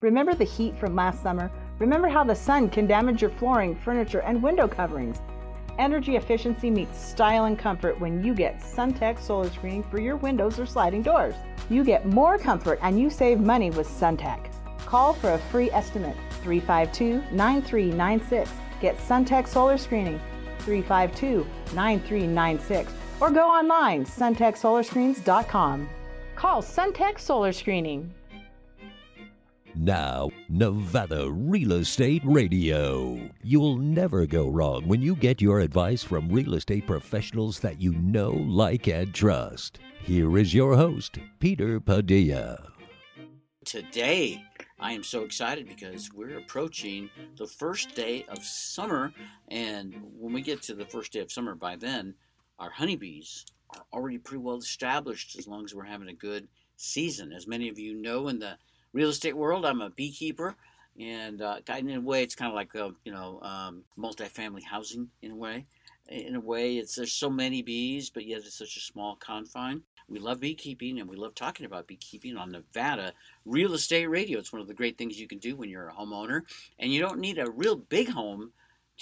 Remember 0.00 0.32
the 0.32 0.44
heat 0.44 0.78
from 0.78 0.94
last 0.94 1.24
summer? 1.24 1.50
Remember 1.80 2.06
how 2.06 2.22
the 2.22 2.34
sun 2.34 2.70
can 2.70 2.86
damage 2.86 3.20
your 3.20 3.32
flooring, 3.32 3.74
furniture, 3.74 4.20
and 4.20 4.40
window 4.40 4.68
coverings? 4.68 5.20
Energy 5.76 6.14
efficiency 6.14 6.70
meets 6.70 7.04
style 7.04 7.46
and 7.46 7.58
comfort 7.58 7.98
when 7.98 8.22
you 8.22 8.32
get 8.32 8.60
SunTech 8.60 9.20
solar 9.20 9.50
screening 9.50 9.82
for 9.82 10.00
your 10.00 10.14
windows 10.14 10.56
or 10.60 10.66
sliding 10.66 11.02
doors. 11.02 11.34
You 11.68 11.82
get 11.82 12.06
more 12.06 12.38
comfort 12.38 12.78
and 12.80 13.00
you 13.00 13.10
save 13.10 13.40
money 13.40 13.70
with 13.70 13.88
SunTech. 13.88 14.52
Call 14.86 15.14
for 15.14 15.32
a 15.32 15.38
free 15.38 15.68
estimate 15.72 16.16
352 16.42 17.34
9396. 17.34 18.52
Get 18.80 18.96
SunTech 18.98 19.48
solar 19.48 19.76
screening 19.76 20.20
352 20.60 21.44
9396 21.74 22.92
or 23.20 23.32
go 23.32 23.48
online 23.48 24.04
suntechsolarscreens.com. 24.04 25.88
Call 26.36 26.62
SunTech 26.62 27.18
Solar 27.18 27.52
Screening. 27.52 28.14
Now, 29.80 30.30
Nevada 30.48 31.30
Real 31.30 31.70
Estate 31.70 32.22
Radio. 32.24 33.30
You'll 33.44 33.76
never 33.76 34.26
go 34.26 34.48
wrong 34.48 34.88
when 34.88 35.00
you 35.00 35.14
get 35.14 35.40
your 35.40 35.60
advice 35.60 36.02
from 36.02 36.28
real 36.28 36.54
estate 36.54 36.84
professionals 36.84 37.60
that 37.60 37.80
you 37.80 37.92
know, 37.92 38.30
like, 38.30 38.88
and 38.88 39.14
trust. 39.14 39.78
Here 40.02 40.36
is 40.36 40.52
your 40.52 40.74
host, 40.74 41.20
Peter 41.38 41.78
Padilla. 41.78 42.72
Today, 43.64 44.42
I 44.80 44.94
am 44.94 45.04
so 45.04 45.22
excited 45.22 45.68
because 45.68 46.12
we're 46.12 46.38
approaching 46.38 47.08
the 47.36 47.46
first 47.46 47.94
day 47.94 48.24
of 48.28 48.42
summer. 48.42 49.12
And 49.46 49.94
when 50.18 50.32
we 50.32 50.42
get 50.42 50.60
to 50.62 50.74
the 50.74 50.86
first 50.86 51.12
day 51.12 51.20
of 51.20 51.30
summer, 51.30 51.54
by 51.54 51.76
then, 51.76 52.14
our 52.58 52.70
honeybees 52.70 53.46
are 53.70 53.84
already 53.92 54.18
pretty 54.18 54.42
well 54.42 54.56
established 54.56 55.38
as 55.38 55.46
long 55.46 55.64
as 55.64 55.72
we're 55.72 55.84
having 55.84 56.08
a 56.08 56.14
good 56.14 56.48
season. 56.74 57.32
As 57.32 57.46
many 57.46 57.68
of 57.68 57.78
you 57.78 57.94
know, 57.94 58.26
in 58.26 58.40
the 58.40 58.58
real 58.92 59.08
estate 59.08 59.36
world. 59.36 59.64
I'm 59.64 59.80
a 59.80 59.90
beekeeper, 59.90 60.56
and 60.98 61.40
uh, 61.42 61.60
in 61.76 61.90
a 61.90 62.00
way, 62.00 62.22
it's 62.22 62.34
kind 62.34 62.50
of 62.50 62.54
like 62.54 62.74
a, 62.74 62.92
you 63.04 63.12
know 63.12 63.40
um, 63.42 63.84
multifamily 63.98 64.64
housing 64.64 65.08
in 65.22 65.32
a 65.32 65.36
way. 65.36 65.66
In 66.08 66.36
a 66.36 66.40
way, 66.40 66.78
it's 66.78 66.94
there's 66.94 67.12
so 67.12 67.28
many 67.28 67.62
bees, 67.62 68.10
but 68.10 68.24
yet 68.24 68.38
it's 68.38 68.58
such 68.58 68.76
a 68.76 68.80
small 68.80 69.16
confine. 69.16 69.82
We 70.08 70.18
love 70.18 70.40
beekeeping, 70.40 70.98
and 70.98 71.08
we 71.08 71.16
love 71.16 71.34
talking 71.34 71.66
about 71.66 71.86
beekeeping 71.86 72.38
on 72.38 72.50
Nevada 72.50 73.12
Real 73.44 73.74
Estate 73.74 74.06
Radio. 74.06 74.38
It's 74.38 74.52
one 74.52 74.62
of 74.62 74.68
the 74.68 74.74
great 74.74 74.96
things 74.96 75.20
you 75.20 75.28
can 75.28 75.38
do 75.38 75.54
when 75.54 75.68
you're 75.68 75.88
a 75.88 75.94
homeowner, 75.94 76.42
and 76.78 76.90
you 76.92 77.00
don't 77.00 77.20
need 77.20 77.38
a 77.38 77.50
real 77.50 77.76
big 77.76 78.08
home 78.08 78.52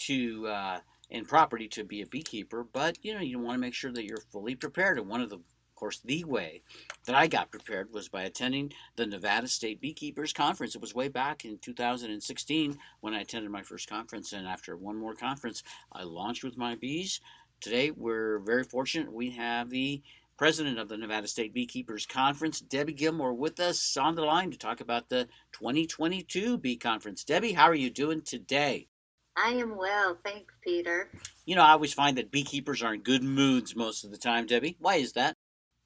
to 0.06 0.46
uh, 0.48 0.80
and 1.10 1.28
property 1.28 1.68
to 1.68 1.84
be 1.84 2.02
a 2.02 2.06
beekeeper, 2.06 2.64
but 2.64 2.98
you 3.02 3.14
know 3.14 3.20
you 3.20 3.38
want 3.38 3.54
to 3.54 3.60
make 3.60 3.74
sure 3.74 3.92
that 3.92 4.04
you're 4.04 4.24
fully 4.32 4.54
prepared. 4.54 4.98
And 4.98 5.08
one 5.08 5.20
of 5.20 5.30
the 5.30 5.38
of 5.76 5.80
course, 5.80 6.00
the 6.02 6.24
way 6.24 6.62
that 7.04 7.14
I 7.14 7.26
got 7.26 7.50
prepared 7.50 7.92
was 7.92 8.08
by 8.08 8.22
attending 8.22 8.72
the 8.96 9.04
Nevada 9.04 9.46
State 9.46 9.78
Beekeepers 9.78 10.32
Conference. 10.32 10.74
It 10.74 10.80
was 10.80 10.94
way 10.94 11.08
back 11.08 11.44
in 11.44 11.58
2016 11.58 12.78
when 13.02 13.12
I 13.12 13.20
attended 13.20 13.50
my 13.50 13.60
first 13.60 13.86
conference, 13.86 14.32
and 14.32 14.46
after 14.46 14.74
one 14.74 14.96
more 14.96 15.14
conference, 15.14 15.62
I 15.92 16.04
launched 16.04 16.44
with 16.44 16.56
my 16.56 16.76
bees. 16.76 17.20
Today, 17.60 17.90
we're 17.90 18.38
very 18.38 18.64
fortunate. 18.64 19.12
We 19.12 19.32
have 19.32 19.68
the 19.68 20.00
president 20.38 20.78
of 20.78 20.88
the 20.88 20.96
Nevada 20.96 21.28
State 21.28 21.52
Beekeepers 21.52 22.06
Conference, 22.06 22.58
Debbie 22.58 22.94
Gilmore, 22.94 23.34
with 23.34 23.60
us 23.60 23.98
on 23.98 24.14
the 24.14 24.24
line 24.24 24.50
to 24.52 24.58
talk 24.58 24.80
about 24.80 25.10
the 25.10 25.28
2022 25.52 26.56
Bee 26.56 26.76
Conference. 26.76 27.22
Debbie, 27.22 27.52
how 27.52 27.64
are 27.64 27.74
you 27.74 27.90
doing 27.90 28.22
today? 28.22 28.88
I 29.36 29.50
am 29.50 29.76
well, 29.76 30.16
thanks, 30.24 30.54
Peter. 30.64 31.10
You 31.44 31.54
know, 31.54 31.62
I 31.62 31.72
always 31.72 31.92
find 31.92 32.16
that 32.16 32.30
beekeepers 32.30 32.82
are 32.82 32.94
in 32.94 33.02
good 33.02 33.22
moods 33.22 33.76
most 33.76 34.04
of 34.04 34.10
the 34.10 34.16
time, 34.16 34.46
Debbie. 34.46 34.78
Why 34.80 34.96
is 34.96 35.12
that? 35.12 35.36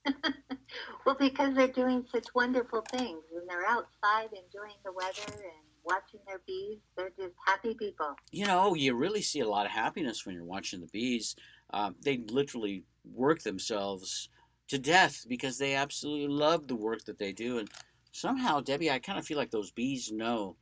well, 1.06 1.16
because 1.18 1.54
they're 1.54 1.68
doing 1.68 2.04
such 2.12 2.26
wonderful 2.34 2.82
things 2.92 3.22
and 3.34 3.48
they're 3.48 3.66
outside 3.66 4.30
enjoying 4.32 4.78
the 4.84 4.92
weather 4.92 5.32
and 5.42 5.70
watching 5.84 6.20
their 6.26 6.40
bees. 6.46 6.78
They're 6.96 7.12
just 7.18 7.34
happy 7.46 7.74
people. 7.74 8.14
You 8.30 8.46
know, 8.46 8.74
you 8.74 8.94
really 8.94 9.22
see 9.22 9.40
a 9.40 9.48
lot 9.48 9.66
of 9.66 9.72
happiness 9.72 10.24
when 10.24 10.34
you're 10.34 10.44
watching 10.44 10.80
the 10.80 10.86
bees. 10.88 11.36
Um, 11.72 11.96
they 12.02 12.18
literally 12.30 12.84
work 13.04 13.42
themselves 13.42 14.28
to 14.68 14.78
death 14.78 15.24
because 15.28 15.58
they 15.58 15.74
absolutely 15.74 16.28
love 16.28 16.66
the 16.66 16.76
work 16.76 17.04
that 17.04 17.18
they 17.18 17.32
do. 17.32 17.58
And 17.58 17.68
somehow, 18.12 18.60
Debbie, 18.60 18.90
I 18.90 18.98
kind 18.98 19.18
of 19.18 19.26
feel 19.26 19.36
like 19.38 19.50
those 19.50 19.70
bees 19.70 20.12
know 20.12 20.56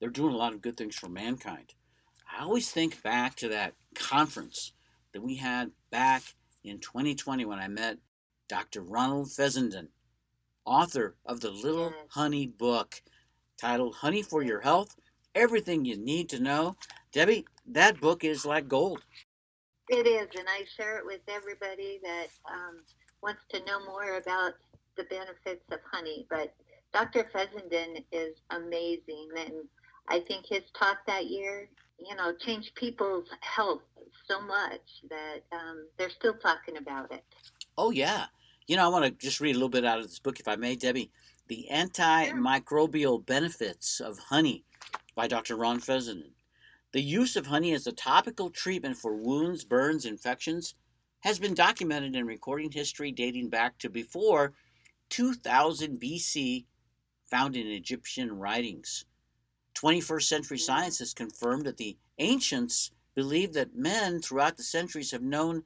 they're 0.00 0.10
doing 0.10 0.34
a 0.34 0.38
lot 0.38 0.52
of 0.52 0.62
good 0.62 0.76
things 0.76 0.96
for 0.96 1.08
mankind. 1.08 1.74
I 2.30 2.42
always 2.42 2.70
think 2.70 3.02
back 3.02 3.36
to 3.36 3.48
that 3.48 3.74
conference 3.94 4.72
that 5.12 5.22
we 5.22 5.36
had 5.36 5.70
back 5.90 6.22
in 6.62 6.78
2020 6.78 7.44
when 7.46 7.58
I 7.58 7.68
met 7.68 7.98
Dr. 8.48 8.82
Ronald 8.82 9.30
Fessenden, 9.30 9.88
author 10.64 11.16
of 11.26 11.40
the 11.40 11.50
Little 11.50 11.92
Honey 12.10 12.46
book 12.46 13.02
titled 13.60 13.96
Honey 13.96 14.22
for 14.22 14.42
Your 14.42 14.60
Health 14.60 14.96
Everything 15.34 15.84
You 15.84 15.96
Need 15.96 16.30
to 16.30 16.40
Know. 16.40 16.74
Debbie, 17.12 17.44
that 17.66 18.00
book 18.00 18.24
is 18.24 18.46
like 18.46 18.66
gold. 18.66 19.02
It 19.88 20.06
is, 20.06 20.28
and 20.38 20.48
I 20.48 20.64
share 20.76 20.98
it 20.98 21.06
with 21.06 21.20
everybody 21.28 22.00
that 22.02 22.28
um, 22.50 22.78
wants 23.22 23.42
to 23.50 23.64
know 23.64 23.84
more 23.84 24.16
about 24.16 24.54
the 24.96 25.04
benefits 25.04 25.64
of 25.70 25.80
honey. 25.90 26.26
But 26.30 26.54
Dr. 26.92 27.28
Fessenden 27.32 28.04
is 28.12 28.36
amazing, 28.50 29.28
and 29.36 29.52
I 30.08 30.20
think 30.20 30.46
his 30.48 30.62
talk 30.78 30.98
that 31.06 31.26
year, 31.26 31.68
you 31.98 32.16
know, 32.16 32.32
changed 32.34 32.74
people's 32.74 33.28
health 33.40 33.82
so 34.26 34.40
much 34.40 34.80
that 35.10 35.40
um, 35.52 35.86
they're 35.98 36.10
still 36.10 36.34
talking 36.34 36.78
about 36.78 37.12
it. 37.12 37.24
Oh, 37.76 37.90
yeah. 37.90 38.26
You 38.68 38.76
know, 38.76 38.84
I 38.84 38.88
want 38.88 39.06
to 39.06 39.10
just 39.10 39.40
read 39.40 39.52
a 39.52 39.58
little 39.58 39.70
bit 39.70 39.86
out 39.86 39.98
of 39.98 40.04
this 40.04 40.18
book, 40.18 40.40
if 40.40 40.46
I 40.46 40.56
may, 40.56 40.76
Debbie. 40.76 41.10
The 41.46 41.66
Antimicrobial 41.72 43.24
Benefits 43.24 43.98
of 43.98 44.18
Honey 44.18 44.62
by 45.14 45.26
Dr. 45.26 45.56
Ron 45.56 45.80
Fessenden. 45.80 46.32
The 46.92 47.00
use 47.00 47.34
of 47.34 47.46
honey 47.46 47.72
as 47.72 47.86
a 47.86 47.92
topical 47.92 48.50
treatment 48.50 48.98
for 48.98 49.14
wounds, 49.14 49.64
burns, 49.64 50.04
infections 50.04 50.74
has 51.20 51.38
been 51.38 51.54
documented 51.54 52.14
in 52.14 52.26
recording 52.26 52.70
history 52.70 53.10
dating 53.10 53.48
back 53.48 53.78
to 53.78 53.88
before 53.88 54.52
2000 55.08 55.98
BC, 55.98 56.66
found 57.24 57.56
in 57.56 57.68
Egyptian 57.68 58.38
writings. 58.38 59.06
21st 59.76 60.22
century 60.24 60.58
mm. 60.58 60.60
science 60.60 60.98
has 60.98 61.14
confirmed 61.14 61.64
that 61.64 61.78
the 61.78 61.96
ancients 62.18 62.90
believed 63.14 63.54
that 63.54 63.74
men 63.74 64.20
throughout 64.20 64.58
the 64.58 64.62
centuries 64.62 65.12
have 65.12 65.22
known 65.22 65.62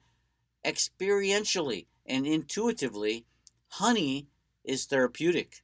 experientially 0.63 1.87
and 2.05 2.25
intuitively, 2.25 3.25
honey 3.69 4.27
is 4.63 4.85
therapeutic. 4.85 5.63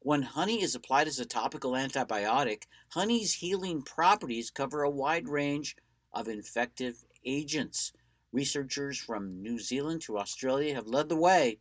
When 0.00 0.22
honey 0.22 0.62
is 0.62 0.74
applied 0.74 1.08
as 1.08 1.18
a 1.18 1.26
topical 1.26 1.72
antibiotic, 1.72 2.64
honey's 2.90 3.34
healing 3.34 3.82
properties 3.82 4.50
cover 4.50 4.82
a 4.82 4.90
wide 4.90 5.28
range 5.28 5.76
of 6.12 6.28
infective 6.28 7.04
agents. 7.24 7.92
Researchers 8.32 8.98
from 8.98 9.42
New 9.42 9.58
Zealand 9.58 10.02
to 10.02 10.18
Australia 10.18 10.74
have 10.74 10.86
led 10.86 11.08
the 11.08 11.16
way 11.16 11.58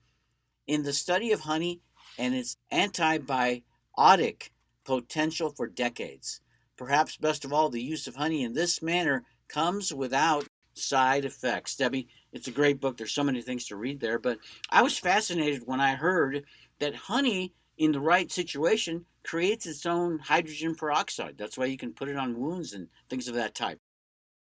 in 0.67 0.83
the 0.83 0.93
study 0.93 1.31
of 1.31 1.41
honey 1.41 1.81
and 2.17 2.35
its 2.35 2.57
antibiotic 2.71 4.51
potential 4.83 5.49
for 5.49 5.67
decades. 5.67 6.41
Perhaps 6.77 7.17
best 7.17 7.43
of 7.43 7.51
all, 7.51 7.69
the 7.69 7.81
use 7.81 8.07
of 8.07 8.15
honey 8.15 8.43
in 8.43 8.53
this 8.53 8.81
manner 8.81 9.25
comes 9.47 9.93
without 9.93 10.47
side 10.77 11.25
effects. 11.25 11.75
Debbie, 11.75 12.07
it's 12.33 12.47
a 12.47 12.51
great 12.51 12.79
book. 12.79 12.97
There's 12.97 13.13
so 13.13 13.23
many 13.23 13.41
things 13.41 13.65
to 13.67 13.75
read 13.75 13.99
there, 13.99 14.19
but 14.19 14.37
I 14.69 14.81
was 14.81 14.97
fascinated 14.97 15.63
when 15.65 15.79
I 15.79 15.95
heard 15.95 16.43
that 16.79 16.95
honey 16.95 17.53
in 17.77 17.91
the 17.91 17.99
right 17.99 18.31
situation 18.31 19.05
creates 19.23 19.65
its 19.65 19.85
own 19.85 20.19
hydrogen 20.19 20.75
peroxide. 20.75 21.35
That's 21.37 21.57
why 21.57 21.65
you 21.65 21.77
can 21.77 21.93
put 21.93 22.09
it 22.09 22.17
on 22.17 22.39
wounds 22.39 22.73
and 22.73 22.87
things 23.09 23.27
of 23.27 23.35
that 23.35 23.55
type. 23.55 23.79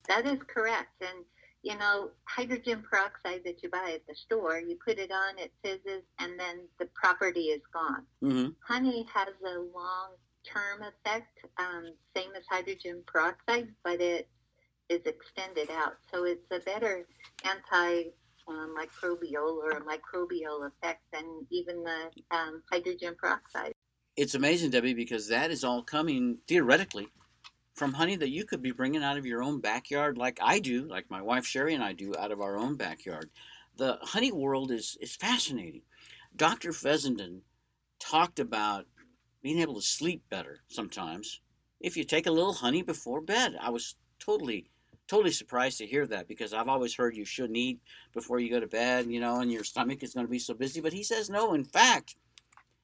That 0.07 0.25
is 0.25 0.39
correct. 0.47 1.01
And 1.01 1.25
you 1.61 1.77
know, 1.77 2.09
hydrogen 2.25 2.83
peroxide 2.89 3.41
that 3.43 3.61
you 3.61 3.69
buy 3.69 3.91
at 3.93 4.07
the 4.07 4.15
store, 4.15 4.59
you 4.59 4.77
put 4.83 4.97
it 4.97 5.11
on, 5.11 5.37
it 5.37 5.51
fizzes, 5.63 6.03
and 6.19 6.39
then 6.39 6.61
the 6.79 6.87
property 6.95 7.47
is 7.47 7.61
gone. 7.73 8.05
Mm-hmm. 8.23 8.49
Honey 8.65 9.05
has 9.13 9.33
a 9.45 9.59
long 9.59 10.11
term 10.45 10.83
effect, 10.83 11.39
um, 11.57 11.93
same 12.15 12.29
as 12.35 12.43
hydrogen 12.49 13.03
peroxide, 13.05 13.69
but 13.83 13.99
it 13.99 14.29
is 14.89 15.01
extended 15.05 15.69
out. 15.71 15.97
So 16.11 16.25
it's 16.25 16.49
a 16.51 16.59
better 16.59 17.05
anti 17.45 18.05
microbial 18.49 19.57
or 19.57 19.81
microbial 19.81 20.67
effect 20.67 21.01
than 21.13 21.45
even 21.51 21.83
the 21.83 22.09
um, 22.31 22.63
hydrogen 22.71 23.15
peroxide. 23.19 23.73
It's 24.15 24.35
amazing, 24.35 24.71
Debbie, 24.71 24.93
because 24.93 25.27
that 25.27 25.51
is 25.51 25.63
all 25.63 25.83
coming 25.83 26.39
theoretically 26.47 27.07
from 27.75 27.93
honey 27.93 28.15
that 28.17 28.29
you 28.29 28.43
could 28.43 28.61
be 28.61 28.71
bringing 28.71 29.03
out 29.03 29.17
of 29.17 29.25
your 29.25 29.41
own 29.41 29.61
backyard, 29.61 30.17
like 30.17 30.39
I 30.41 30.59
do, 30.59 30.83
like 30.83 31.09
my 31.09 31.21
wife 31.21 31.45
Sherry 31.45 31.73
and 31.73 31.83
I 31.83 31.93
do, 31.93 32.13
out 32.17 32.31
of 32.31 32.41
our 32.41 32.57
own 32.57 32.75
backyard. 32.75 33.29
The 33.77 33.97
honey 34.01 34.31
world 34.31 34.71
is, 34.71 34.97
is 34.99 35.15
fascinating. 35.15 35.83
Dr. 36.35 36.73
Fessenden 36.73 37.43
talked 37.99 38.39
about 38.39 38.85
being 39.41 39.59
able 39.59 39.75
to 39.75 39.81
sleep 39.81 40.23
better 40.29 40.59
sometimes 40.67 41.39
if 41.79 41.95
you 41.95 42.03
take 42.03 42.27
a 42.27 42.31
little 42.31 42.53
honey 42.53 42.81
before 42.81 43.21
bed. 43.21 43.55
I 43.61 43.69
was 43.69 43.95
totally 44.19 44.69
totally 45.09 45.33
surprised 45.33 45.79
to 45.79 45.87
hear 45.87 46.07
that 46.07 46.29
because 46.29 46.53
I've 46.53 46.69
always 46.69 46.95
heard 46.95 47.17
you 47.17 47.25
shouldn't 47.25 47.57
eat 47.57 47.81
before 48.13 48.39
you 48.39 48.51
go 48.51 48.61
to 48.61 48.67
bed, 48.67 49.07
you 49.07 49.19
know, 49.21 49.41
and 49.41 49.51
your 49.51 49.65
stomach 49.65 50.03
is 50.03 50.13
going 50.15 50.27
to 50.27 50.31
be 50.31 50.39
so 50.39 50.55
busy. 50.55 50.81
But 50.81 50.93
he 50.93 51.03
says 51.03 51.29
no. 51.29 51.53
In 51.55 51.65
fact, 51.65 52.15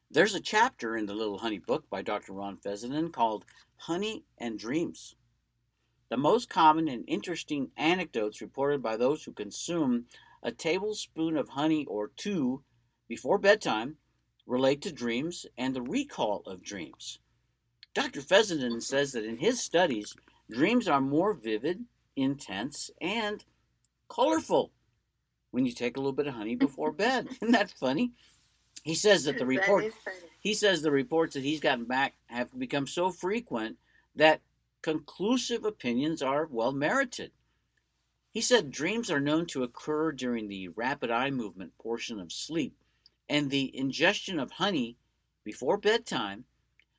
There's 0.10 0.36
a 0.36 0.42
chapter 0.42 0.96
in 0.96 1.06
the 1.06 1.14
Little 1.16 1.40
Honey 1.40 1.60
book 1.60 1.90
by 1.90 2.02
Dr. 2.02 2.34
Ron 2.34 2.58
Fessenden 2.58 3.12
called 3.12 3.46
Honey 3.76 4.24
and 4.38 4.58
Dreams. 4.58 5.18
The 6.10 6.18
most 6.18 6.50
common 6.50 6.88
and 6.88 7.04
interesting 7.08 7.72
anecdotes 7.78 8.42
reported 8.42 8.84
by 8.84 8.98
those 8.98 9.24
who 9.24 9.34
consume 9.34 10.06
a 10.44 10.52
tablespoon 10.52 11.38
of 11.38 11.50
honey 11.50 11.86
or 11.88 12.12
two 12.16 12.64
before 13.08 13.38
bedtime 13.40 13.98
relate 14.48 14.82
to 14.84 14.94
dreams 14.94 15.46
and 15.58 15.76
the 15.76 15.82
recall 15.84 16.44
of 16.46 16.64
dreams. 16.64 17.20
Dr. 17.94 18.22
Fessenden 18.22 18.82
says 18.82 19.14
that 19.14 19.26
in 19.26 19.38
his 19.38 19.62
studies, 19.62 20.16
dreams 20.52 20.88
are 20.88 21.02
more 21.02 21.34
vivid, 21.34 21.86
intense, 22.16 22.90
and 23.02 23.44
colorful 24.08 24.72
when 25.52 25.66
you 25.66 25.72
take 25.72 25.98
a 25.98 26.00
little 26.00 26.14
bit 26.14 26.28
of 26.28 26.34
honey 26.34 26.56
before 26.56 26.92
bed. 27.06 27.28
Isn't 27.42 27.52
that 27.52 27.72
funny? 27.72 28.12
He 28.84 28.96
says 28.96 29.24
that 29.24 29.38
the 29.38 29.46
report 29.46 29.86
he 30.40 30.54
says 30.54 30.82
the 30.82 30.92
reports 30.92 31.34
that 31.34 31.44
he's 31.44 31.60
gotten 31.60 31.86
back 31.86 32.14
have 32.28 32.58
become 32.60 32.86
so 32.86 33.10
frequent 33.10 33.78
that 34.16 34.42
conclusive 34.84 35.66
opinions 35.66 36.22
are 36.22 36.48
well 36.52 36.72
merited. 36.72 37.32
He 38.32 38.42
said 38.42 38.70
dreams 38.70 39.10
are 39.10 39.20
known 39.20 39.48
to 39.48 39.64
occur 39.64 40.12
during 40.12 40.48
the 40.48 40.68
rapid 40.68 41.10
eye 41.10 41.32
movement 41.32 41.76
portion 41.80 42.20
of 42.20 42.32
sleep, 42.32 42.76
and 43.28 43.50
the 43.50 43.76
ingestion 43.76 44.40
of 44.40 44.52
honey 44.52 44.98
before 45.44 45.78
bedtime 45.78 46.46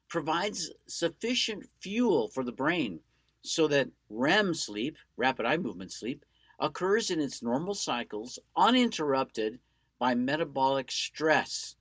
provides 0.09 0.73
sufficient 0.89 1.69
fuel 1.81 2.27
for 2.27 2.43
the 2.43 2.53
brain 2.53 3.01
so 3.47 3.69
that 3.69 3.89
REM 4.11 4.55
sleep, 4.55 4.97
rapid 5.17 5.47
eye 5.47 5.57
movement 5.57 5.93
sleep, 5.93 6.25
occurs 6.59 7.11
in 7.11 7.21
its 7.21 7.43
normal 7.43 7.75
cycles 7.75 8.39
uninterrupted 8.57 9.59
by 9.99 10.15
metabolic 10.15 10.91
stress. 10.91 11.77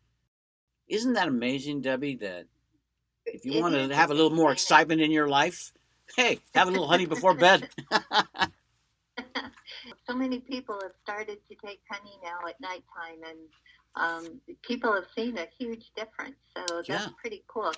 Isn't 0.88 1.14
that 1.14 1.28
amazing, 1.28 1.82
Debbie? 1.82 2.16
That 2.18 2.46
if 3.26 3.46
you 3.46 3.62
want 3.62 3.74
to 3.76 3.96
have 3.96 4.12
a 4.12 4.14
little 4.14 4.36
more 4.36 4.52
excitement 4.52 5.02
in 5.02 5.12
your 5.12 5.28
life, 5.28 5.72
hey, 6.16 6.40
have 6.54 6.68
a 6.68 6.72
little 6.72 6.88
honey 6.88 7.06
before 7.06 7.34
bed. 7.34 7.70
so 10.08 10.14
many 10.14 10.40
people 10.40 10.80
have 10.82 10.92
started 11.04 11.40
to 11.50 11.56
take 11.66 11.80
honey 11.90 12.20
now 12.24 12.48
at 12.48 12.60
nighttime, 12.60 13.24
and 13.28 13.40
um, 13.96 14.42
people 14.62 14.94
have 14.94 15.06
seen 15.16 15.38
a 15.38 15.48
huge 15.58 15.92
difference. 15.96 16.36
So 16.56 16.64
that's 16.88 16.88
yeah. 16.88 17.08
pretty 17.20 17.44
cool. 17.48 17.72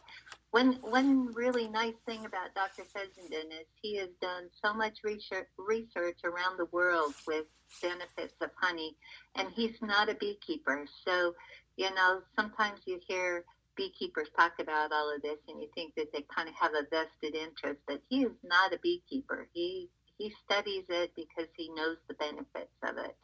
One 0.52 0.74
one 0.82 1.34
really 1.34 1.68
nice 1.68 1.96
thing 2.06 2.26
about 2.26 2.56
Dr. 2.56 2.84
Fessenden 2.86 3.52
is 3.52 3.68
he 3.82 3.98
has 3.98 4.10
done 4.22 4.50
so 4.64 4.74
much 4.74 5.00
research 5.04 5.48
research 5.58 6.20
around 6.24 6.58
the 6.58 6.70
world 6.72 7.14
with 7.28 7.46
benefits 7.82 8.34
of 8.42 8.50
honey, 8.60 8.96
and 9.36 9.50
he's 9.54 9.76
not 9.82 10.10
a 10.10 10.16
beekeeper. 10.16 10.86
So, 11.06 11.36
you 11.76 11.94
know, 11.94 12.22
sometimes 12.36 12.80
you 12.86 13.00
hear 13.08 13.44
beekeepers 13.76 14.30
talk 14.38 14.54
about 14.60 14.92
all 14.92 15.14
of 15.14 15.22
this, 15.22 15.38
and 15.48 15.62
you 15.62 15.68
think 15.76 15.94
that 15.96 16.12
they 16.14 16.26
kind 16.34 16.48
of 16.48 16.56
have 16.56 16.72
a 16.72 16.88
vested 16.90 17.36
interest, 17.36 17.80
but 17.86 18.02
he 18.10 18.24
is 18.24 18.32
not 18.44 18.74
a 18.74 18.80
beekeeper. 18.82 19.48
He 19.54 19.90
he 20.18 20.34
studies 20.46 20.86
it 20.90 21.12
because 21.16 21.50
he 21.56 21.70
knows 21.74 21.98
the 22.08 22.16
benefits 22.16 22.74
of 22.84 22.98
it. 22.98 23.16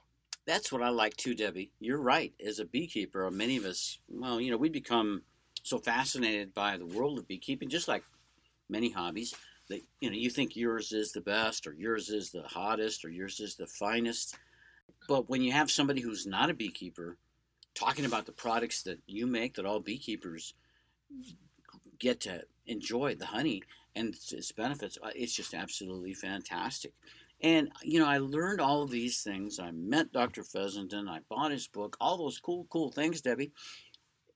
That's 0.46 0.72
what 0.72 0.84
I 0.84 0.90
like 0.90 1.16
too, 1.16 1.34
Debbie. 1.34 1.72
You're 1.80 2.02
right. 2.02 2.34
As 2.46 2.60
a 2.60 2.66
beekeeper, 2.66 3.30
many 3.32 3.58
of 3.58 3.64
us, 3.64 3.98
well, 4.10 4.42
you 4.42 4.52
know, 4.52 4.58
we 4.58 4.70
become 4.70 5.24
so 5.64 5.80
fascinated 5.80 6.54
by 6.54 6.78
the 6.78 6.86
world 6.86 7.18
of 7.18 7.28
beekeeping, 7.28 7.70
just 7.70 7.88
like 7.88 8.04
many 8.70 8.92
hobbies. 8.92 9.34
That 9.70 9.82
you 10.02 10.10
know, 10.10 10.16
you 10.16 10.30
think 10.30 10.56
yours 10.56 10.92
is 10.92 11.14
the 11.14 11.22
best, 11.22 11.66
or 11.66 11.74
yours 11.74 12.10
is 12.10 12.32
the 12.32 12.44
hottest, 12.44 13.06
or 13.06 13.10
yours 13.10 13.40
is 13.40 13.56
the 13.56 13.68
finest. 13.68 14.36
But 15.08 15.30
when 15.30 15.42
you 15.42 15.54
have 15.54 15.72
somebody 15.72 16.02
who's 16.02 16.28
not 16.28 16.50
a 16.50 16.54
beekeeper 16.54 17.18
talking 17.74 18.06
about 18.06 18.26
the 18.26 18.32
products 18.32 18.84
that 18.84 19.00
you 19.08 19.26
make, 19.26 19.56
that 19.56 19.66
all 19.66 19.80
beekeepers 19.80 20.54
get 21.98 22.20
to 22.22 22.44
enjoy, 22.68 23.16
the 23.16 23.26
honey 23.26 23.64
and 23.96 24.14
its 24.32 24.52
benefits, 24.52 24.98
uh, 25.02 25.12
it's 25.16 25.34
just 25.34 25.54
absolutely 25.54 26.14
fantastic. 26.14 26.92
And, 27.42 27.70
you 27.82 28.00
know, 28.00 28.08
I 28.08 28.20
learned 28.20 28.62
all 28.62 28.84
of 28.84 28.90
these 28.90 29.22
things. 29.22 29.60
I 29.60 29.72
met 29.72 30.14
Dr. 30.14 30.44
Fessenden. 30.44 31.10
I 31.10 31.20
bought 31.30 31.52
his 31.52 31.68
book, 31.68 31.98
all 32.00 32.18
those 32.18 32.40
cool, 32.40 32.66
cool 32.70 32.90
things, 32.90 33.20
Debbie. 33.20 33.52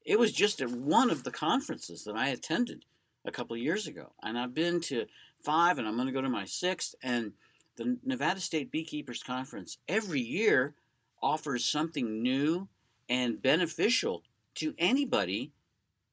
It 0.07 0.17
was 0.17 0.31
just 0.31 0.61
at 0.61 0.71
one 0.71 1.11
of 1.11 1.23
the 1.25 1.31
conferences 1.31 2.05
that 2.05 2.15
I 2.15 2.29
attended 2.29 2.85
a 3.25 3.31
couple 3.31 3.57
of 3.57 3.61
years 3.61 3.87
ago. 3.87 4.13
And 4.23 4.39
I've 4.39 4.53
been 4.53 4.79
to 4.83 5.05
five, 5.43 5.77
and 5.77 5.85
I'm 5.85 5.95
going 5.95 6.07
to 6.07 6.13
go 6.13 6.21
to 6.21 6.29
my 6.29 6.45
sixth. 6.45 6.95
And 7.03 7.33
the 7.75 7.97
Nevada 8.05 8.39
State 8.39 8.71
Beekeepers 8.71 9.21
Conference 9.21 9.79
every 9.89 10.21
year 10.21 10.75
offers 11.21 11.65
something 11.65 12.23
new 12.23 12.69
and 13.09 13.41
beneficial 13.41 14.23
to 14.55 14.73
anybody 14.77 15.51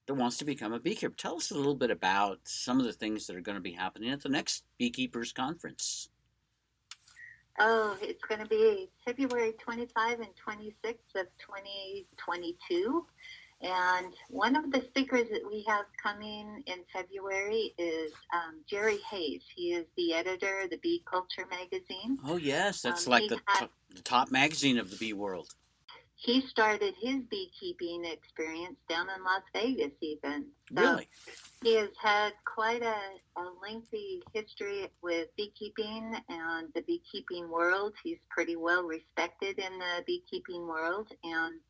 that 0.06 0.14
wants 0.14 0.38
to 0.38 0.44
become 0.44 0.72
a 0.72 0.80
beekeeper. 0.80 1.14
Tell 1.16 1.36
us 1.36 1.52
a 1.52 1.54
little 1.54 1.76
bit 1.76 1.92
about 1.92 2.40
some 2.42 2.80
of 2.80 2.86
the 2.86 2.92
things 2.92 3.28
that 3.28 3.36
are 3.36 3.40
going 3.40 3.56
to 3.56 3.62
be 3.62 3.72
happening 3.72 4.10
at 4.10 4.22
the 4.22 4.28
next 4.28 4.64
Beekeepers 4.76 5.32
Conference. 5.32 6.08
Oh, 7.60 7.96
it's 8.02 8.24
going 8.24 8.40
to 8.40 8.48
be 8.48 8.90
February 9.06 9.52
25 9.52 10.18
and 10.18 10.34
26 10.34 10.98
of 11.14 11.26
2022. 11.38 13.06
And 13.64 14.12
one 14.28 14.56
of 14.56 14.70
the 14.70 14.82
speakers 14.90 15.26
that 15.32 15.40
we 15.46 15.64
have 15.66 15.86
coming 16.00 16.62
in 16.66 16.80
February 16.92 17.74
is 17.78 18.12
um, 18.34 18.60
Jerry 18.68 18.98
Hayes. 19.10 19.40
He 19.56 19.72
is 19.72 19.86
the 19.96 20.12
editor 20.12 20.60
of 20.60 20.70
the 20.70 20.76
Bee 20.76 21.02
Culture 21.10 21.46
magazine. 21.50 22.18
Oh, 22.26 22.36
yes. 22.36 22.82
That's 22.82 23.06
um, 23.06 23.12
like 23.12 23.28
the, 23.28 23.40
had, 23.46 23.70
the 23.94 24.02
top 24.02 24.30
magazine 24.30 24.78
of 24.78 24.90
the 24.90 24.96
bee 24.96 25.14
world 25.14 25.54
he 26.24 26.40
started 26.48 26.94
his 27.00 27.22
beekeeping 27.30 28.04
experience 28.04 28.76
down 28.88 29.08
in 29.14 29.22
Las 29.24 29.42
Vegas, 29.52 29.92
even. 30.00 30.46
So 30.74 30.80
really? 30.80 31.08
He 31.62 31.74
has 31.76 31.90
had 32.02 32.32
quite 32.44 32.82
a, 32.82 32.96
a 33.36 33.44
lengthy 33.62 34.22
history 34.32 34.88
with 35.02 35.28
beekeeping 35.36 36.14
and 36.28 36.68
the 36.74 36.82
beekeeping 36.82 37.50
world. 37.50 37.94
He's 38.02 38.18
pretty 38.30 38.56
well 38.56 38.84
respected 38.84 39.58
in 39.58 39.78
the 39.78 40.02
beekeeping 40.06 40.66
world, 40.66 41.08
and 41.24 41.60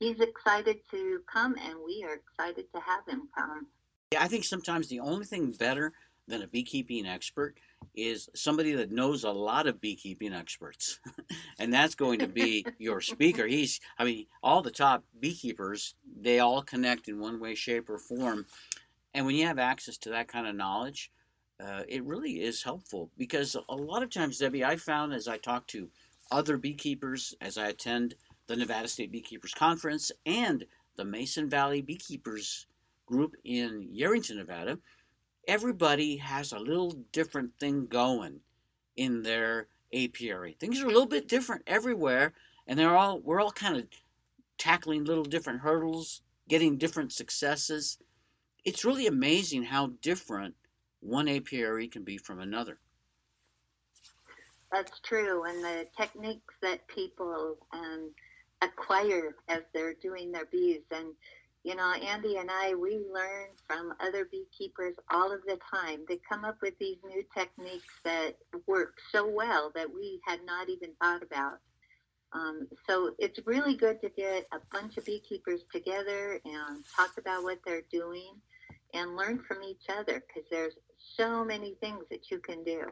he's 0.00 0.18
excited 0.18 0.78
to 0.90 1.20
come, 1.32 1.54
and 1.62 1.78
we 1.84 2.04
are 2.04 2.14
excited 2.14 2.66
to 2.74 2.80
have 2.80 3.06
him 3.06 3.28
come. 3.36 3.66
Yeah, 4.12 4.22
I 4.24 4.28
think 4.28 4.44
sometimes 4.44 4.88
the 4.88 4.98
only 4.98 5.26
thing 5.26 5.52
better 5.52 5.92
than 6.26 6.42
a 6.42 6.48
beekeeping 6.48 7.06
expert 7.06 7.58
is 7.94 8.28
somebody 8.34 8.72
that 8.72 8.90
knows 8.90 9.24
a 9.24 9.30
lot 9.30 9.66
of 9.66 9.80
beekeeping 9.80 10.32
experts. 10.32 10.98
and 11.58 11.72
that's 11.72 11.94
going 11.94 12.18
to 12.20 12.26
be 12.26 12.64
your 12.78 13.00
speaker. 13.00 13.46
He's, 13.46 13.80
I 13.98 14.04
mean, 14.04 14.26
all 14.42 14.62
the 14.62 14.70
top 14.70 15.04
beekeepers, 15.20 15.94
they 16.20 16.40
all 16.40 16.62
connect 16.62 17.08
in 17.08 17.20
one 17.20 17.38
way, 17.38 17.54
shape, 17.54 17.88
or 17.90 17.98
form. 17.98 18.46
And 19.14 19.26
when 19.26 19.34
you 19.34 19.46
have 19.46 19.58
access 19.58 19.98
to 19.98 20.10
that 20.10 20.28
kind 20.28 20.46
of 20.46 20.54
knowledge, 20.54 21.10
uh, 21.62 21.82
it 21.88 22.04
really 22.04 22.42
is 22.42 22.62
helpful 22.62 23.10
because 23.18 23.56
a 23.68 23.74
lot 23.74 24.02
of 24.02 24.10
times, 24.10 24.38
Debbie, 24.38 24.64
I 24.64 24.76
found 24.76 25.12
as 25.12 25.28
I 25.28 25.36
talk 25.36 25.66
to 25.68 25.90
other 26.30 26.56
beekeepers, 26.56 27.34
as 27.40 27.58
I 27.58 27.68
attend 27.68 28.14
the 28.50 28.56
Nevada 28.56 28.88
State 28.88 29.12
Beekeepers 29.12 29.54
Conference 29.54 30.10
and 30.26 30.66
the 30.96 31.04
Mason 31.04 31.48
Valley 31.48 31.82
Beekeepers 31.82 32.66
Group 33.06 33.36
in 33.44 33.88
Yerington, 33.96 34.38
Nevada, 34.38 34.76
everybody 35.46 36.16
has 36.16 36.50
a 36.50 36.58
little 36.58 36.90
different 37.12 37.52
thing 37.60 37.86
going 37.86 38.40
in 38.96 39.22
their 39.22 39.68
apiary. 39.94 40.56
Things 40.58 40.82
are 40.82 40.86
a 40.86 40.90
little 40.90 41.06
bit 41.06 41.28
different 41.28 41.62
everywhere, 41.68 42.32
and 42.66 42.76
they're 42.76 42.96
all 42.96 43.20
we're 43.20 43.40
all 43.40 43.52
kind 43.52 43.76
of 43.76 43.86
tackling 44.58 45.04
little 45.04 45.22
different 45.22 45.60
hurdles, 45.60 46.22
getting 46.48 46.76
different 46.76 47.12
successes. 47.12 47.98
It's 48.64 48.84
really 48.84 49.06
amazing 49.06 49.62
how 49.62 49.92
different 50.02 50.56
one 50.98 51.28
apiary 51.28 51.86
can 51.86 52.02
be 52.02 52.18
from 52.18 52.40
another. 52.40 52.78
That's 54.72 54.98
true, 55.00 55.44
and 55.44 55.62
the 55.62 55.86
techniques 55.96 56.54
that 56.62 56.86
people 56.88 57.56
um, 57.72 58.10
acquire 58.62 59.36
as 59.48 59.62
they're 59.72 59.94
doing 59.94 60.32
their 60.32 60.46
bees 60.46 60.82
and 60.90 61.14
you 61.62 61.74
know, 61.74 61.92
Andy 61.92 62.36
and 62.38 62.50
I, 62.50 62.74
we 62.74 63.00
learn 63.12 63.48
from 63.66 63.92
other 64.00 64.26
beekeepers 64.30 64.94
all 65.10 65.30
of 65.30 65.42
the 65.42 65.58
time. 65.74 66.04
They 66.08 66.18
come 66.26 66.44
up 66.44 66.56
with 66.62 66.72
these 66.78 66.96
new 67.04 67.22
techniques 67.36 67.92
that 68.04 68.36
work 68.66 68.94
so 69.12 69.28
well 69.28 69.70
that 69.74 69.92
we 69.92 70.20
had 70.26 70.40
not 70.46 70.70
even 70.70 70.90
thought 71.02 71.22
about. 71.22 71.58
Um, 72.32 72.66
so 72.88 73.10
it's 73.18 73.40
really 73.46 73.76
good 73.76 74.00
to 74.00 74.08
get 74.08 74.46
a 74.52 74.58
bunch 74.72 74.96
of 74.96 75.04
beekeepers 75.04 75.60
together 75.72 76.40
and 76.44 76.84
talk 76.96 77.18
about 77.18 77.42
what 77.42 77.58
they're 77.66 77.82
doing 77.92 78.40
and 78.94 79.16
learn 79.16 79.42
from 79.46 79.62
each 79.62 79.84
other 79.90 80.22
because 80.26 80.48
there's 80.50 80.74
so 81.16 81.44
many 81.44 81.74
things 81.80 82.04
that 82.10 82.30
you 82.30 82.38
can 82.38 82.64
do. 82.64 82.84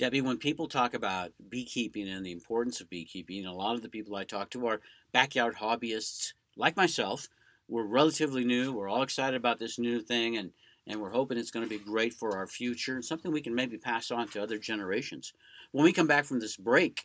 Debbie, 0.00 0.22
when 0.22 0.38
people 0.38 0.66
talk 0.66 0.94
about 0.94 1.32
beekeeping 1.50 2.08
and 2.08 2.24
the 2.24 2.32
importance 2.32 2.80
of 2.80 2.88
beekeeping, 2.88 3.44
a 3.44 3.52
lot 3.52 3.74
of 3.74 3.82
the 3.82 3.88
people 3.90 4.16
I 4.16 4.24
talk 4.24 4.48
to 4.50 4.66
are 4.66 4.80
backyard 5.12 5.56
hobbyists 5.56 6.32
like 6.56 6.74
myself 6.74 7.28
we're 7.68 7.84
relatively 7.84 8.42
new. 8.42 8.72
We're 8.72 8.88
all 8.88 9.02
excited 9.02 9.36
about 9.36 9.58
this 9.58 9.78
new 9.78 10.00
thing, 10.00 10.38
and 10.38 10.52
and 10.86 11.02
we're 11.02 11.10
hoping 11.10 11.36
it's 11.36 11.50
going 11.50 11.68
to 11.68 11.78
be 11.78 11.84
great 11.84 12.14
for 12.14 12.34
our 12.38 12.46
future 12.46 12.94
and 12.94 13.04
something 13.04 13.30
we 13.30 13.42
can 13.42 13.54
maybe 13.54 13.76
pass 13.76 14.10
on 14.10 14.26
to 14.28 14.42
other 14.42 14.56
generations. 14.56 15.34
When 15.70 15.84
we 15.84 15.92
come 15.92 16.06
back 16.06 16.24
from 16.24 16.40
this 16.40 16.56
break, 16.56 17.02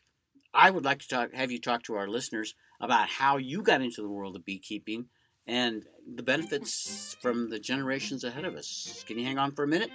I 0.54 0.72
would 0.72 0.86
like 0.86 1.00
to 1.00 1.08
talk, 1.10 1.34
have 1.34 1.52
you 1.52 1.60
talk 1.60 1.84
to 1.84 1.96
our 1.96 2.08
listeners 2.08 2.56
about 2.80 3.10
how 3.10 3.36
you 3.36 3.62
got 3.62 3.82
into 3.82 4.02
the 4.02 4.10
world 4.10 4.38
of 4.38 4.46
beekeeping 4.46 5.08
and 5.46 5.86
the 6.16 6.24
benefits 6.24 7.18
from 7.22 7.50
the 7.50 7.60
generations 7.60 8.24
ahead 8.24 8.46
of 8.46 8.56
us. 8.56 9.04
Can 9.06 9.20
you 9.20 9.26
hang 9.26 9.38
on 9.38 9.52
for 9.52 9.66
a 9.66 9.68
minute? 9.68 9.92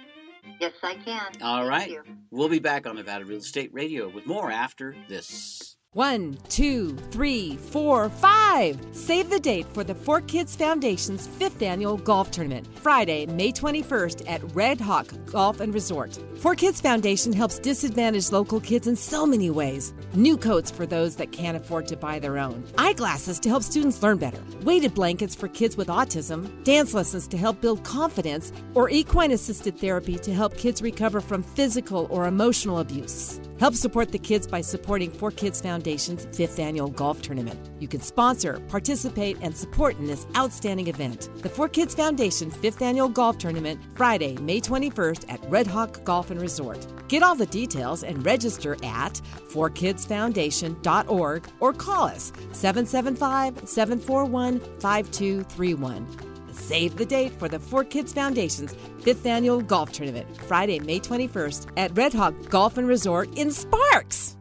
Yes, 0.59 0.73
I 0.83 0.95
can. 0.95 1.31
All 1.41 1.65
right. 1.65 1.95
We'll 2.29 2.49
be 2.49 2.59
back 2.59 2.87
on 2.87 2.95
Nevada 2.95 3.25
Real 3.25 3.39
Estate 3.39 3.73
Radio 3.73 4.09
with 4.09 4.25
more 4.25 4.51
after 4.51 4.95
this. 5.09 5.75
One, 5.93 6.37
two, 6.47 6.95
three, 7.11 7.57
four, 7.57 8.07
five. 8.07 8.79
Save 8.93 9.29
the 9.29 9.41
date 9.41 9.65
for 9.73 9.83
the 9.83 9.93
Four 9.93 10.21
Kids 10.21 10.55
Foundation's 10.55 11.27
fifth 11.27 11.61
annual 11.61 11.97
golf 11.97 12.31
tournament, 12.31 12.65
Friday, 12.79 13.25
May 13.25 13.51
21st 13.51 14.23
at 14.25 14.55
Red 14.55 14.79
Hawk 14.79 15.13
Golf 15.25 15.59
and 15.59 15.73
Resort. 15.73 16.17
Four 16.37 16.55
Kids 16.55 16.79
Foundation 16.79 17.33
helps 17.33 17.59
disadvantaged 17.59 18.31
local 18.31 18.61
kids 18.61 18.87
in 18.87 18.95
so 18.95 19.25
many 19.25 19.49
ways. 19.49 19.93
New 20.13 20.37
coats 20.37 20.71
for 20.71 20.85
those 20.85 21.17
that 21.17 21.33
can't 21.33 21.57
afford 21.57 21.89
to 21.89 21.97
buy 21.97 22.19
their 22.19 22.37
own, 22.37 22.63
eyeglasses 22.77 23.37
to 23.41 23.49
help 23.49 23.61
students 23.61 24.01
learn 24.01 24.17
better, 24.17 24.41
weighted 24.61 24.93
blankets 24.93 25.35
for 25.35 25.49
kids 25.49 25.75
with 25.75 25.89
autism, 25.89 26.63
dance 26.63 26.93
lessons 26.93 27.27
to 27.27 27.37
help 27.37 27.59
build 27.59 27.83
confidence, 27.83 28.53
or 28.75 28.89
equine 28.89 29.31
assisted 29.31 29.77
therapy 29.77 30.17
to 30.19 30.33
help 30.33 30.55
kids 30.55 30.81
recover 30.81 31.19
from 31.19 31.43
physical 31.43 32.07
or 32.09 32.27
emotional 32.27 32.79
abuse. 32.79 33.41
Help 33.61 33.75
support 33.75 34.11
the 34.11 34.17
kids 34.17 34.47
by 34.47 34.59
supporting 34.59 35.11
Four 35.11 35.29
Kids 35.29 35.61
Foundation's 35.61 36.25
fifth 36.35 36.57
annual 36.57 36.87
golf 36.87 37.21
tournament. 37.21 37.69
You 37.79 37.87
can 37.87 38.01
sponsor, 38.01 38.59
participate, 38.67 39.37
and 39.41 39.55
support 39.55 39.99
in 39.99 40.07
this 40.07 40.25
outstanding 40.35 40.87
event. 40.87 41.29
The 41.43 41.49
Four 41.49 41.69
Kids 41.69 41.93
Foundation 41.93 42.49
fifth 42.49 42.81
annual 42.81 43.07
golf 43.07 43.37
tournament, 43.37 43.79
Friday, 43.93 44.35
May 44.37 44.61
21st 44.61 45.31
at 45.31 45.39
Red 45.47 45.67
Hawk 45.67 46.03
Golf 46.03 46.31
and 46.31 46.41
Resort. 46.41 46.87
Get 47.07 47.21
all 47.21 47.35
the 47.35 47.45
details 47.45 48.03
and 48.03 48.25
register 48.25 48.77
at 48.83 49.21
4kidsfoundation.org 49.51 51.47
or 51.59 51.71
call 51.71 52.05
us 52.05 52.31
775 52.53 53.69
741 53.69 54.59
5231. 54.79 56.30
Save 56.51 56.97
the 56.97 57.05
date 57.05 57.31
for 57.33 57.47
the 57.47 57.59
Four 57.59 57.83
Kids 57.83 58.13
Foundation's 58.13 58.75
fifth 59.01 59.25
annual 59.25 59.61
golf 59.61 59.91
tournament, 59.91 60.27
Friday, 60.47 60.79
May 60.79 60.99
21st 60.99 61.71
at 61.77 61.95
Red 61.97 62.13
Hawk 62.13 62.33
Golf 62.49 62.77
and 62.77 62.87
Resort 62.87 63.37
in 63.37 63.51
Sparks. 63.51 64.37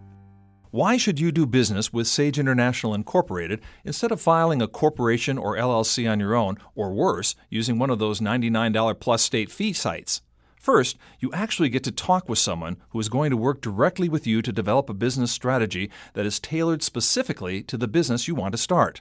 Why 0.73 0.97
should 0.97 1.19
you 1.19 1.33
do 1.33 1.47
business 1.47 1.93
with 1.93 2.07
Sage 2.07 2.39
International 2.39 2.95
Incorporated 2.95 3.61
instead 3.85 4.13
of 4.13 4.21
filing 4.21 4.63
a 4.63 4.69
corporation 4.69 5.37
or 5.37 5.57
LLC 5.57 6.09
on 6.09 6.21
your 6.21 6.37
own, 6.37 6.59
or 6.77 6.93
worse, 6.93 7.35
using 7.49 7.77
one 7.77 7.91
of 7.91 7.99
those 7.99 8.21
$99 8.21 9.01
plus 9.01 9.23
state 9.23 9.51
fee 9.51 9.73
sites? 9.73 10.23
First, 10.61 10.97
you 11.19 11.33
actually 11.33 11.71
get 11.71 11.83
to 11.85 11.91
talk 11.91 12.29
with 12.29 12.39
someone 12.39 12.77
who 12.91 13.01
is 13.01 13.09
going 13.09 13.31
to 13.31 13.37
work 13.37 13.61
directly 13.61 14.09
with 14.09 14.29
you 14.29 14.43
to 14.43 14.53
develop 14.53 14.89
a 14.89 14.95
business 14.95 15.33
strategy 15.33 15.91
that 16.13 16.27
is 16.27 16.39
tailored 16.39 16.83
specifically 16.83 17.63
to 17.65 17.77
the 17.77 17.89
business 17.89 18.29
you 18.29 18.37
want 18.37 18.53
to 18.53 18.59
start. 18.59 19.01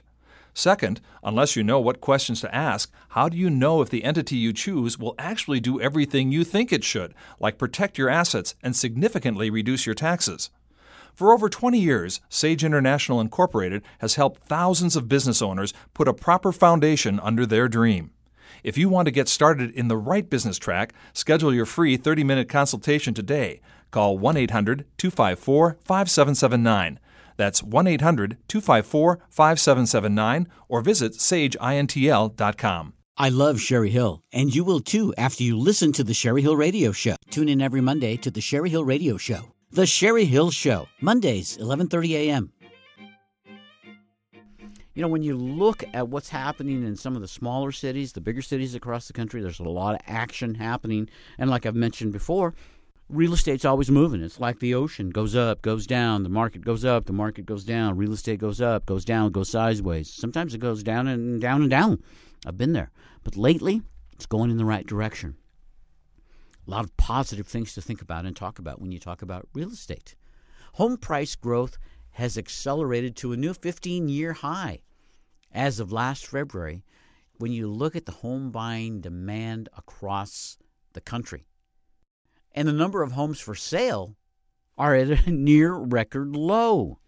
Second, 0.54 1.00
unless 1.22 1.56
you 1.56 1.62
know 1.62 1.80
what 1.80 2.00
questions 2.00 2.40
to 2.40 2.54
ask, 2.54 2.90
how 3.10 3.28
do 3.28 3.36
you 3.36 3.50
know 3.50 3.80
if 3.80 3.90
the 3.90 4.04
entity 4.04 4.36
you 4.36 4.52
choose 4.52 4.98
will 4.98 5.14
actually 5.18 5.60
do 5.60 5.80
everything 5.80 6.32
you 6.32 6.44
think 6.44 6.72
it 6.72 6.84
should, 6.84 7.14
like 7.38 7.58
protect 7.58 7.98
your 7.98 8.08
assets 8.08 8.54
and 8.62 8.74
significantly 8.74 9.50
reduce 9.50 9.86
your 9.86 9.94
taxes? 9.94 10.50
For 11.14 11.32
over 11.32 11.48
20 11.48 11.78
years, 11.78 12.20
Sage 12.28 12.64
International 12.64 13.20
Incorporated 13.20 13.82
has 13.98 14.14
helped 14.14 14.42
thousands 14.44 14.96
of 14.96 15.08
business 15.08 15.42
owners 15.42 15.74
put 15.94 16.08
a 16.08 16.14
proper 16.14 16.52
foundation 16.52 17.20
under 17.20 17.46
their 17.46 17.68
dream. 17.68 18.10
If 18.62 18.76
you 18.76 18.88
want 18.88 19.06
to 19.06 19.12
get 19.12 19.28
started 19.28 19.70
in 19.72 19.88
the 19.88 19.96
right 19.96 20.28
business 20.28 20.58
track, 20.58 20.92
schedule 21.12 21.54
your 21.54 21.66
free 21.66 21.96
30 21.96 22.24
minute 22.24 22.48
consultation 22.48 23.14
today. 23.14 23.60
Call 23.90 24.18
1 24.18 24.36
800 24.36 24.84
254 24.98 25.78
5779. 25.84 26.98
That's 27.40 27.62
1 27.62 27.86
800 27.86 28.36
254 28.48 29.20
5779 29.30 30.46
or 30.68 30.82
visit 30.82 31.12
sageintl.com. 31.14 32.92
I 33.16 33.28
love 33.30 33.58
Sherry 33.58 33.88
Hill, 33.88 34.22
and 34.30 34.54
you 34.54 34.62
will 34.62 34.80
too 34.80 35.14
after 35.16 35.42
you 35.42 35.56
listen 35.56 35.92
to 35.92 36.04
the 36.04 36.12
Sherry 36.12 36.42
Hill 36.42 36.56
Radio 36.56 36.92
Show. 36.92 37.16
Tune 37.30 37.48
in 37.48 37.62
every 37.62 37.80
Monday 37.80 38.18
to 38.18 38.30
the 38.30 38.42
Sherry 38.42 38.68
Hill 38.68 38.84
Radio 38.84 39.16
Show. 39.16 39.54
The 39.70 39.86
Sherry 39.86 40.26
Hill 40.26 40.50
Show, 40.50 40.86
Mondays, 41.00 41.56
11:30 41.56 42.10
a.m. 42.12 42.52
You 44.92 45.00
know, 45.00 45.08
when 45.08 45.22
you 45.22 45.34
look 45.34 45.82
at 45.94 46.08
what's 46.08 46.28
happening 46.28 46.82
in 46.84 46.94
some 46.94 47.16
of 47.16 47.22
the 47.22 47.28
smaller 47.28 47.72
cities, 47.72 48.12
the 48.12 48.20
bigger 48.20 48.42
cities 48.42 48.74
across 48.74 49.06
the 49.06 49.14
country, 49.14 49.40
there's 49.40 49.60
a 49.60 49.62
lot 49.62 49.94
of 49.94 50.00
action 50.06 50.56
happening. 50.56 51.08
And 51.38 51.48
like 51.48 51.64
I've 51.64 51.74
mentioned 51.74 52.12
before, 52.12 52.52
real 53.10 53.34
estate's 53.34 53.64
always 53.64 53.90
moving. 53.90 54.22
It's 54.22 54.40
like 54.40 54.60
the 54.60 54.74
ocean 54.74 55.10
goes 55.10 55.34
up, 55.34 55.62
goes 55.62 55.86
down, 55.86 56.22
the 56.22 56.28
market 56.28 56.62
goes 56.64 56.84
up, 56.84 57.06
the 57.06 57.12
market 57.12 57.46
goes 57.46 57.64
down, 57.64 57.96
real 57.96 58.12
estate 58.12 58.38
goes 58.38 58.60
up, 58.60 58.86
goes 58.86 59.04
down, 59.04 59.32
goes 59.32 59.48
sideways. 59.48 60.08
Sometimes 60.08 60.54
it 60.54 60.58
goes 60.58 60.82
down 60.82 61.08
and 61.08 61.40
down 61.40 61.62
and 61.62 61.70
down. 61.70 62.02
I've 62.46 62.58
been 62.58 62.72
there. 62.72 62.90
But 63.24 63.36
lately, 63.36 63.82
it's 64.12 64.26
going 64.26 64.50
in 64.50 64.56
the 64.56 64.64
right 64.64 64.86
direction. 64.86 65.36
A 66.66 66.70
lot 66.70 66.84
of 66.84 66.96
positive 66.96 67.46
things 67.46 67.74
to 67.74 67.82
think 67.82 68.00
about 68.00 68.26
and 68.26 68.36
talk 68.36 68.58
about 68.58 68.80
when 68.80 68.92
you 68.92 68.98
talk 68.98 69.22
about 69.22 69.48
real 69.54 69.70
estate. 69.70 70.14
Home 70.74 70.96
price 70.96 71.34
growth 71.34 71.78
has 72.12 72.38
accelerated 72.38 73.16
to 73.16 73.32
a 73.32 73.36
new 73.36 73.54
15 73.54 74.08
year 74.08 74.32
high 74.32 74.82
as 75.52 75.80
of 75.80 75.92
last 75.92 76.26
February 76.26 76.84
when 77.38 77.52
you 77.52 77.68
look 77.68 77.96
at 77.96 78.06
the 78.06 78.12
home 78.12 78.50
buying 78.50 79.00
demand 79.00 79.68
across 79.76 80.58
the 80.92 81.00
country. 81.00 81.46
And 82.54 82.66
the 82.66 82.72
number 82.72 83.02
of 83.02 83.12
homes 83.12 83.40
for 83.40 83.54
sale 83.54 84.16
are 84.76 84.94
at 84.94 85.26
a 85.26 85.30
near 85.30 85.74
record 85.74 86.34
low. 86.34 86.98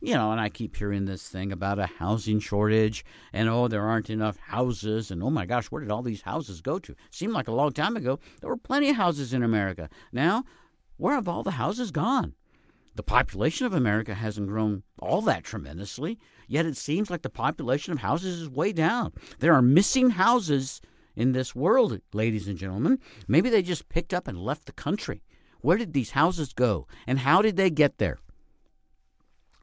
You 0.00 0.14
know, 0.14 0.32
and 0.32 0.40
I 0.40 0.50
keep 0.50 0.76
hearing 0.76 1.06
this 1.06 1.26
thing 1.28 1.50
about 1.50 1.78
a 1.78 1.86
housing 1.86 2.38
shortage 2.38 3.04
and 3.32 3.48
oh, 3.48 3.68
there 3.68 3.84
aren't 3.86 4.10
enough 4.10 4.36
houses 4.36 5.10
and 5.10 5.22
oh 5.22 5.30
my 5.30 5.46
gosh, 5.46 5.66
where 5.68 5.80
did 5.80 5.90
all 5.90 6.02
these 6.02 6.22
houses 6.22 6.60
go 6.60 6.78
to? 6.78 6.94
Seemed 7.10 7.32
like 7.32 7.48
a 7.48 7.54
long 7.54 7.72
time 7.72 7.96
ago 7.96 8.18
there 8.40 8.50
were 8.50 8.56
plenty 8.56 8.90
of 8.90 8.96
houses 8.96 9.32
in 9.32 9.42
America. 9.42 9.88
Now, 10.12 10.44
where 10.98 11.14
have 11.14 11.28
all 11.28 11.42
the 11.42 11.52
houses 11.52 11.90
gone? 11.90 12.34
The 12.96 13.02
population 13.02 13.66
of 13.66 13.74
America 13.74 14.14
hasn't 14.14 14.46
grown 14.46 14.82
all 14.98 15.20
that 15.22 15.42
tremendously, 15.42 16.18
yet 16.46 16.66
it 16.66 16.76
seems 16.76 17.10
like 17.10 17.22
the 17.22 17.30
population 17.30 17.92
of 17.92 17.98
houses 17.98 18.42
is 18.42 18.48
way 18.48 18.72
down. 18.72 19.12
There 19.40 19.54
are 19.54 19.62
missing 19.62 20.10
houses 20.10 20.80
in 21.16 21.32
this 21.32 21.54
world, 21.54 22.00
ladies 22.12 22.48
and 22.48 22.58
gentlemen. 22.58 22.98
Maybe 23.28 23.50
they 23.50 23.62
just 23.62 23.88
picked 23.88 24.14
up 24.14 24.28
and 24.28 24.38
left 24.38 24.66
the 24.66 24.72
country. 24.72 25.22
Where 25.60 25.78
did 25.78 25.92
these 25.92 26.10
houses 26.10 26.52
go, 26.52 26.86
and 27.06 27.20
how 27.20 27.40
did 27.42 27.56
they 27.56 27.70
get 27.70 27.98
there? 27.98 28.18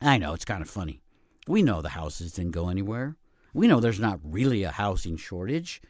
I 0.02 0.18
know, 0.18 0.34
it's 0.34 0.46
kind 0.46 0.62
of 0.62 0.70
funny. 0.70 1.02
We 1.48 1.62
know 1.62 1.82
the 1.82 1.90
houses 1.90 2.34
didn't 2.34 2.52
go 2.52 2.70
anywhere. 2.70 3.18
We 3.54 3.68
know 3.68 3.80
there's 3.80 4.00
not 4.00 4.20
really 4.24 4.64
a 4.64 4.72
housing 4.72 5.18
shortage. 5.18 5.82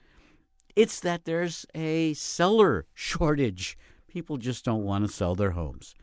It's 0.75 0.99
that 1.01 1.25
there's 1.25 1.65
a 1.75 2.13
seller 2.13 2.85
shortage. 2.93 3.77
People 4.07 4.37
just 4.37 4.65
don't 4.65 4.83
want 4.83 5.05
to 5.05 5.11
sell 5.11 5.35
their 5.35 5.51
homes. 5.51 5.95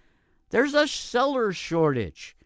There's 0.50 0.74
a 0.74 0.88
seller 0.88 1.52
shortage. 1.52 2.36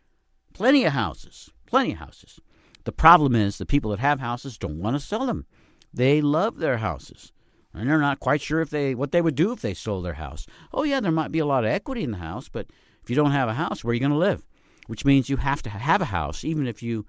Plenty 0.52 0.85
of 0.85 0.92
houses. 0.92 1.50
Plenty 1.66 1.92
of 1.92 1.99
houses. 1.99 2.40
The 2.85 2.92
problem 2.92 3.37
is 3.37 3.59
the 3.59 3.66
people 3.66 3.90
that 3.92 4.00
have 4.00 4.19
houses 4.19 4.59
don't 4.59 4.81
want 4.81 4.97
to 4.97 5.00
sell 5.00 5.26
them. 5.26 5.47
They 5.92 6.20
love 6.20 6.58
their 6.58 6.78
houses. 6.78 7.32
And 7.75 7.88
they're 7.88 7.99
not 7.99 8.20
quite 8.20 8.42
sure 8.42 8.61
if 8.61 8.70
they 8.70 8.94
what 8.94 9.12
they 9.12 9.22
would 9.22 9.34
do 9.34 9.52
if 9.52 9.61
they 9.61 9.75
sold 9.75 10.04
their 10.04 10.14
house. 10.14 10.46
Oh 10.72 10.84
yeah, 10.84 11.00
there 11.00 11.11
might 11.11 11.32
be 11.32 11.38
a 11.38 11.46
lot 11.46 11.64
of 11.64 11.70
equity 11.70 12.02
in 12.02 12.11
the 12.11 12.18
house, 12.18 12.49
but 12.49 12.66
if 13.02 13.08
you 13.08 13.16
don't 13.16 13.32
have 13.32 13.49
a 13.49 13.54
house, 13.54 13.82
where 13.82 13.92
are 13.92 13.94
you 13.94 14.00
going 14.00 14.12
to 14.12 14.18
live? 14.18 14.46
Which 14.88 15.04
means 15.04 15.30
you 15.30 15.38
have 15.38 15.62
to 15.62 15.70
have 15.70 16.02
a 16.02 16.06
house 16.06 16.44
even 16.44 16.66
if 16.66 16.82
you 16.82 17.06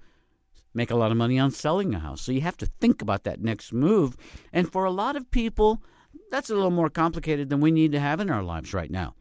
make 0.72 0.90
a 0.90 0.96
lot 0.96 1.10
of 1.10 1.16
money 1.16 1.38
on 1.38 1.50
selling 1.50 1.94
a 1.94 1.98
house. 1.98 2.22
So 2.22 2.32
you 2.32 2.40
have 2.40 2.56
to 2.58 2.66
think 2.66 3.02
about 3.02 3.24
that 3.24 3.40
next 3.40 3.72
move. 3.72 4.16
And 4.52 4.70
for 4.70 4.84
a 4.84 4.90
lot 4.90 5.16
of 5.16 5.30
people, 5.30 5.82
that's 6.30 6.50
a 6.50 6.54
little 6.54 6.70
more 6.70 6.90
complicated 6.90 7.48
than 7.48 7.60
we 7.60 7.70
need 7.70 7.92
to 7.92 8.00
have 8.00 8.20
in 8.20 8.30
our 8.30 8.42
lives 8.42 8.74
right 8.74 8.90
now. 8.90 9.14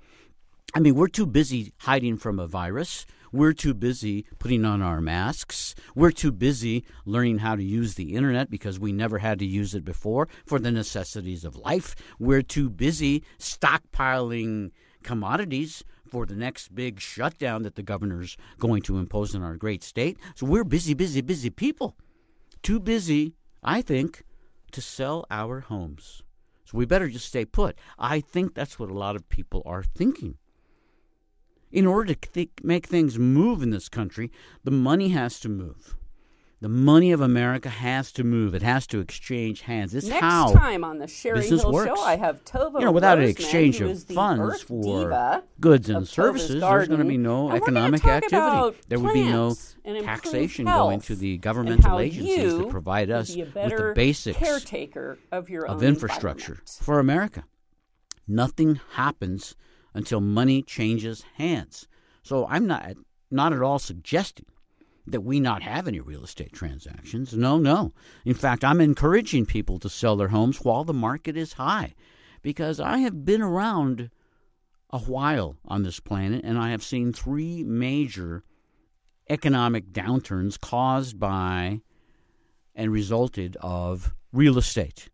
I 0.73 0.79
mean, 0.79 0.95
we're 0.95 1.07
too 1.07 1.27
busy 1.27 1.73
hiding 1.77 2.17
from 2.17 2.39
a 2.39 2.47
virus. 2.47 3.05
We're 3.33 3.53
too 3.53 3.73
busy 3.73 4.27
putting 4.37 4.63
on 4.63 4.83
our 4.83 5.01
masks. 5.01 5.73
We're 5.95 6.11
too 6.11 6.31
busy 6.31 6.85
learning 7.03 7.39
how 7.39 7.55
to 7.55 7.63
use 7.63 7.95
the 7.95 8.13
internet 8.13 8.51
because 8.51 8.79
we 8.79 8.91
never 8.91 9.17
had 9.17 9.39
to 9.39 9.45
use 9.45 9.73
it 9.73 9.83
before 9.83 10.27
for 10.45 10.59
the 10.59 10.71
necessities 10.71 11.43
of 11.43 11.55
life. 11.55 11.95
We're 12.19 12.43
too 12.43 12.69
busy 12.69 13.23
stockpiling 13.39 14.69
commodities 15.01 15.83
for 16.07 16.27
the 16.27 16.35
next 16.35 16.75
big 16.75 16.99
shutdown 16.99 17.63
that 17.63 17.73
the 17.73 17.81
governor's 17.81 18.37
going 18.59 18.83
to 18.83 18.99
impose 18.99 19.33
on 19.33 19.41
our 19.41 19.55
great 19.55 19.83
state. 19.83 20.19
So 20.35 20.45
we're 20.45 20.63
busy, 20.63 20.93
busy, 20.93 21.21
busy 21.21 21.49
people. 21.49 21.97
Too 22.61 22.79
busy, 22.79 23.33
I 23.63 23.81
think, 23.81 24.23
to 24.73 24.79
sell 24.79 25.25
our 25.31 25.61
homes. 25.61 26.21
So 26.65 26.77
we 26.77 26.85
better 26.85 27.09
just 27.09 27.29
stay 27.29 27.45
put. 27.45 27.79
I 27.97 28.19
think 28.19 28.53
that's 28.53 28.77
what 28.77 28.91
a 28.91 28.93
lot 28.93 29.15
of 29.15 29.27
people 29.27 29.63
are 29.65 29.81
thinking. 29.81 30.37
In 31.73 31.87
order 31.87 32.13
to 32.13 32.29
th- 32.29 32.51
make 32.61 32.85
things 32.85 33.17
move 33.17 33.63
in 33.63 33.71
this 33.71 33.89
country, 33.89 34.31
the 34.63 34.71
money 34.71 35.09
has 35.09 35.39
to 35.39 35.49
move. 35.49 35.95
The 36.61 36.69
money 36.69 37.11
of 37.11 37.19
America 37.19 37.67
has 37.67 38.11
to 38.13 38.23
move. 38.23 38.53
It 38.53 38.61
has 38.61 38.85
to 38.87 38.99
exchange 38.99 39.61
hands. 39.61 39.93
It's 39.95 40.07
Next 40.07 40.21
how 40.21 40.53
time 40.53 40.83
on 40.83 40.99
the 40.99 41.07
Sherry 41.07 41.45
Hill 41.45 41.71
works. 41.71 41.99
Show, 41.99 42.01
I 42.05 42.15
have 42.15 42.45
Tova. 42.45 42.79
you 42.79 42.85
know, 42.85 42.91
without 42.91 43.17
an 43.17 43.25
exchange 43.25 43.81
of 43.81 44.01
funds 44.03 44.61
for 44.61 45.43
goods 45.59 45.89
and 45.89 46.07
services, 46.07 46.61
there's 46.61 46.87
going 46.87 47.01
to 47.01 47.05
be 47.05 47.17
no 47.17 47.49
And 47.49 47.57
economic 47.57 48.05
activity. 48.05 48.77
There 48.87 48.99
would 48.99 49.13
be 49.13 49.23
no 49.23 49.47
plants 49.47 49.75
and 49.83 49.97
improved 49.97 50.23
taxation 50.23 50.65
going 50.65 51.01
to 51.01 51.15
the 51.15 51.37
governmental 51.39 51.99
agencies 51.99 52.55
that 52.55 52.69
provide 52.69 53.09
us 53.09 53.35
with 53.35 53.53
the 53.53 53.93
basics 53.95 54.37
caretaker 54.37 55.17
of 55.31 55.49
your 55.49 55.65
of 55.65 55.81
infrastructure 55.81 56.59
for 56.65 56.99
America. 56.99 57.43
Nothing 58.27 58.79
happens 58.91 59.55
until 59.93 60.21
money 60.21 60.61
changes 60.61 61.23
hands. 61.35 61.87
So 62.23 62.47
I'm 62.47 62.67
not 62.67 62.95
not 63.31 63.53
at 63.53 63.61
all 63.61 63.79
suggesting 63.79 64.45
that 65.05 65.21
we 65.21 65.39
not 65.39 65.63
have 65.63 65.87
any 65.87 65.99
real 65.99 66.23
estate 66.23 66.53
transactions. 66.53 67.33
No, 67.33 67.57
no. 67.57 67.93
In 68.25 68.33
fact, 68.33 68.63
I'm 68.63 68.79
encouraging 68.79 69.45
people 69.45 69.79
to 69.79 69.89
sell 69.89 70.15
their 70.15 70.29
homes 70.29 70.61
while 70.61 70.83
the 70.83 70.93
market 70.93 71.35
is 71.35 71.53
high 71.53 71.93
because 72.41 72.79
I 72.79 72.99
have 72.99 73.25
been 73.25 73.41
around 73.41 74.09
a 74.91 74.99
while 74.99 75.57
on 75.65 75.83
this 75.83 75.99
planet 75.99 76.41
and 76.45 76.57
I 76.57 76.69
have 76.69 76.83
seen 76.83 77.11
three 77.11 77.63
major 77.63 78.43
economic 79.29 79.91
downturns 79.91 80.59
caused 80.59 81.19
by 81.19 81.81
and 82.75 82.91
resulted 82.91 83.57
of 83.61 84.13
real 84.31 84.57
estate. 84.57 85.09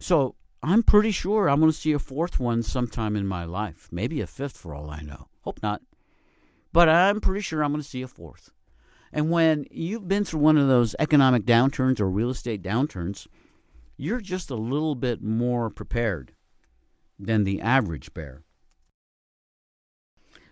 So 0.00 0.36
I'm 0.64 0.82
pretty 0.82 1.10
sure 1.10 1.48
I'm 1.48 1.60
going 1.60 1.70
to 1.70 1.76
see 1.76 1.92
a 1.92 1.98
fourth 1.98 2.40
one 2.40 2.62
sometime 2.62 3.16
in 3.16 3.26
my 3.26 3.44
life, 3.44 3.88
maybe 3.92 4.22
a 4.22 4.26
fifth 4.26 4.56
for 4.56 4.74
all 4.74 4.88
I 4.88 5.02
know. 5.02 5.28
Hope 5.42 5.62
not. 5.62 5.82
But 6.72 6.88
I'm 6.88 7.20
pretty 7.20 7.42
sure 7.42 7.62
I'm 7.62 7.72
going 7.72 7.82
to 7.82 7.88
see 7.88 8.00
a 8.00 8.08
fourth. 8.08 8.50
And 9.12 9.30
when 9.30 9.66
you've 9.70 10.08
been 10.08 10.24
through 10.24 10.40
one 10.40 10.56
of 10.56 10.66
those 10.66 10.96
economic 10.98 11.44
downturns 11.44 12.00
or 12.00 12.08
real 12.08 12.30
estate 12.30 12.62
downturns, 12.62 13.26
you're 13.98 14.22
just 14.22 14.50
a 14.50 14.56
little 14.56 14.94
bit 14.94 15.22
more 15.22 15.68
prepared 15.68 16.32
than 17.18 17.44
the 17.44 17.60
average 17.60 18.14
bear. 18.14 18.42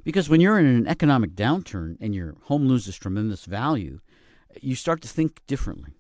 Because 0.05 0.29
when 0.29 0.43
you're 0.43 0.59
in 0.59 0.67
an 0.67 0.87
economic 0.87 1.35
downturn 1.35 1.97
and 2.03 2.15
your 2.15 2.37
home 2.43 2.69
loses 2.69 2.97
tremendous 2.97 3.47
value, 3.47 4.01
you 4.61 4.75
start 4.75 5.01
to 5.03 5.09
think 5.09 5.41
differently. 5.47 5.95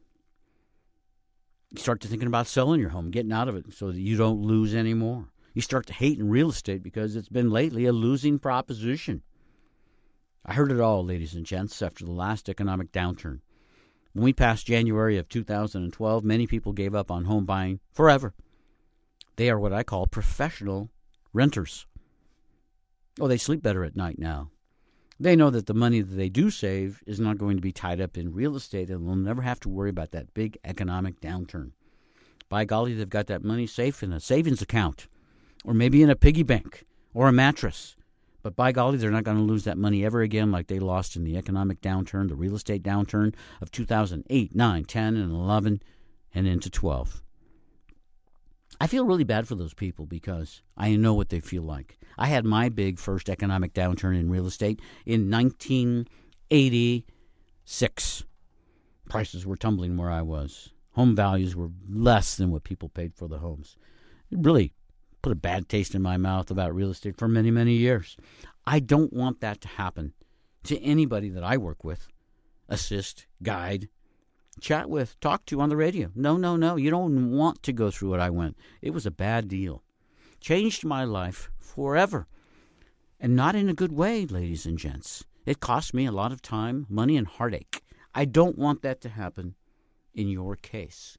You 1.72 1.80
start 1.80 2.02
to 2.02 2.08
thinking 2.08 2.28
about 2.28 2.46
selling 2.46 2.80
your 2.80 2.90
home, 2.90 3.10
getting 3.10 3.32
out 3.32 3.48
of 3.48 3.56
it 3.56 3.72
so 3.72 3.90
that 3.90 3.98
you 3.98 4.16
don't 4.16 4.42
lose 4.42 4.74
anymore. 4.74 5.28
You 5.54 5.62
start 5.62 5.86
to 5.86 5.94
hate 5.94 6.18
in 6.18 6.28
real 6.28 6.50
estate 6.50 6.82
because 6.82 7.16
it's 7.16 7.30
been 7.30 7.50
lately 7.50 7.86
a 7.86 7.92
losing 7.92 8.38
proposition. 8.38 9.22
I 10.44 10.52
heard 10.52 10.70
it 10.70 10.80
all, 10.80 11.02
ladies 11.02 11.34
and 11.34 11.46
gents, 11.46 11.80
after 11.80 12.04
the 12.04 12.10
last 12.10 12.50
economic 12.50 12.92
downturn. 12.92 13.40
When 14.12 14.24
we 14.24 14.34
passed 14.34 14.66
January 14.66 15.16
of 15.16 15.30
2012, 15.30 16.24
many 16.24 16.46
people 16.46 16.74
gave 16.74 16.94
up 16.94 17.10
on 17.10 17.24
home 17.24 17.46
buying 17.46 17.80
forever. 17.90 18.34
They 19.36 19.48
are 19.48 19.58
what 19.58 19.72
I 19.72 19.82
call 19.82 20.06
professional 20.06 20.90
renters. 21.32 21.86
Oh, 23.18 23.28
they 23.28 23.38
sleep 23.38 23.62
better 23.62 23.82
at 23.82 23.96
night 23.96 24.18
now. 24.18 24.50
They 25.22 25.36
know 25.36 25.50
that 25.50 25.66
the 25.66 25.72
money 25.72 26.00
that 26.00 26.16
they 26.16 26.28
do 26.28 26.50
save 26.50 27.00
is 27.06 27.20
not 27.20 27.38
going 27.38 27.54
to 27.54 27.62
be 27.62 27.70
tied 27.70 28.00
up 28.00 28.18
in 28.18 28.34
real 28.34 28.56
estate 28.56 28.90
and 28.90 29.06
they'll 29.06 29.14
never 29.14 29.42
have 29.42 29.60
to 29.60 29.68
worry 29.68 29.88
about 29.88 30.10
that 30.10 30.34
big 30.34 30.58
economic 30.64 31.20
downturn. 31.20 31.70
By 32.48 32.64
golly, 32.64 32.92
they've 32.92 33.08
got 33.08 33.28
that 33.28 33.44
money 33.44 33.68
safe 33.68 34.02
in 34.02 34.12
a 34.12 34.18
savings 34.18 34.62
account 34.62 35.06
or 35.64 35.74
maybe 35.74 36.02
in 36.02 36.10
a 36.10 36.16
piggy 36.16 36.42
bank 36.42 36.86
or 37.14 37.28
a 37.28 37.32
mattress. 37.32 37.94
But 38.42 38.56
by 38.56 38.72
golly, 38.72 38.98
they're 38.98 39.12
not 39.12 39.22
going 39.22 39.36
to 39.36 39.44
lose 39.44 39.62
that 39.62 39.78
money 39.78 40.04
ever 40.04 40.22
again 40.22 40.50
like 40.50 40.66
they 40.66 40.80
lost 40.80 41.14
in 41.14 41.22
the 41.22 41.36
economic 41.36 41.80
downturn, 41.80 42.26
the 42.26 42.34
real 42.34 42.56
estate 42.56 42.82
downturn 42.82 43.32
of 43.60 43.70
2008, 43.70 44.56
9, 44.56 44.84
10, 44.84 45.16
and 45.16 45.30
11, 45.30 45.82
and 46.34 46.48
into 46.48 46.68
12. 46.68 47.22
I 48.82 48.86
feel 48.88 49.06
really 49.06 49.22
bad 49.22 49.46
for 49.46 49.54
those 49.54 49.74
people 49.74 50.06
because 50.06 50.60
I 50.76 50.96
know 50.96 51.14
what 51.14 51.28
they 51.28 51.38
feel 51.38 51.62
like. 51.62 52.00
I 52.18 52.26
had 52.26 52.44
my 52.44 52.68
big 52.68 52.98
first 52.98 53.30
economic 53.30 53.74
downturn 53.74 54.18
in 54.18 54.28
real 54.28 54.48
estate 54.48 54.80
in 55.06 55.30
1986. 55.30 58.24
Prices 59.08 59.46
were 59.46 59.54
tumbling 59.54 59.96
where 59.96 60.10
I 60.10 60.22
was. 60.22 60.70
Home 60.94 61.14
values 61.14 61.54
were 61.54 61.70
less 61.88 62.34
than 62.34 62.50
what 62.50 62.64
people 62.64 62.88
paid 62.88 63.14
for 63.14 63.28
the 63.28 63.38
homes. 63.38 63.76
It 64.32 64.38
really 64.40 64.72
put 65.22 65.30
a 65.30 65.36
bad 65.36 65.68
taste 65.68 65.94
in 65.94 66.02
my 66.02 66.16
mouth 66.16 66.50
about 66.50 66.74
real 66.74 66.90
estate 66.90 67.16
for 67.16 67.28
many, 67.28 67.52
many 67.52 67.74
years. 67.74 68.16
I 68.66 68.80
don't 68.80 69.12
want 69.12 69.38
that 69.42 69.60
to 69.60 69.68
happen 69.68 70.12
to 70.64 70.83
anybody 70.83 71.28
that 71.28 71.44
I 71.44 71.57
work 71.57 71.85
with, 71.85 72.09
assist, 72.68 73.26
guide, 73.44 73.88
chat 74.60 74.88
with, 74.88 75.18
talk 75.20 75.46
to 75.46 75.60
on 75.60 75.68
the 75.68 75.76
radio. 75.76 76.10
No, 76.14 76.36
no, 76.36 76.56
no. 76.56 76.76
You 76.76 76.90
don't 76.90 77.30
want 77.32 77.62
to 77.62 77.72
go 77.72 77.90
through 77.90 78.10
what 78.10 78.20
I 78.20 78.30
went. 78.30 78.56
It 78.80 78.90
was 78.90 79.06
a 79.06 79.10
bad 79.10 79.48
deal. 79.48 79.82
Changed 80.40 80.84
my 80.84 81.04
life 81.04 81.50
forever. 81.58 82.26
And 83.18 83.36
not 83.36 83.54
in 83.54 83.68
a 83.68 83.74
good 83.74 83.92
way, 83.92 84.26
ladies 84.26 84.66
and 84.66 84.78
gents. 84.78 85.24
It 85.46 85.60
cost 85.60 85.94
me 85.94 86.06
a 86.06 86.12
lot 86.12 86.32
of 86.32 86.42
time, 86.42 86.86
money, 86.88 87.16
and 87.16 87.26
heartache. 87.26 87.82
I 88.14 88.24
don't 88.24 88.58
want 88.58 88.82
that 88.82 89.00
to 89.02 89.08
happen 89.08 89.54
in 90.14 90.28
your 90.28 90.56
case. 90.56 91.18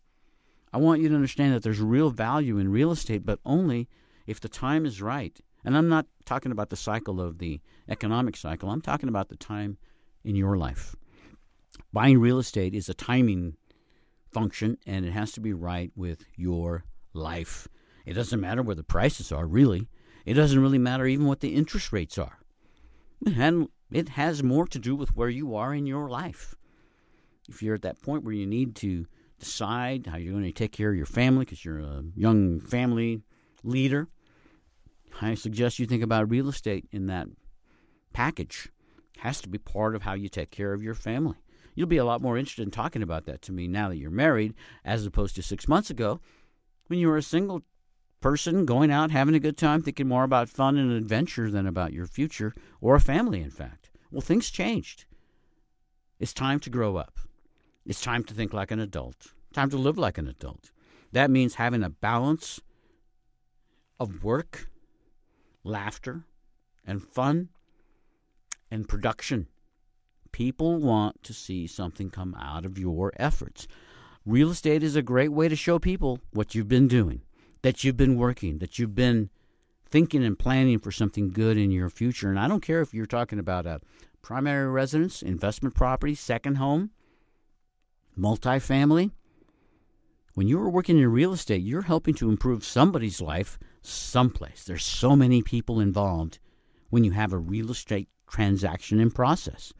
I 0.71 0.77
want 0.77 1.01
you 1.01 1.09
to 1.09 1.15
understand 1.15 1.53
that 1.53 1.63
there's 1.63 1.79
real 1.79 2.09
value 2.09 2.57
in 2.57 2.71
real 2.71 2.91
estate, 2.91 3.25
but 3.25 3.39
only 3.45 3.89
if 4.25 4.39
the 4.39 4.49
time 4.49 4.85
is 4.85 5.01
right. 5.01 5.39
And 5.65 5.77
I'm 5.77 5.89
not 5.89 6.07
talking 6.25 6.51
about 6.51 6.69
the 6.69 6.75
cycle 6.75 7.21
of 7.21 7.37
the 7.37 7.61
economic 7.87 8.35
cycle, 8.35 8.69
I'm 8.69 8.81
talking 8.81 9.09
about 9.09 9.29
the 9.29 9.35
time 9.35 9.77
in 10.23 10.35
your 10.35 10.57
life. 10.57 10.95
Buying 11.91 12.19
real 12.19 12.39
estate 12.39 12.73
is 12.73 12.89
a 12.89 12.93
timing 12.93 13.57
function, 14.31 14.77
and 14.85 15.05
it 15.05 15.11
has 15.11 15.31
to 15.33 15.39
be 15.39 15.53
right 15.53 15.91
with 15.95 16.25
your 16.35 16.85
life. 17.13 17.67
It 18.05 18.13
doesn't 18.13 18.41
matter 18.41 18.61
where 18.61 18.75
the 18.75 18.83
prices 18.83 19.31
are, 19.31 19.45
really. 19.45 19.87
It 20.25 20.33
doesn't 20.33 20.59
really 20.59 20.77
matter 20.77 21.05
even 21.05 21.27
what 21.27 21.39
the 21.39 21.55
interest 21.55 21.93
rates 21.93 22.17
are. 22.17 22.39
And 23.25 23.69
it 23.91 24.09
has 24.09 24.43
more 24.43 24.67
to 24.67 24.79
do 24.79 24.95
with 24.95 25.15
where 25.15 25.29
you 25.29 25.55
are 25.55 25.73
in 25.73 25.85
your 25.85 26.09
life. 26.09 26.55
If 27.47 27.61
you're 27.61 27.75
at 27.75 27.81
that 27.83 28.01
point 28.01 28.23
where 28.23 28.33
you 28.33 28.47
need 28.47 28.75
to 28.77 29.05
decide 29.39 30.07
how 30.07 30.17
you're 30.17 30.33
going 30.33 30.45
to 30.45 30.51
take 30.51 30.71
care 30.71 30.89
of 30.89 30.95
your 30.95 31.05
family 31.05 31.45
because 31.45 31.63
you're 31.63 31.79
a 31.79 32.03
young 32.15 32.59
family 32.59 33.21
leader, 33.63 34.07
I 35.21 35.35
suggest 35.35 35.79
you 35.79 35.85
think 35.85 36.03
about 36.03 36.29
real 36.29 36.49
estate 36.49 36.87
in 36.91 37.07
that 37.07 37.27
package. 38.13 38.69
It 39.15 39.21
has 39.21 39.41
to 39.41 39.49
be 39.49 39.57
part 39.57 39.95
of 39.95 40.01
how 40.01 40.13
you 40.13 40.29
take 40.29 40.51
care 40.51 40.73
of 40.73 40.81
your 40.81 40.95
family. 40.95 41.37
You'll 41.75 41.87
be 41.87 41.97
a 41.97 42.05
lot 42.05 42.21
more 42.21 42.37
interested 42.37 42.63
in 42.63 42.71
talking 42.71 43.01
about 43.01 43.25
that 43.25 43.41
to 43.43 43.51
me 43.51 43.67
now 43.67 43.89
that 43.89 43.97
you're 43.97 44.11
married 44.11 44.53
as 44.85 45.05
opposed 45.05 45.35
to 45.35 45.43
six 45.43 45.67
months 45.67 45.89
ago 45.89 46.19
when 46.87 46.99
you 46.99 47.07
were 47.07 47.17
a 47.17 47.23
single 47.23 47.63
person 48.21 48.65
going 48.65 48.89
out 48.89 49.11
having 49.11 49.35
a 49.35 49.39
good 49.39 49.57
time 49.57 49.81
thinking 49.81 50.07
more 50.07 50.23
about 50.23 50.47
fun 50.47 50.77
and 50.77 50.91
adventure 50.91 51.51
than 51.51 51.67
about 51.67 51.91
your 51.91 52.05
future 52.05 52.53
or 52.79 52.95
a 52.95 53.01
family 53.01 53.41
in 53.41 53.49
fact. 53.49 53.89
Well 54.11 54.21
things 54.21 54.49
changed. 54.49 55.05
It's 56.19 56.33
time 56.33 56.59
to 56.61 56.69
grow 56.69 56.95
up. 56.95 57.19
It's 57.85 58.01
time 58.01 58.23
to 58.25 58.33
think 58.33 58.53
like 58.53 58.71
an 58.71 58.79
adult. 58.79 59.33
Time 59.51 59.69
to 59.71 59.77
live 59.77 59.97
like 59.97 60.17
an 60.17 60.27
adult. 60.27 60.71
That 61.11 61.29
means 61.29 61.55
having 61.55 61.83
a 61.83 61.89
balance 61.89 62.61
of 63.99 64.23
work 64.23 64.69
laughter 65.63 66.23
and 66.85 67.03
fun 67.03 67.49
and 68.71 68.87
production 68.87 69.47
people 70.33 70.77
want 70.77 71.23
to 71.23 71.33
see 71.33 71.65
something 71.65 72.09
come 72.09 72.35
out 72.35 72.65
of 72.65 72.77
your 72.77 73.13
efforts 73.15 73.67
real 74.25 74.51
estate 74.51 74.83
is 74.83 74.95
a 74.95 75.01
great 75.01 75.31
way 75.31 75.47
to 75.47 75.55
show 75.55 75.79
people 75.79 76.19
what 76.31 76.53
you've 76.53 76.67
been 76.67 76.87
doing 76.87 77.21
that 77.63 77.83
you've 77.83 77.97
been 77.97 78.17
working, 78.17 78.59
that 78.59 78.77
you've 78.77 78.93
been 78.93 79.29
thinking 79.89 80.23
and 80.23 80.37
planning 80.37 80.77
for 80.79 80.91
something 80.91 81.31
good 81.31 81.57
in 81.57 81.71
your 81.71 81.89
future. 81.89 82.29
And 82.29 82.39
I 82.39 82.47
don't 82.47 82.61
care 82.61 82.81
if 82.81 82.93
you're 82.93 83.05
talking 83.05 83.39
about 83.39 83.65
a 83.65 83.79
primary 84.21 84.69
residence, 84.69 85.21
investment 85.21 85.73
property, 85.73 86.13
second 86.13 86.55
home, 86.55 86.91
multifamily. 88.17 89.11
When 90.35 90.47
you 90.47 90.59
are 90.59 90.69
working 90.69 90.97
in 90.97 91.07
real 91.11 91.33
estate, 91.33 91.61
you're 91.61 91.83
helping 91.83 92.15
to 92.15 92.29
improve 92.29 92.65
somebody's 92.65 93.21
life 93.21 93.57
someplace. 93.81 94.63
There's 94.63 94.83
so 94.83 95.15
many 95.15 95.41
people 95.41 95.79
involved 95.79 96.39
when 96.89 97.03
you 97.03 97.11
have 97.11 97.33
a 97.33 97.37
real 97.37 97.71
estate 97.71 98.09
transaction 98.27 98.99
in 98.99 99.11
process. 99.11 99.73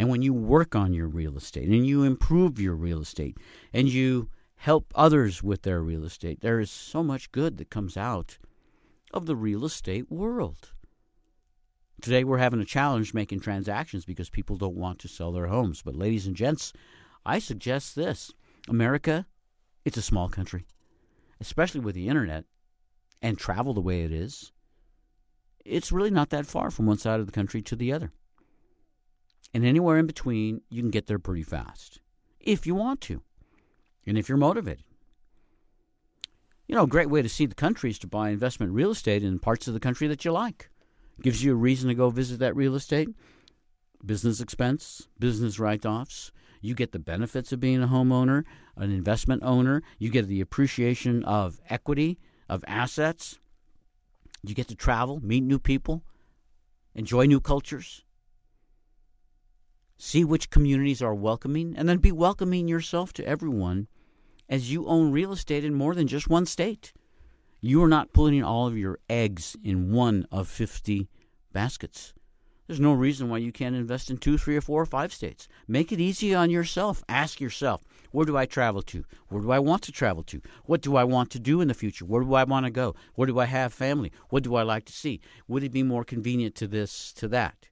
And 0.00 0.08
when 0.08 0.22
you 0.22 0.32
work 0.32 0.74
on 0.74 0.94
your 0.94 1.08
real 1.08 1.36
estate 1.36 1.68
and 1.68 1.86
you 1.86 2.04
improve 2.04 2.58
your 2.58 2.74
real 2.74 3.02
estate 3.02 3.36
and 3.70 3.86
you 3.86 4.30
help 4.56 4.90
others 4.94 5.42
with 5.42 5.60
their 5.60 5.82
real 5.82 6.06
estate. 6.06 6.40
There 6.40 6.58
is 6.58 6.70
so 6.70 7.02
much 7.02 7.30
good 7.32 7.58
that 7.58 7.68
comes 7.68 7.98
out 7.98 8.38
of 9.12 9.26
the 9.26 9.36
real 9.36 9.62
estate 9.62 10.10
world. 10.10 10.72
Today 12.00 12.24
we're 12.24 12.38
having 12.38 12.60
a 12.60 12.64
challenge 12.64 13.12
making 13.12 13.40
transactions 13.40 14.06
because 14.06 14.30
people 14.30 14.56
don't 14.56 14.74
want 14.74 15.00
to 15.00 15.08
sell 15.08 15.32
their 15.32 15.48
homes. 15.48 15.82
But, 15.82 15.96
ladies 15.96 16.26
and 16.26 16.34
gents, 16.34 16.72
I 17.26 17.38
suggest 17.38 17.94
this 17.94 18.32
America, 18.68 19.26
it's 19.84 19.98
a 19.98 20.02
small 20.02 20.30
country, 20.30 20.64
especially 21.42 21.80
with 21.80 21.94
the 21.94 22.08
internet 22.08 22.46
and 23.20 23.36
travel 23.36 23.74
the 23.74 23.82
way 23.82 24.00
it 24.00 24.12
is. 24.12 24.50
It's 25.62 25.92
really 25.92 26.10
not 26.10 26.30
that 26.30 26.46
far 26.46 26.70
from 26.70 26.86
one 26.86 26.96
side 26.96 27.20
of 27.20 27.26
the 27.26 27.32
country 27.32 27.60
to 27.60 27.76
the 27.76 27.92
other. 27.92 28.12
And 29.52 29.64
anywhere 29.64 29.98
in 29.98 30.06
between, 30.06 30.62
you 30.70 30.80
can 30.82 30.90
get 30.90 31.06
there 31.06 31.18
pretty 31.18 31.42
fast. 31.42 32.00
if 32.40 32.66
you 32.66 32.74
want 32.74 33.00
to 33.02 33.22
and 34.06 34.16
if 34.16 34.28
you're 34.28 34.38
motivated. 34.38 34.84
You 36.66 36.74
know, 36.74 36.84
a 36.84 36.88
great 36.88 37.10
way 37.10 37.20
to 37.20 37.28
see 37.28 37.46
the 37.46 37.54
country 37.54 37.90
is 37.90 37.98
to 37.98 38.06
buy 38.06 38.30
investment 38.30 38.72
real 38.72 38.92
estate 38.92 39.22
in 39.22 39.38
parts 39.38 39.68
of 39.68 39.74
the 39.74 39.80
country 39.80 40.06
that 40.08 40.24
you 40.24 40.32
like. 40.32 40.70
Gives 41.20 41.44
you 41.44 41.52
a 41.52 41.56
reason 41.56 41.88
to 41.88 41.94
go 41.94 42.10
visit 42.10 42.38
that 42.38 42.56
real 42.56 42.74
estate. 42.74 43.08
Business 44.04 44.40
expense, 44.40 45.08
business 45.18 45.58
write 45.58 45.84
offs. 45.84 46.32
You 46.62 46.74
get 46.74 46.92
the 46.92 46.98
benefits 46.98 47.52
of 47.52 47.60
being 47.60 47.82
a 47.82 47.88
homeowner, 47.88 48.44
an 48.76 48.90
investment 48.90 49.42
owner. 49.42 49.82
You 49.98 50.10
get 50.10 50.28
the 50.28 50.40
appreciation 50.40 51.24
of 51.24 51.60
equity, 51.68 52.18
of 52.48 52.64
assets. 52.66 53.38
You 54.42 54.54
get 54.54 54.68
to 54.68 54.76
travel, 54.76 55.20
meet 55.22 55.42
new 55.42 55.58
people, 55.58 56.04
enjoy 56.94 57.26
new 57.26 57.40
cultures, 57.40 58.04
see 60.00 60.24
which 60.24 60.48
communities 60.48 61.02
are 61.02 61.14
welcoming, 61.14 61.74
and 61.76 61.86
then 61.86 61.98
be 61.98 62.10
welcoming 62.10 62.66
yourself 62.66 63.12
to 63.12 63.26
everyone 63.26 63.86
as 64.48 64.72
you 64.72 64.86
own 64.86 65.12
real 65.12 65.30
estate 65.30 65.62
in 65.64 65.74
more 65.74 65.94
than 65.94 66.06
just 66.06 66.28
one 66.28 66.46
state. 66.46 66.94
You 67.60 67.82
are 67.84 67.88
not 67.88 68.14
putting 68.14 68.42
all 68.42 68.66
of 68.66 68.78
your 68.78 68.98
eggs 69.10 69.56
in 69.62 69.92
one 69.92 70.26
of 70.32 70.48
50 70.48 71.06
baskets. 71.52 72.14
There's 72.66 72.80
no 72.80 72.94
reason 72.94 73.28
why 73.28 73.38
you 73.38 73.52
can't 73.52 73.76
invest 73.76 74.10
in 74.10 74.16
two, 74.16 74.38
three, 74.38 74.56
or 74.56 74.62
four 74.62 74.80
or 74.80 74.86
five 74.86 75.12
states. 75.12 75.48
Make 75.68 75.92
it 75.92 76.00
easy 76.00 76.34
on 76.34 76.48
yourself. 76.48 77.04
Ask 77.08 77.38
yourself, 77.38 77.82
where 78.10 78.24
do 78.24 78.38
I 78.38 78.46
travel 78.46 78.80
to? 78.82 79.04
Where 79.28 79.42
do 79.42 79.50
I 79.50 79.58
want 79.58 79.82
to 79.82 79.92
travel 79.92 80.22
to? 80.22 80.40
What 80.64 80.80
do 80.80 80.96
I 80.96 81.04
want 81.04 81.30
to 81.32 81.38
do 81.38 81.60
in 81.60 81.68
the 81.68 81.74
future? 81.74 82.06
Where 82.06 82.22
do 82.22 82.32
I 82.32 82.44
want 82.44 82.64
to 82.64 82.70
go? 82.70 82.94
Where 83.16 83.26
do 83.26 83.38
I 83.38 83.46
have 83.46 83.74
family? 83.74 84.12
What 84.30 84.44
do 84.44 84.54
I 84.54 84.62
like 84.62 84.86
to 84.86 84.92
see? 84.92 85.20
Would 85.46 85.64
it 85.64 85.72
be 85.72 85.82
more 85.82 86.04
convenient 86.04 86.54
to 86.56 86.66
this, 86.66 87.12
to 87.14 87.28
that? 87.28 87.69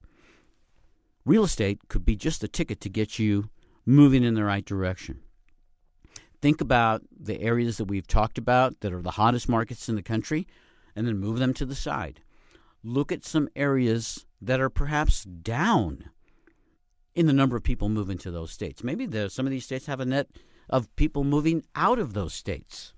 Real 1.28 1.44
estate 1.44 1.88
could 1.88 2.06
be 2.06 2.16
just 2.16 2.42
a 2.42 2.48
ticket 2.48 2.80
to 2.80 2.88
get 2.88 3.18
you 3.18 3.50
moving 3.84 4.24
in 4.24 4.32
the 4.32 4.44
right 4.44 4.64
direction. 4.64 5.20
Think 6.40 6.62
about 6.62 7.02
the 7.14 7.42
areas 7.42 7.76
that 7.76 7.84
we've 7.84 8.06
talked 8.06 8.38
about 8.38 8.80
that 8.80 8.94
are 8.94 9.02
the 9.02 9.10
hottest 9.10 9.46
markets 9.46 9.90
in 9.90 9.94
the 9.94 10.02
country 10.02 10.46
and 10.96 11.06
then 11.06 11.18
move 11.18 11.38
them 11.38 11.52
to 11.52 11.66
the 11.66 11.74
side. 11.74 12.22
Look 12.82 13.12
at 13.12 13.26
some 13.26 13.50
areas 13.54 14.24
that 14.40 14.58
are 14.58 14.70
perhaps 14.70 15.24
down 15.24 16.08
in 17.14 17.26
the 17.26 17.34
number 17.34 17.56
of 17.56 17.62
people 17.62 17.90
moving 17.90 18.16
to 18.16 18.30
those 18.30 18.50
states. 18.50 18.82
Maybe 18.82 19.06
some 19.28 19.46
of 19.46 19.50
these 19.50 19.66
states 19.66 19.84
have 19.84 20.00
a 20.00 20.06
net 20.06 20.28
of 20.70 20.96
people 20.96 21.24
moving 21.24 21.62
out 21.74 21.98
of 21.98 22.14
those 22.14 22.32
states. 22.32 22.94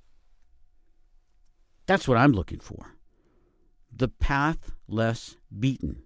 That's 1.86 2.06
what 2.06 2.16
I'm 2.16 2.30
looking 2.30 2.60
for. 2.60 2.94
The 3.92 4.06
path 4.06 4.70
less 4.86 5.36
beaten, 5.58 6.04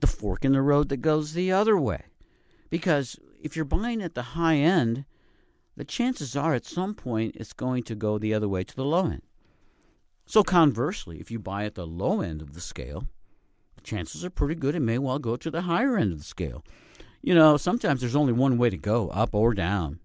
the 0.00 0.06
fork 0.06 0.44
in 0.44 0.52
the 0.52 0.62
road 0.62 0.88
that 0.88 0.98
goes 0.98 1.32
the 1.32 1.52
other 1.52 1.78
way. 1.78 2.04
Because 2.68 3.18
if 3.42 3.56
you're 3.56 3.64
buying 3.64 4.02
at 4.02 4.14
the 4.14 4.22
high 4.22 4.56
end, 4.56 5.04
the 5.76 5.84
chances 5.84 6.36
are 6.36 6.54
at 6.54 6.66
some 6.66 6.94
point 6.94 7.36
it's 7.36 7.52
going 7.52 7.82
to 7.84 7.94
go 7.94 8.18
the 8.18 8.34
other 8.34 8.48
way 8.48 8.64
to 8.64 8.76
the 8.76 8.84
low 8.84 9.06
end. 9.06 9.22
So, 10.26 10.44
conversely, 10.44 11.18
if 11.18 11.30
you 11.30 11.38
buy 11.38 11.64
at 11.64 11.74
the 11.74 11.86
low 11.86 12.20
end 12.20 12.40
of 12.40 12.52
the 12.52 12.60
scale, 12.60 13.08
the 13.74 13.80
chances 13.82 14.24
are 14.24 14.30
pretty 14.30 14.54
good 14.54 14.74
it 14.74 14.80
may 14.80 14.98
well 14.98 15.18
go 15.18 15.36
to 15.36 15.50
the 15.50 15.62
higher 15.62 15.96
end 15.96 16.12
of 16.12 16.18
the 16.18 16.24
scale. 16.24 16.64
You 17.22 17.34
know, 17.34 17.56
sometimes 17.56 18.00
there's 18.00 18.16
only 18.16 18.32
one 18.32 18.56
way 18.56 18.70
to 18.70 18.76
go, 18.76 19.08
up 19.08 19.34
or 19.34 19.54
down. 19.54 20.00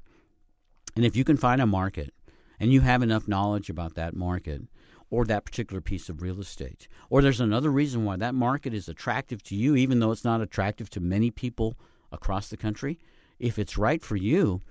And 0.95 1.05
if 1.05 1.15
you 1.15 1.23
can 1.23 1.37
find 1.37 1.61
a 1.61 1.67
market 1.67 2.13
and 2.59 2.71
you 2.71 2.81
have 2.81 3.03
enough 3.03 3.27
knowledge 3.27 3.69
about 3.69 3.95
that 3.95 4.15
market 4.15 4.63
or 5.09 5.25
that 5.25 5.45
particular 5.45 5.81
piece 5.81 6.09
of 6.09 6.21
real 6.21 6.39
estate, 6.39 6.87
or 7.09 7.21
there's 7.21 7.41
another 7.41 7.69
reason 7.69 8.05
why 8.05 8.15
that 8.15 8.35
market 8.35 8.73
is 8.73 8.89
attractive 8.89 9.43
to 9.43 9.55
you, 9.55 9.75
even 9.75 9.99
though 9.99 10.11
it's 10.11 10.23
not 10.23 10.41
attractive 10.41 10.89
to 10.89 10.99
many 10.99 11.31
people 11.31 11.77
across 12.11 12.49
the 12.49 12.57
country, 12.57 12.99
if 13.39 13.59
it's 13.59 13.77
right 13.77 14.01
for 14.01 14.15
you 14.15 14.61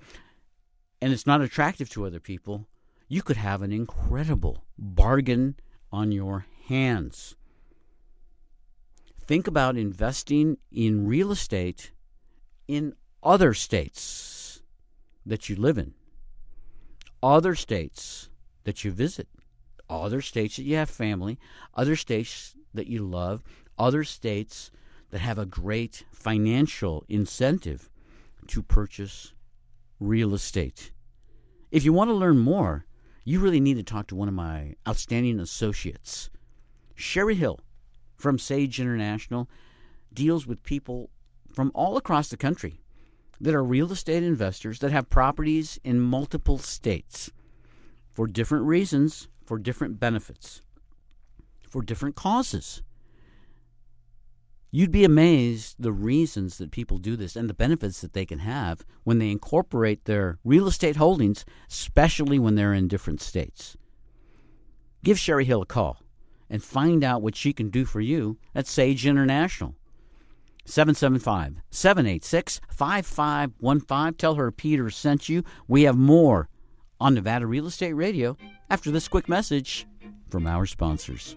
and 1.01 1.13
it's 1.13 1.27
not 1.27 1.41
attractive 1.41 1.89
to 1.91 2.07
other 2.07 2.21
people, 2.21 2.67
you 3.09 3.23
could 3.23 3.37
have 3.37 3.63
an 3.63 3.73
incredible 3.73 4.65
bargain 4.79 5.55
on 5.93 6.11
your 6.11 6.47
hands. 6.67 7.37
Think 9.27 9.47
about 9.47 9.77
investing 9.77 10.59
in 10.73 11.07
real 11.07 11.31
estate 11.31 11.93
in 12.67 12.95
other 13.23 13.55
states 13.55 14.63
that 15.25 15.49
you 15.49 15.57
live 15.57 15.79
in, 15.79 15.95
other 17.23 17.55
states 17.55 18.29
that 18.65 18.85
you 18.85 18.91
visit, 18.91 19.29
other 19.89 20.21
states 20.21 20.57
that 20.57 20.65
you 20.65 20.77
have 20.77 20.91
family, 20.91 21.39
other 21.75 21.97
states 21.97 22.55
that 22.73 22.87
you 22.87 23.03
love, 23.03 23.43
other 23.79 24.05
states 24.05 24.71
that 25.11 25.21
have 25.21 25.39
a 25.39 25.47
great 25.47 26.05
financial 26.13 27.05
incentive 27.09 27.91
to 28.49 28.63
purchase 28.63 29.33
real 30.01 30.35
estate. 30.35 30.93
If 31.71 31.85
you 31.85 31.93
want 31.93 32.11
to 32.11 32.15
learn 32.15 32.39
more, 32.39 32.87
you 33.25 33.41
really 33.41 33.61
need 33.61 33.77
to 33.77 33.83
talk 33.83 34.07
to 34.09 34.15
one 34.15 34.29
of 34.29 34.35
my 34.35 34.75
outstanding 34.87 35.41
associates. 35.41 36.31
Sherry 36.95 37.35
Hill 37.35 37.61
from 38.17 38.39
Sage 38.39 38.81
International 38.81 39.49
deals 40.13 40.47
with 40.47 40.63
people 40.63 41.11
from 41.53 41.71
all 41.75 41.97
across 41.97 42.29
the 42.29 42.37
country 42.37 42.81
that 43.41 43.55
are 43.55 43.65
real 43.65 43.91
estate 43.91 44.23
investors 44.23 44.79
that 44.79 44.93
have 44.93 45.11
properties 45.11 45.79
in 45.85 46.01
multiple 46.01 46.59
states 46.59 47.31
for 48.13 48.27
different 48.27 48.65
reasons, 48.65 49.29
for 49.45 49.59
different 49.59 50.01
benefits, 50.01 50.63
for 51.69 51.83
different 51.83 52.17
causes. 52.17 52.83
You'd 54.71 54.91
be 54.91 55.05
amazed 55.05 55.77
the 55.79 55.93
reasons 55.93 56.59
that 56.59 56.73
people 56.73 56.99
do 56.99 57.15
this 57.15 57.37
and 57.37 57.49
the 57.49 57.55
benefits 57.55 58.01
that 58.01 58.13
they 58.13 58.27
can 58.27 58.41
have 58.41 58.85
when 59.05 59.21
they 59.21 59.31
incorporate 59.31 60.05
their 60.05 60.39
real 60.43 60.67
estate 60.67 60.97
holdings, 60.97 61.45
especially 61.71 62.41
when 62.41 62.57
they're 62.57 62.75
in 62.75 62.89
different 62.89 63.21
states. 63.21 63.77
Give 65.05 65.17
Sherry 65.19 65.45
Hill 65.45 65.63
a 65.63 65.67
call 65.67 65.99
and 66.51 66.63
find 66.63 67.05
out 67.05 67.23
what 67.23 67.37
she 67.37 67.53
can 67.53 67.71
do 67.71 67.85
for 67.85 68.01
you 68.01 68.39
at 68.55 68.67
Sage 68.67 69.07
International. 69.07 69.77
775 70.65 71.57
786 71.71 72.61
5515. 72.71 74.15
Tell 74.15 74.35
her 74.35 74.51
Peter 74.51 74.91
sent 74.91 75.29
you. 75.29 75.45
We 75.69 75.83
have 75.83 75.97
more 75.97 76.49
on 77.01 77.15
Nevada 77.15 77.47
Real 77.47 77.67
Estate 77.67 77.93
Radio 77.93 78.37
after 78.75 78.91
this 78.91 79.07
quick 79.07 79.29
message 79.29 79.87
from 80.31 80.49
our 80.49 80.67
sponsors. 80.67 81.37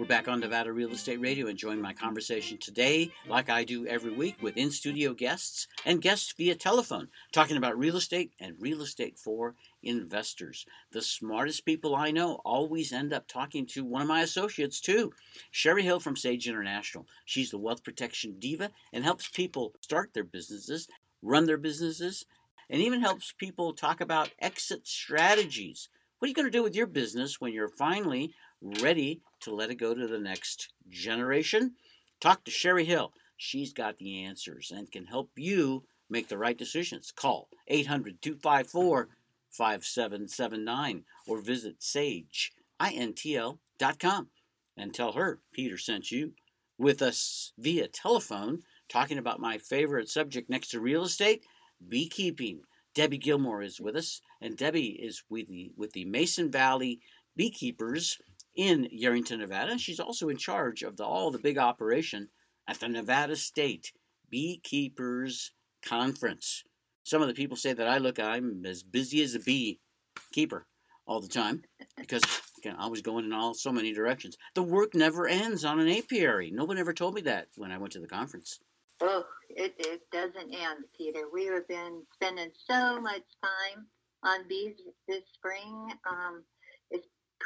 We're 0.00 0.06
back 0.06 0.28
on 0.28 0.40
Nevada 0.40 0.72
Real 0.72 0.92
Estate 0.92 1.20
Radio 1.20 1.46
enjoying 1.46 1.82
my 1.82 1.92
conversation 1.92 2.56
today, 2.56 3.10
like 3.28 3.50
I 3.50 3.64
do 3.64 3.86
every 3.86 4.10
week, 4.10 4.36
with 4.40 4.56
in 4.56 4.70
studio 4.70 5.12
guests 5.12 5.68
and 5.84 6.00
guests 6.00 6.32
via 6.38 6.54
telephone, 6.54 7.08
talking 7.32 7.58
about 7.58 7.78
real 7.78 7.96
estate 7.96 8.32
and 8.40 8.56
real 8.58 8.80
estate 8.80 9.18
for 9.18 9.56
investors. 9.82 10.64
The 10.90 11.02
smartest 11.02 11.66
people 11.66 11.94
I 11.94 12.12
know 12.12 12.40
always 12.46 12.94
end 12.94 13.12
up 13.12 13.28
talking 13.28 13.66
to 13.66 13.84
one 13.84 14.00
of 14.00 14.08
my 14.08 14.22
associates, 14.22 14.80
too. 14.80 15.12
Sherry 15.50 15.82
Hill 15.82 16.00
from 16.00 16.16
Sage 16.16 16.48
International. 16.48 17.06
She's 17.26 17.50
the 17.50 17.58
wealth 17.58 17.84
protection 17.84 18.36
diva 18.38 18.70
and 18.94 19.04
helps 19.04 19.28
people 19.28 19.74
start 19.82 20.14
their 20.14 20.24
businesses, 20.24 20.88
run 21.20 21.44
their 21.44 21.58
businesses, 21.58 22.24
and 22.70 22.80
even 22.80 23.02
helps 23.02 23.32
people 23.32 23.74
talk 23.74 24.00
about 24.00 24.30
exit 24.38 24.86
strategies. 24.88 25.90
What 26.20 26.26
are 26.26 26.28
you 26.30 26.34
going 26.34 26.46
to 26.46 26.50
do 26.50 26.62
with 26.62 26.76
your 26.76 26.86
business 26.86 27.40
when 27.40 27.52
you're 27.52 27.68
finally 27.68 28.34
ready 28.62 29.20
to 29.40 29.54
let 29.54 29.70
it 29.70 29.76
go 29.76 29.94
to 29.94 30.06
the 30.06 30.18
next 30.18 30.72
generation? 30.88 31.74
Talk 32.20 32.44
to 32.44 32.50
Sherry 32.50 32.84
Hill. 32.84 33.12
She's 33.36 33.72
got 33.72 33.98
the 33.98 34.24
answers 34.24 34.72
and 34.74 34.90
can 34.90 35.06
help 35.06 35.30
you 35.36 35.84
make 36.08 36.28
the 36.28 36.38
right 36.38 36.58
decisions. 36.58 37.10
Call 37.10 37.48
800 37.68 38.20
254 38.20 39.08
5779 39.50 41.04
or 41.26 41.40
visit 41.40 41.80
sageintl.com 41.80 44.28
and 44.76 44.94
tell 44.94 45.12
her 45.12 45.40
Peter 45.52 45.78
sent 45.78 46.10
you 46.10 46.32
with 46.78 47.02
us 47.02 47.52
via 47.58 47.88
telephone 47.88 48.62
talking 48.88 49.18
about 49.18 49.40
my 49.40 49.58
favorite 49.58 50.08
subject 50.08 50.48
next 50.48 50.68
to 50.68 50.80
real 50.80 51.04
estate 51.04 51.44
beekeeping. 51.86 52.62
Debbie 52.94 53.18
Gilmore 53.18 53.62
is 53.62 53.80
with 53.80 53.96
us, 53.96 54.20
and 54.40 54.56
Debbie 54.56 54.98
is 55.00 55.22
with 55.30 55.48
the, 55.48 55.72
with 55.76 55.92
the 55.92 56.04
Mason 56.04 56.50
Valley 56.50 57.00
Beekeepers 57.36 58.18
in 58.60 58.86
Yerington, 58.94 59.38
Nevada. 59.38 59.78
She's 59.78 59.98
also 59.98 60.28
in 60.28 60.36
charge 60.36 60.82
of 60.82 60.98
the, 60.98 61.04
all 61.04 61.30
the 61.30 61.38
big 61.38 61.56
operation 61.56 62.28
at 62.68 62.78
the 62.78 62.88
Nevada 62.88 63.34
State 63.34 63.90
Beekeepers 64.28 65.52
Conference. 65.82 66.62
Some 67.02 67.22
of 67.22 67.28
the 67.28 67.34
people 67.34 67.56
say 67.56 67.72
that 67.72 67.88
I 67.88 67.96
look, 67.96 68.18
I'm 68.18 68.66
as 68.66 68.82
busy 68.82 69.22
as 69.22 69.34
a 69.34 69.40
beekeeper 69.40 70.66
all 71.06 71.22
the 71.22 71.28
time 71.28 71.62
because 71.96 72.22
again, 72.58 72.76
I 72.78 72.86
was 72.88 73.00
going 73.00 73.24
in 73.24 73.32
all 73.32 73.54
so 73.54 73.72
many 73.72 73.94
directions. 73.94 74.36
The 74.54 74.62
work 74.62 74.94
never 74.94 75.26
ends 75.26 75.64
on 75.64 75.80
an 75.80 75.88
apiary. 75.88 76.50
No 76.50 76.66
one 76.66 76.76
ever 76.76 76.92
told 76.92 77.14
me 77.14 77.22
that 77.22 77.48
when 77.56 77.72
I 77.72 77.78
went 77.78 77.94
to 77.94 78.00
the 78.00 78.06
conference. 78.06 78.60
Oh, 79.00 79.24
it, 79.48 79.74
it 79.78 80.02
doesn't 80.12 80.52
end, 80.52 80.84
Peter. 80.96 81.22
We 81.32 81.46
have 81.46 81.66
been 81.66 82.02
spending 82.12 82.50
so 82.70 83.00
much 83.00 83.22
time 83.42 83.86
on 84.22 84.46
bees 84.46 84.74
this 85.08 85.22
spring. 85.32 85.94
Um, 86.06 86.44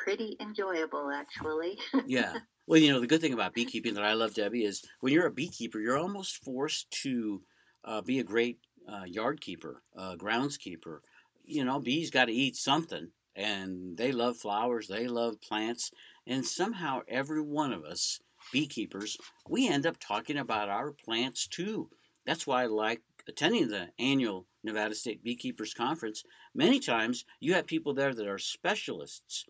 pretty 0.05 0.37
enjoyable, 0.38 1.11
actually. 1.11 1.79
yeah. 2.07 2.35
Well, 2.67 2.79
you 2.79 2.93
know, 2.93 3.01
the 3.01 3.07
good 3.07 3.23
thing 3.23 3.33
about 3.33 3.55
beekeeping 3.55 3.95
that 3.95 4.05
I 4.05 4.12
love, 4.12 4.35
Debbie, 4.35 4.64
is 4.64 4.83
when 5.01 5.12
you're 5.12 5.27
a 5.27 5.33
beekeeper, 5.33 5.81
you're 5.81 5.99
almost 5.99 6.45
forced 6.45 6.90
to 7.03 7.43
uh, 7.85 8.03
be 8.03 8.19
a 8.19 8.25
great 8.25 8.59
uh, 8.87 9.05
yard 9.05 9.40
keeper, 9.40 9.83
uh, 9.97 10.17
groundskeeper. 10.17 10.99
You 11.45 11.64
know, 11.64 11.81
bees 11.81 12.11
got 12.11 12.27
to 12.27 12.33
eat 12.33 12.57
something, 12.57 13.09
and 13.35 13.97
they 13.97 14.12
love 14.12 14.37
flowers, 14.37 14.88
they 14.88 15.09
love 15.09 15.40
plants, 15.40 15.90
and 16.27 16.45
somehow 16.45 17.01
every 17.09 17.40
one 17.40 17.73
of 17.73 17.85
us 17.85 18.21
beekeepers, 18.53 19.17
we 19.49 19.69
end 19.69 19.87
up 19.87 19.97
talking 19.99 20.37
about 20.37 20.69
our 20.69 20.93
plants 20.93 21.47
too. 21.47 21.88
That's 22.27 22.47
why 22.47 22.64
I 22.64 22.67
like 22.67 23.01
attending 23.27 23.69
the 23.69 23.88
annual 23.99 24.47
Nevada 24.62 24.95
State 24.95 25.23
Beekeepers 25.23 25.75
Conference. 25.75 26.25
Many 26.55 26.79
times 26.79 27.25
you 27.40 27.55
have 27.55 27.67
people 27.67 27.95
there 27.95 28.14
that 28.14 28.27
are 28.27 28.38
specialists 28.38 29.47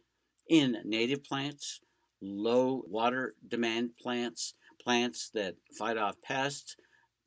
in 0.49 0.79
native 0.85 1.25
plants, 1.25 1.81
low 2.21 2.83
water 2.87 3.35
demand 3.47 3.97
plants, 4.01 4.55
plants 4.83 5.31
that 5.35 5.57
fight 5.79 5.97
off 5.97 6.21
pests, 6.23 6.77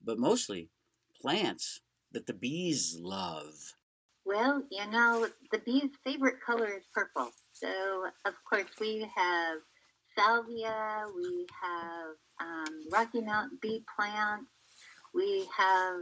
but 0.04 0.20
mostly 0.20 0.70
plants 1.20 1.82
that 2.12 2.26
the 2.26 2.34
bees 2.34 2.98
love? 3.00 3.54
Well, 4.26 4.64
you 4.70 4.86
know, 4.92 5.28
the 5.52 5.60
bees' 5.60 5.96
favorite 6.04 6.42
color 6.46 6.68
is 6.68 6.84
purple. 6.94 7.32
So, 7.54 8.06
of 8.26 8.34
course, 8.50 8.70
we 8.80 9.10
have 9.16 9.60
salvia, 10.18 11.06
we 11.16 11.46
have 11.62 12.16
um, 12.42 12.82
Rocky 12.92 13.22
Mountain 13.22 13.60
bee 13.62 13.84
plants, 13.96 14.46
we 15.14 15.48
have 15.56 16.02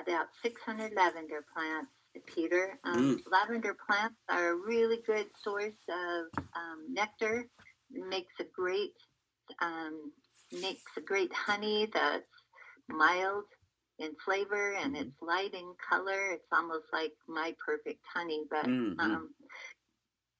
about 0.00 0.26
600 0.42 0.92
lavender 0.96 1.44
plants, 1.54 1.90
Peter. 2.26 2.78
Um, 2.84 3.16
mm. 3.16 3.20
Lavender 3.30 3.76
plants 3.86 4.16
are 4.28 4.52
a 4.52 4.56
really 4.56 4.98
good 5.06 5.26
source 5.42 5.74
of 5.88 6.44
um, 6.54 6.92
nectar. 6.92 7.46
It 7.92 8.08
makes 8.08 8.32
a 8.40 8.44
great 8.54 8.92
um, 9.60 10.12
makes 10.52 10.82
a 10.96 11.00
great 11.00 11.32
honey 11.32 11.88
that's 11.92 12.24
mild 12.88 13.44
in 13.98 14.10
flavor 14.24 14.72
and 14.72 14.94
mm-hmm. 14.94 15.02
it's 15.02 15.22
light 15.22 15.54
in 15.54 15.72
color. 15.88 16.32
It's 16.32 16.46
almost 16.52 16.86
like 16.92 17.12
my 17.28 17.54
perfect 17.64 18.04
honey. 18.12 18.42
But 18.50 18.66
mm-hmm. 18.66 19.00
um, 19.00 19.30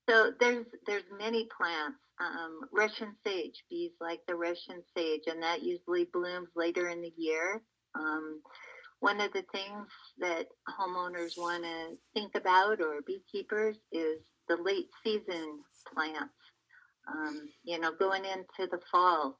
so 0.08 0.32
there's 0.38 0.66
there's 0.86 1.04
many 1.18 1.48
plants. 1.56 1.98
Um, 2.18 2.60
Russian 2.72 3.14
sage, 3.26 3.62
bees 3.68 3.92
like 4.00 4.20
the 4.26 4.34
Russian 4.34 4.82
sage, 4.96 5.24
and 5.26 5.42
that 5.42 5.62
usually 5.62 6.04
blooms 6.12 6.48
later 6.56 6.88
in 6.88 7.02
the 7.02 7.12
year. 7.16 7.62
One 9.00 9.20
of 9.20 9.32
the 9.32 9.44
things 9.52 9.88
that 10.18 10.46
homeowners 10.68 11.36
want 11.36 11.64
to 11.64 11.96
think 12.14 12.34
about 12.34 12.80
or 12.80 13.00
beekeepers 13.06 13.76
is 13.92 14.20
the 14.48 14.56
late 14.56 14.88
season 15.04 15.60
plants. 15.92 16.32
Um, 17.08 17.48
you 17.62 17.78
know, 17.78 17.92
going 17.92 18.24
into 18.24 18.68
the 18.70 18.80
fall, 18.90 19.38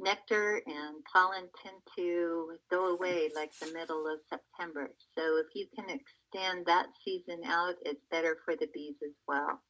nectar 0.00 0.60
and 0.66 1.04
pollen 1.12 1.48
tend 1.62 1.76
to 1.96 2.52
go 2.70 2.94
away 2.94 3.30
like 3.34 3.50
the 3.58 3.72
middle 3.72 4.06
of 4.06 4.20
September. 4.28 4.90
So 5.16 5.38
if 5.38 5.46
you 5.54 5.66
can 5.74 5.86
extend 5.90 6.66
that 6.66 6.86
season 7.04 7.40
out, 7.44 7.74
it's 7.84 8.04
better 8.10 8.38
for 8.44 8.54
the 8.54 8.68
bees 8.72 8.96
as 9.04 9.14
well. 9.26 9.60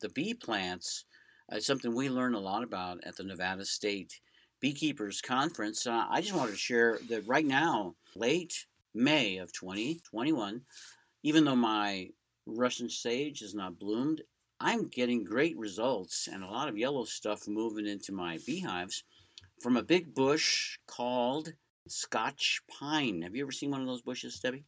The 0.00 0.08
bee 0.08 0.34
plants 0.34 1.04
is 1.52 1.66
something 1.66 1.94
we 1.94 2.08
learn 2.08 2.34
a 2.34 2.40
lot 2.40 2.62
about 2.62 2.98
at 3.04 3.16
the 3.16 3.24
Nevada 3.24 3.64
State 3.64 4.20
Beekeepers 4.60 5.20
Conference. 5.20 5.86
Uh, 5.86 6.06
I 6.10 6.20
just 6.20 6.34
wanted 6.34 6.52
to 6.52 6.58
share 6.58 6.98
that 7.08 7.26
right 7.26 7.46
now, 7.46 7.94
late 8.16 8.66
May 8.94 9.38
of 9.38 9.52
2021, 9.52 10.62
even 11.22 11.44
though 11.44 11.56
my 11.56 12.10
Russian 12.46 12.88
sage 12.88 13.40
has 13.40 13.54
not 13.54 13.78
bloomed, 13.78 14.22
I'm 14.60 14.88
getting 14.88 15.24
great 15.24 15.56
results 15.56 16.28
and 16.30 16.42
a 16.42 16.48
lot 16.48 16.68
of 16.68 16.76
yellow 16.76 17.04
stuff 17.04 17.46
moving 17.46 17.86
into 17.86 18.12
my 18.12 18.38
beehives 18.44 19.04
from 19.62 19.76
a 19.76 19.82
big 19.82 20.14
bush 20.14 20.78
called 20.86 21.52
Scotch 21.86 22.60
pine. 22.68 23.22
Have 23.22 23.36
you 23.36 23.44
ever 23.44 23.52
seen 23.52 23.70
one 23.70 23.80
of 23.80 23.86
those 23.86 24.02
bushes, 24.02 24.40
Debbie? 24.40 24.64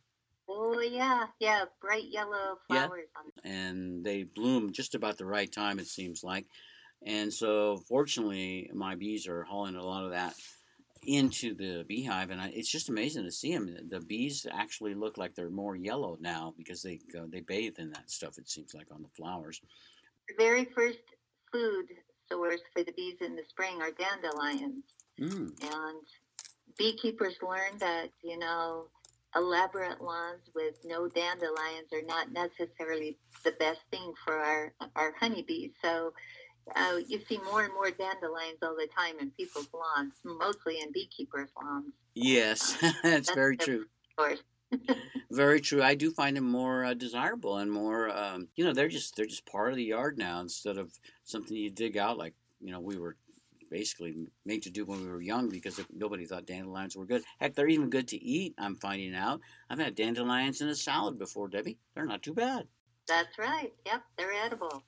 Oh 0.48 0.80
yeah, 0.80 1.26
yeah, 1.38 1.64
bright 1.80 2.08
yellow 2.10 2.58
flowers. 2.66 3.06
Yeah. 3.44 3.50
And 3.50 4.04
they 4.04 4.24
bloom 4.24 4.72
just 4.72 4.94
about 4.94 5.16
the 5.16 5.26
right 5.26 5.50
time, 5.50 5.78
it 5.78 5.86
seems 5.86 6.22
like. 6.22 6.46
And 7.06 7.32
so, 7.32 7.82
fortunately, 7.88 8.70
my 8.74 8.94
bees 8.94 9.26
are 9.26 9.44
hauling 9.44 9.76
a 9.76 9.84
lot 9.84 10.04
of 10.04 10.10
that 10.10 10.34
into 11.06 11.54
the 11.54 11.84
beehive, 11.88 12.30
and 12.30 12.40
I, 12.40 12.52
it's 12.54 12.70
just 12.70 12.90
amazing 12.90 13.24
to 13.24 13.30
see 13.30 13.54
them. 13.54 13.74
The 13.88 14.00
bees 14.00 14.46
actually 14.52 14.94
look 14.94 15.16
like 15.16 15.34
they're 15.34 15.50
more 15.50 15.74
yellow 15.74 16.18
now 16.20 16.52
because 16.58 16.82
they 16.82 17.00
go, 17.12 17.26
they 17.26 17.40
bathe 17.40 17.78
in 17.78 17.90
that 17.92 18.10
stuff. 18.10 18.36
It 18.36 18.50
seems 18.50 18.74
like 18.74 18.88
on 18.92 19.02
the 19.02 19.08
flowers. 19.16 19.60
The 20.28 20.34
very 20.36 20.66
first 20.76 20.98
food 21.50 21.86
source 22.30 22.60
for 22.74 22.84
the 22.84 22.92
bees 22.92 23.16
in 23.20 23.34
the 23.34 23.44
spring 23.48 23.80
are 23.80 23.90
dandelions. 23.92 24.84
Mm. 25.18 25.52
And 25.62 26.02
beekeepers 26.76 27.36
learn 27.42 27.78
that, 27.78 28.10
you 28.22 28.38
know, 28.38 28.86
elaborate 29.34 30.00
lawns 30.00 30.50
with 30.54 30.74
no 30.84 31.08
dandelions 31.08 31.92
are 31.92 32.02
not 32.06 32.32
necessarily 32.32 33.16
the 33.44 33.52
best 33.52 33.80
thing 33.90 34.12
for 34.24 34.34
our, 34.34 34.72
our 34.96 35.14
honeybees. 35.18 35.70
So 35.82 36.12
uh, 36.76 36.96
you 37.06 37.20
see 37.28 37.38
more 37.50 37.64
and 37.64 37.72
more 37.74 37.90
dandelions 37.90 38.58
all 38.62 38.76
the 38.76 38.88
time 38.96 39.16
in 39.20 39.30
people's 39.30 39.68
lawns, 39.72 40.14
mostly 40.24 40.80
in 40.80 40.92
beekeepers' 40.92 41.50
lawns. 41.60 41.92
Yes, 42.14 42.76
that's, 42.80 43.02
that's 43.02 43.34
very 43.34 43.56
true. 43.56 43.86
very 45.32 45.60
true. 45.60 45.82
I 45.82 45.94
do 45.94 46.10
find 46.10 46.36
them 46.36 46.48
more 46.48 46.84
uh, 46.84 46.94
desirable 46.94 47.58
and 47.58 47.70
more, 47.70 48.10
um, 48.10 48.48
you 48.56 48.64
know, 48.64 48.72
they're 48.72 48.88
just 48.88 49.16
they're 49.16 49.26
just 49.26 49.46
part 49.46 49.70
of 49.70 49.76
the 49.76 49.84
yard 49.84 50.18
now 50.18 50.40
instead 50.40 50.78
of 50.78 50.92
something 51.24 51.56
you 51.56 51.70
dig 51.70 51.96
out 51.96 52.18
like 52.18 52.34
you 52.60 52.70
know 52.70 52.80
we 52.80 52.98
were 52.98 53.16
basically 53.70 54.14
made 54.44 54.62
to 54.64 54.70
do 54.70 54.84
when 54.84 55.00
we 55.00 55.08
were 55.08 55.22
young 55.22 55.48
because 55.48 55.80
nobody 55.94 56.26
thought 56.26 56.46
dandelions 56.46 56.96
were 56.96 57.06
good. 57.06 57.22
Heck, 57.38 57.54
they're 57.54 57.68
even 57.68 57.88
good 57.88 58.08
to 58.08 58.22
eat. 58.22 58.54
I'm 58.58 58.76
finding 58.76 59.14
out. 59.14 59.40
I've 59.70 59.78
had 59.78 59.94
dandelions 59.94 60.60
in 60.60 60.68
a 60.68 60.74
salad 60.74 61.18
before, 61.18 61.48
Debbie. 61.48 61.78
They're 61.94 62.04
not 62.04 62.22
too 62.22 62.34
bad. 62.34 62.66
That's 63.06 63.38
right. 63.38 63.72
Yep, 63.86 64.02
they're 64.18 64.32
edible. 64.32 64.82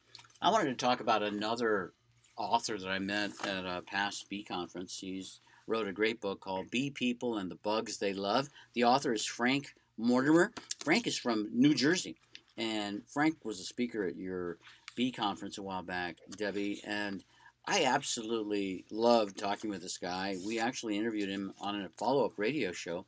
I 0.45 0.51
wanted 0.51 0.77
to 0.77 0.85
talk 0.85 0.99
about 0.99 1.23
another 1.23 1.93
author 2.37 2.77
that 2.77 2.89
I 2.89 2.99
met 2.99 3.31
at 3.47 3.65
a 3.65 3.81
past 3.87 4.29
bee 4.29 4.43
conference. 4.43 4.99
He's 4.99 5.41
wrote 5.69 5.87
a 5.87 5.93
great 5.93 6.21
book 6.21 6.41
called 6.41 6.69
Bee 6.69 6.91
People 6.91 7.39
and 7.39 7.49
the 7.49 7.55
Bugs 7.55 7.99
They 7.99 8.13
Love. 8.13 8.49
The 8.75 8.83
author 8.83 9.13
is 9.13 9.25
Frank 9.25 9.73
Mortimer. 9.97 10.53
Frank 10.83 11.07
is 11.07 11.17
from 11.17 11.49
New 11.53 11.75
Jersey, 11.75 12.17
and 12.57 13.03
Frank 13.07 13.45
was 13.45 13.61
a 13.61 13.65
speaker 13.65 14.03
at 14.03 14.17
your 14.17 14.59
bee 14.97 15.13
conference 15.13 15.59
a 15.59 15.63
while 15.63 15.85
back, 15.85 16.17
Debbie, 16.37 16.83
and 16.85 17.23
I 17.69 17.85
absolutely 17.85 18.85
loved 18.91 19.39
talking 19.39 19.71
with 19.71 19.81
this 19.81 19.97
guy. 19.97 20.35
We 20.45 20.59
actually 20.59 20.99
interviewed 20.99 21.29
him 21.29 21.53
on 21.61 21.83
a 21.83 21.89
follow 21.91 22.27
up 22.27 22.33
radio 22.37 22.73
show. 22.73 23.07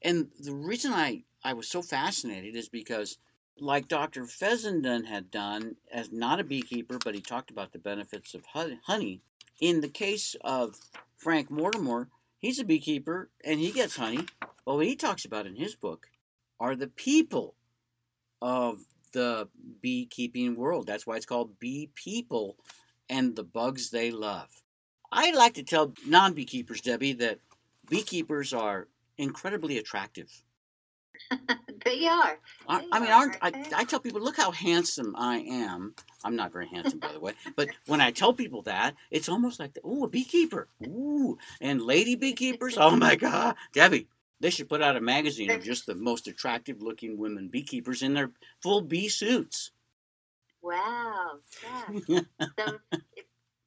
And 0.00 0.28
the 0.38 0.54
reason 0.54 0.94
I, 0.94 1.24
I 1.44 1.52
was 1.52 1.68
so 1.68 1.82
fascinated 1.82 2.56
is 2.56 2.70
because, 2.70 3.18
like 3.58 3.88
Dr. 3.88 4.26
Fessenden 4.26 5.04
had 5.04 5.30
done, 5.30 5.76
as 5.92 6.12
not 6.12 6.40
a 6.40 6.44
beekeeper, 6.44 6.98
but 7.02 7.14
he 7.14 7.20
talked 7.20 7.50
about 7.50 7.72
the 7.72 7.78
benefits 7.78 8.34
of 8.34 8.44
honey. 8.46 9.20
In 9.60 9.80
the 9.80 9.88
case 9.88 10.34
of 10.42 10.76
Frank 11.16 11.50
Mortimer, 11.50 12.08
he's 12.38 12.58
a 12.58 12.64
beekeeper 12.64 13.30
and 13.44 13.60
he 13.60 13.70
gets 13.70 13.96
honey. 13.96 14.26
But 14.64 14.76
what 14.76 14.86
he 14.86 14.96
talks 14.96 15.24
about 15.24 15.46
in 15.46 15.56
his 15.56 15.74
book 15.74 16.08
are 16.58 16.74
the 16.74 16.88
people 16.88 17.54
of 18.40 18.80
the 19.12 19.48
beekeeping 19.80 20.56
world. 20.56 20.86
That's 20.86 21.06
why 21.06 21.16
it's 21.16 21.26
called 21.26 21.58
Bee 21.58 21.90
People 21.94 22.56
and 23.08 23.36
the 23.36 23.44
bugs 23.44 23.90
they 23.90 24.10
love. 24.10 24.48
I 25.12 25.32
like 25.32 25.54
to 25.54 25.62
tell 25.62 25.94
non 26.06 26.34
beekeepers, 26.34 26.80
Debbie, 26.80 27.14
that 27.14 27.40
beekeepers 27.88 28.52
are 28.52 28.88
incredibly 29.18 29.76
attractive. 29.76 30.42
they 31.84 32.06
are. 32.06 32.38
I, 32.68 32.86
I 32.92 33.00
mean, 33.00 33.10
aren't, 33.10 33.36
I, 33.40 33.52
I 33.74 33.84
tell 33.84 34.00
people, 34.00 34.20
look 34.20 34.36
how 34.36 34.50
handsome 34.50 35.14
I 35.16 35.38
am. 35.38 35.94
I'm 36.24 36.36
not 36.36 36.52
very 36.52 36.68
handsome, 36.68 36.98
by 36.98 37.12
the 37.12 37.20
way. 37.20 37.32
But 37.56 37.68
when 37.86 38.00
I 38.00 38.10
tell 38.10 38.32
people 38.32 38.62
that, 38.62 38.94
it's 39.10 39.28
almost 39.28 39.60
like, 39.60 39.78
oh, 39.84 40.04
a 40.04 40.08
beekeeper. 40.08 40.68
Ooh. 40.86 41.38
And 41.60 41.80
lady 41.80 42.16
beekeepers, 42.16 42.76
oh 42.78 42.96
my 42.96 43.16
God. 43.16 43.54
Debbie, 43.72 44.08
they 44.40 44.50
should 44.50 44.68
put 44.68 44.82
out 44.82 44.96
a 44.96 45.00
magazine 45.00 45.50
of 45.50 45.62
just 45.62 45.86
the 45.86 45.94
most 45.94 46.26
attractive 46.26 46.82
looking 46.82 47.18
women 47.18 47.48
beekeepers 47.48 48.02
in 48.02 48.14
their 48.14 48.30
full 48.62 48.82
bee 48.82 49.08
suits. 49.08 49.70
Wow. 50.62 51.38
Yeah. 52.08 52.20
so 52.58 52.78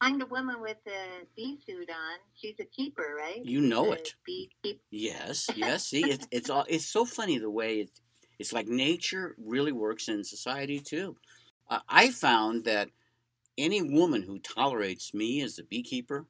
find 0.03 0.21
a 0.21 0.25
woman 0.25 0.59
with 0.59 0.77
a 0.87 1.25
bee 1.35 1.57
suit 1.65 1.89
on, 1.89 2.19
she's 2.35 2.55
a 2.59 2.65
keeper, 2.65 3.15
right? 3.17 3.43
You 3.45 3.61
know 3.61 3.91
a 3.91 3.95
it. 3.95 4.15
Bee 4.25 4.49
keeper. 4.61 4.79
Yes, 4.91 5.49
yes. 5.55 5.87
See, 5.87 6.03
it's 6.03 6.27
it's 6.31 6.49
all 6.49 6.65
it's 6.67 6.85
so 6.85 7.05
funny 7.05 7.37
the 7.37 7.49
way 7.49 7.81
it, 7.81 7.89
it's 8.39 8.53
like 8.53 8.67
nature 8.67 9.35
really 9.37 9.71
works 9.71 10.09
in 10.09 10.23
society 10.23 10.79
too. 10.79 11.15
Uh, 11.69 11.79
I 11.87 12.09
found 12.09 12.65
that 12.65 12.89
any 13.57 13.81
woman 13.81 14.23
who 14.23 14.39
tolerates 14.39 15.13
me 15.13 15.41
as 15.41 15.57
a 15.57 15.63
beekeeper, 15.63 16.25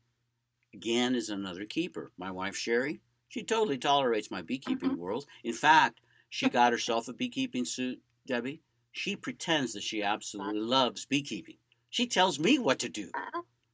again, 0.73 1.15
is 1.15 1.29
another 1.29 1.65
keeper. 1.65 2.11
My 2.17 2.29
wife 2.29 2.55
Sherry, 2.55 2.99
she 3.29 3.43
totally 3.43 3.77
tolerates 3.77 4.29
my 4.29 4.41
beekeeping 4.41 4.91
mm-hmm. 4.91 4.99
world. 4.99 5.25
In 5.43 5.53
fact, 5.53 6.01
she 6.29 6.49
got 6.49 6.73
herself 6.73 7.07
a 7.07 7.13
beekeeping 7.13 7.65
suit, 7.65 7.99
Debbie. 8.27 8.61
She 8.91 9.15
pretends 9.15 9.73
that 9.73 9.81
she 9.81 10.03
absolutely 10.03 10.59
loves 10.59 11.05
beekeeping. 11.05 11.57
She 11.89 12.05
tells 12.05 12.39
me 12.39 12.59
what 12.59 12.79
to 12.79 12.89
do 12.89 13.09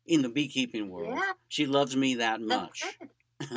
in 0.10 0.24
the 0.24 0.30
beekeeping 0.30 0.90
world. 0.90 1.14
Yeah. 1.16 1.32
She 1.48 1.68
loves 1.68 1.96
me 1.96 2.16
that 2.16 2.42
much. 2.42 2.84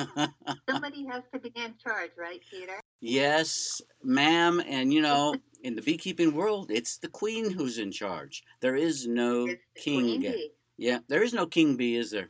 Somebody 0.70 1.06
has 1.06 1.22
to 1.32 1.40
be 1.40 1.50
in 1.56 1.74
charge, 1.82 2.10
right, 2.16 2.40
Peter? 2.48 2.78
Yes, 3.00 3.80
ma'am. 4.04 4.62
And 4.68 4.92
you 4.92 5.00
know, 5.00 5.34
in 5.64 5.74
the 5.74 5.82
beekeeping 5.82 6.34
world, 6.34 6.70
it's 6.70 6.98
the 6.98 7.08
queen 7.08 7.50
who's 7.50 7.78
in 7.78 7.90
charge. 7.90 8.44
There 8.60 8.76
is 8.76 9.06
no 9.06 9.48
king. 9.76 10.32
Yeah, 10.76 10.98
there 11.08 11.22
is 11.22 11.32
no 11.32 11.46
king 11.46 11.76
bee, 11.76 11.96
is 11.96 12.10
there? 12.10 12.28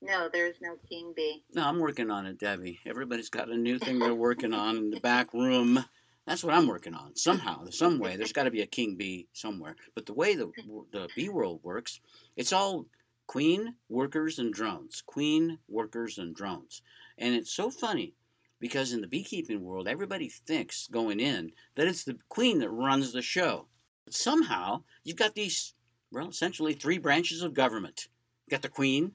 No, 0.00 0.30
there's 0.32 0.56
no 0.62 0.76
king 0.88 1.12
bee. 1.14 1.42
No, 1.52 1.66
I'm 1.66 1.78
working 1.78 2.10
on 2.10 2.24
it, 2.26 2.38
Debbie. 2.38 2.78
Everybody's 2.86 3.28
got 3.28 3.50
a 3.50 3.56
new 3.56 3.78
thing 3.78 3.98
they're 3.98 4.14
working 4.14 4.54
on 4.54 4.76
in 4.76 4.90
the 4.90 5.00
back 5.00 5.34
room. 5.34 5.84
That's 6.26 6.44
what 6.44 6.54
I'm 6.54 6.68
working 6.68 6.94
on. 6.94 7.16
Somehow, 7.16 7.66
some 7.70 7.98
way, 7.98 8.16
there's 8.16 8.32
got 8.32 8.44
to 8.44 8.50
be 8.50 8.62
a 8.62 8.66
king 8.66 8.94
bee 8.96 9.26
somewhere. 9.32 9.74
But 9.94 10.06
the 10.06 10.14
way 10.14 10.36
the 10.36 10.52
the 10.92 11.08
bee 11.16 11.28
world 11.28 11.60
works, 11.62 12.00
it's 12.36 12.52
all 12.52 12.86
queen, 13.30 13.76
workers, 13.88 14.40
and 14.40 14.52
drones. 14.52 15.04
Queen, 15.06 15.56
workers, 15.68 16.18
and 16.18 16.34
drones. 16.34 16.82
And 17.16 17.32
it's 17.32 17.52
so 17.52 17.70
funny 17.70 18.12
because 18.58 18.92
in 18.92 19.02
the 19.02 19.06
beekeeping 19.06 19.62
world, 19.62 19.86
everybody 19.86 20.28
thinks 20.28 20.88
going 20.88 21.20
in 21.20 21.52
that 21.76 21.86
it's 21.86 22.02
the 22.02 22.18
queen 22.28 22.58
that 22.58 22.70
runs 22.70 23.12
the 23.12 23.22
show. 23.22 23.68
But 24.04 24.14
somehow, 24.14 24.82
you've 25.04 25.16
got 25.16 25.36
these, 25.36 25.74
well, 26.10 26.28
essentially 26.28 26.74
three 26.74 26.98
branches 26.98 27.40
of 27.44 27.54
government. 27.54 28.08
You've 28.46 28.50
got 28.50 28.62
the 28.62 28.68
queen, 28.68 29.12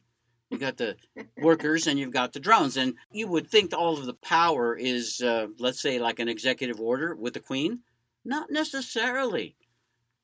you've 0.50 0.62
got 0.62 0.78
the 0.78 0.96
workers 1.42 1.86
and 1.86 2.00
you've 2.00 2.14
got 2.14 2.32
the 2.32 2.40
drones. 2.40 2.78
And 2.78 2.96
you 3.12 3.28
would 3.28 3.50
think 3.50 3.74
all 3.74 3.98
of 3.98 4.06
the 4.06 4.14
power 4.14 4.78
is, 4.78 5.20
uh, 5.20 5.48
let's 5.60 5.82
say, 5.82 6.00
like 6.00 6.20
an 6.20 6.30
executive 6.30 6.80
order 6.80 7.16
with 7.16 7.34
the 7.34 7.42
queen. 7.42 7.80
Not 8.24 8.50
necessarily. 8.50 9.58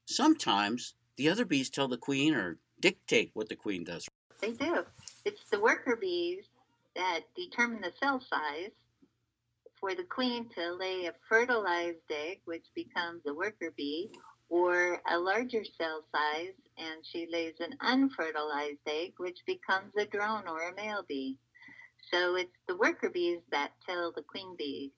Sometimes 0.06 0.94
the 1.18 1.28
other 1.28 1.44
bees 1.44 1.70
tell 1.70 1.90
the 1.90 1.98
queen 1.98 2.34
or 2.34 2.58
dictate 2.82 3.32
what 3.34 3.50
the 3.50 3.56
queen 3.56 3.84
does. 3.84 4.08
They 4.42 4.52
do. 4.52 4.84
It's 5.24 5.50
the 5.52 5.60
worker 5.60 5.96
bees 5.96 6.46
that 6.96 7.22
determine 7.36 7.82
the 7.82 7.94
cell 8.00 8.20
size 8.20 8.72
for 9.80 9.96
the 9.96 10.04
queen 10.04 10.50
to 10.56 10.74
lay 10.74 11.06
a 11.06 11.14
fertilized 11.30 12.12
egg, 12.12 12.42
which 12.46 12.66
becomes 12.76 13.22
a 13.28 13.34
worker 13.34 13.74
bee, 13.76 14.12
or 14.50 15.02
a 15.10 15.18
larger 15.18 15.64
cell 15.78 16.04
size 16.12 16.54
and 16.78 17.06
she 17.06 17.28
lays 17.32 17.54
an 17.60 17.76
unfertilized 17.82 18.80
egg, 18.88 19.14
which 19.18 19.40
becomes 19.46 19.92
a 19.98 20.06
drone 20.06 20.48
or 20.48 20.70
a 20.70 20.76
male 20.76 21.06
bee. 21.08 21.38
So 22.12 22.36
it's 22.36 22.52
the 22.68 22.76
worker 22.76 23.10
bees 23.10 23.40
that 23.52 23.72
tell 23.88 24.12
the 24.12 24.24
queen 24.24 24.56
bees 24.58 24.92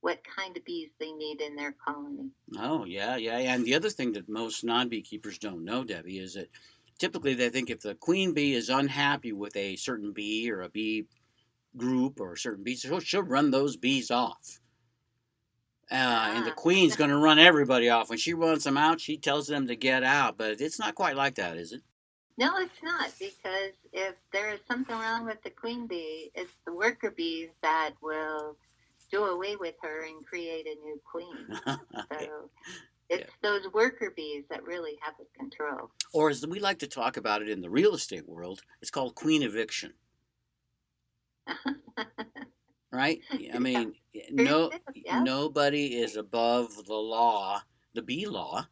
what 0.00 0.20
kind 0.36 0.56
of 0.56 0.64
bees 0.64 0.90
they 1.00 1.12
need 1.12 1.40
in 1.40 1.56
their 1.56 1.74
colony. 1.84 2.30
Oh, 2.58 2.84
yeah, 2.84 3.16
yeah. 3.16 3.38
And 3.38 3.64
the 3.64 3.74
other 3.74 3.88
thing 3.88 4.12
that 4.12 4.28
most 4.28 4.62
non 4.62 4.88
beekeepers 4.88 5.38
don't 5.38 5.64
know, 5.64 5.82
Debbie, 5.82 6.18
is 6.18 6.34
that 6.34 6.50
typically 6.98 7.34
they 7.34 7.48
think 7.48 7.70
if 7.70 7.80
the 7.80 7.94
queen 7.94 8.32
bee 8.32 8.54
is 8.54 8.68
unhappy 8.68 9.32
with 9.32 9.56
a 9.56 9.76
certain 9.76 10.12
bee 10.12 10.50
or 10.50 10.60
a 10.60 10.68
bee 10.68 11.06
group 11.76 12.20
or 12.20 12.32
a 12.32 12.38
certain 12.38 12.64
bee, 12.64 12.76
she'll, 12.76 13.00
she'll 13.00 13.22
run 13.22 13.50
those 13.50 13.76
bees 13.76 14.10
off. 14.10 14.60
Uh, 15.90 16.32
and 16.34 16.46
the 16.46 16.50
ah. 16.50 16.54
queen's 16.54 16.96
going 16.96 17.10
to 17.10 17.16
run 17.16 17.38
everybody 17.38 17.90
off. 17.90 18.08
When 18.08 18.18
she 18.18 18.32
runs 18.32 18.64
them 18.64 18.78
out, 18.78 19.00
she 19.00 19.16
tells 19.16 19.46
them 19.46 19.66
to 19.66 19.76
get 19.76 20.02
out. 20.02 20.38
But 20.38 20.60
it's 20.60 20.78
not 20.78 20.94
quite 20.94 21.16
like 21.16 21.34
that, 21.34 21.56
is 21.56 21.72
it? 21.72 21.82
No, 22.38 22.56
it's 22.56 22.82
not. 22.82 23.12
Because 23.18 23.72
if 23.92 24.14
there 24.32 24.50
is 24.50 24.60
something 24.66 24.96
wrong 24.96 25.26
with 25.26 25.42
the 25.42 25.50
queen 25.50 25.86
bee, 25.86 26.30
it's 26.34 26.52
the 26.66 26.74
worker 26.74 27.10
bees 27.10 27.50
that 27.62 27.92
will 28.02 28.56
do 29.10 29.24
away 29.24 29.56
with 29.56 29.74
her 29.82 30.04
and 30.04 30.26
create 30.26 30.66
a 30.66 30.74
new 30.80 31.00
queen. 31.04 31.60
so 32.12 32.50
it's 33.08 33.30
yeah. 33.30 33.50
those 33.50 33.72
worker 33.72 34.12
bees 34.16 34.44
that 34.50 34.64
really 34.64 34.96
have 35.00 35.14
the 35.18 35.26
control. 35.38 35.90
Or 36.12 36.30
as 36.30 36.46
we 36.46 36.60
like 36.60 36.78
to 36.80 36.86
talk 36.86 37.16
about 37.16 37.42
it 37.42 37.48
in 37.48 37.60
the 37.60 37.70
real 37.70 37.94
estate 37.94 38.28
world, 38.28 38.62
it's 38.80 38.90
called 38.90 39.14
queen 39.14 39.42
eviction. 39.42 39.92
right? 42.92 43.20
I 43.52 43.58
mean, 43.58 43.94
no, 44.30 44.70
yeah. 44.94 45.20
nobody 45.20 45.96
is 45.96 46.16
above 46.16 46.86
the 46.86 46.94
law, 46.94 47.60
the 47.94 48.02
bee 48.02 48.26
law, 48.26 48.66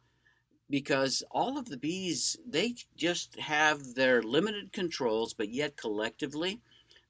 because 0.69 1.23
all 1.29 1.57
of 1.57 1.65
the 1.65 1.77
bees 1.77 2.37
they 2.47 2.73
just 2.95 3.37
have 3.39 3.93
their 3.93 4.23
limited 4.23 4.71
controls, 4.71 5.33
but 5.33 5.49
yet 5.49 5.77
collectively 5.77 6.61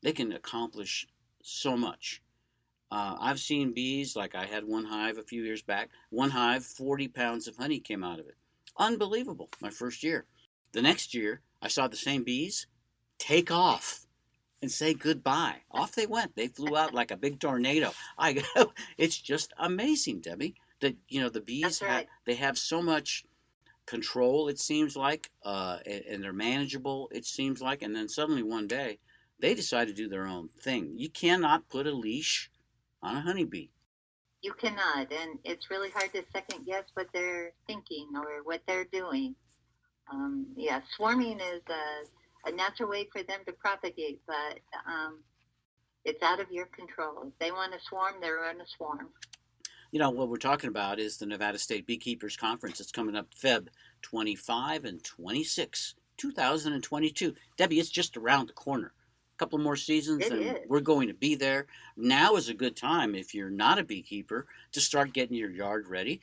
they 0.01 0.11
can 0.11 0.33
accomplish 0.33 1.07
so 1.41 1.77
much. 1.77 2.21
Uh, 2.93 3.17
I've 3.19 3.39
seen 3.39 3.73
bees 3.73 4.15
like 4.15 4.35
I 4.35 4.45
had 4.45 4.65
one 4.65 4.85
hive 4.85 5.17
a 5.17 5.23
few 5.23 5.41
years 5.41 5.63
back. 5.63 5.89
One 6.11 6.29
hive, 6.29 6.63
40 6.63 7.07
pounds 7.07 7.47
of 7.47 7.57
honey 7.57 7.79
came 7.79 8.03
out 8.03 8.19
of 8.19 8.27
it. 8.27 8.35
Unbelievable. 8.77 9.49
My 9.59 9.71
first 9.71 10.03
year. 10.03 10.27
The 10.73 10.83
next 10.83 11.15
year, 11.15 11.41
I 11.59 11.69
saw 11.69 11.87
the 11.87 11.97
same 11.97 12.23
bees 12.23 12.67
take 13.17 13.49
off 13.49 14.05
and 14.61 14.71
say 14.71 14.93
goodbye. 14.93 15.61
Off 15.71 15.95
they 15.95 16.05
went. 16.05 16.35
They 16.35 16.49
flew 16.49 16.77
out 16.77 16.93
like 16.93 17.09
a 17.09 17.17
big 17.17 17.39
tornado. 17.39 17.93
I 18.15 18.43
it's 18.99 19.17
just 19.17 19.53
amazing, 19.57 20.21
Debbie. 20.21 20.53
That 20.81 20.95
you 21.09 21.19
know 21.19 21.29
the 21.29 21.41
bees 21.41 21.81
right. 21.81 21.89
have 21.89 22.05
they 22.27 22.35
have 22.35 22.59
so 22.59 22.79
much 22.79 23.25
control. 23.87 24.49
It 24.49 24.59
seems 24.59 24.95
like, 24.95 25.31
uh, 25.43 25.79
and, 25.87 26.03
and 26.05 26.23
they're 26.23 26.31
manageable. 26.31 27.09
It 27.11 27.25
seems 27.25 27.59
like, 27.59 27.81
and 27.81 27.95
then 27.95 28.07
suddenly 28.07 28.43
one 28.43 28.67
day 28.67 28.99
they 29.39 29.55
decide 29.55 29.87
to 29.87 29.93
do 29.95 30.07
their 30.07 30.27
own 30.27 30.49
thing. 30.49 30.93
You 30.95 31.09
cannot 31.09 31.69
put 31.69 31.87
a 31.87 31.91
leash 31.91 32.51
on 33.03 33.17
a 33.17 33.21
honeybee. 33.21 33.67
You 34.41 34.53
cannot, 34.53 35.11
and 35.11 35.39
it's 35.43 35.69
really 35.69 35.89
hard 35.91 36.11
to 36.13 36.23
second 36.33 36.65
guess 36.65 36.83
what 36.95 37.07
they're 37.13 37.51
thinking 37.67 38.09
or 38.15 38.43
what 38.43 38.61
they're 38.67 38.87
doing. 38.91 39.35
Um, 40.11 40.47
yeah, 40.57 40.81
swarming 40.97 41.39
is 41.39 41.61
a 41.69 42.07
a 42.45 42.51
natural 42.51 42.89
way 42.89 43.07
for 43.11 43.23
them 43.23 43.39
to 43.45 43.53
propagate, 43.53 44.21
but 44.27 44.59
um, 44.87 45.19
it's 46.05 46.21
out 46.21 46.39
of 46.39 46.51
your 46.51 46.65
control. 46.67 47.23
If 47.25 47.39
they 47.39 47.51
want 47.51 47.73
to 47.73 47.79
swarm, 47.87 48.15
they're 48.21 48.43
going 48.43 48.57
to 48.57 48.65
swarm. 48.77 49.09
You 49.91 49.99
know, 49.99 50.09
what 50.09 50.29
we're 50.29 50.37
talking 50.37 50.69
about 50.69 50.99
is 50.99 51.17
the 51.17 51.25
Nevada 51.25 51.57
State 51.57 51.85
Beekeepers 51.85 52.35
Conference. 52.35 52.79
It's 52.79 52.91
coming 52.91 53.15
up 53.15 53.27
Feb 53.33 53.67
25 54.01 54.85
and 54.85 55.03
26, 55.03 55.95
2022. 56.17 57.35
Debbie, 57.57 57.79
it's 57.79 57.89
just 57.89 58.17
around 58.17 58.49
the 58.49 58.53
corner. 58.53 58.91
Couple 59.37 59.57
more 59.57 59.75
seasons, 59.75 60.25
It 60.25 60.31
and 60.31 60.41
is. 60.41 60.57
we're 60.69 60.79
going 60.79 61.07
to 61.07 61.13
be 61.13 61.35
there. 61.35 61.65
Now 61.97 62.35
is 62.35 62.49
a 62.49 62.53
good 62.53 62.75
time 62.75 63.15
if 63.15 63.33
you're 63.33 63.49
not 63.49 63.79
a 63.79 63.83
beekeeper 63.83 64.45
to 64.71 64.79
start 64.79 65.11
getting 65.13 65.35
your 65.35 65.49
yard 65.49 65.87
ready. 65.87 66.21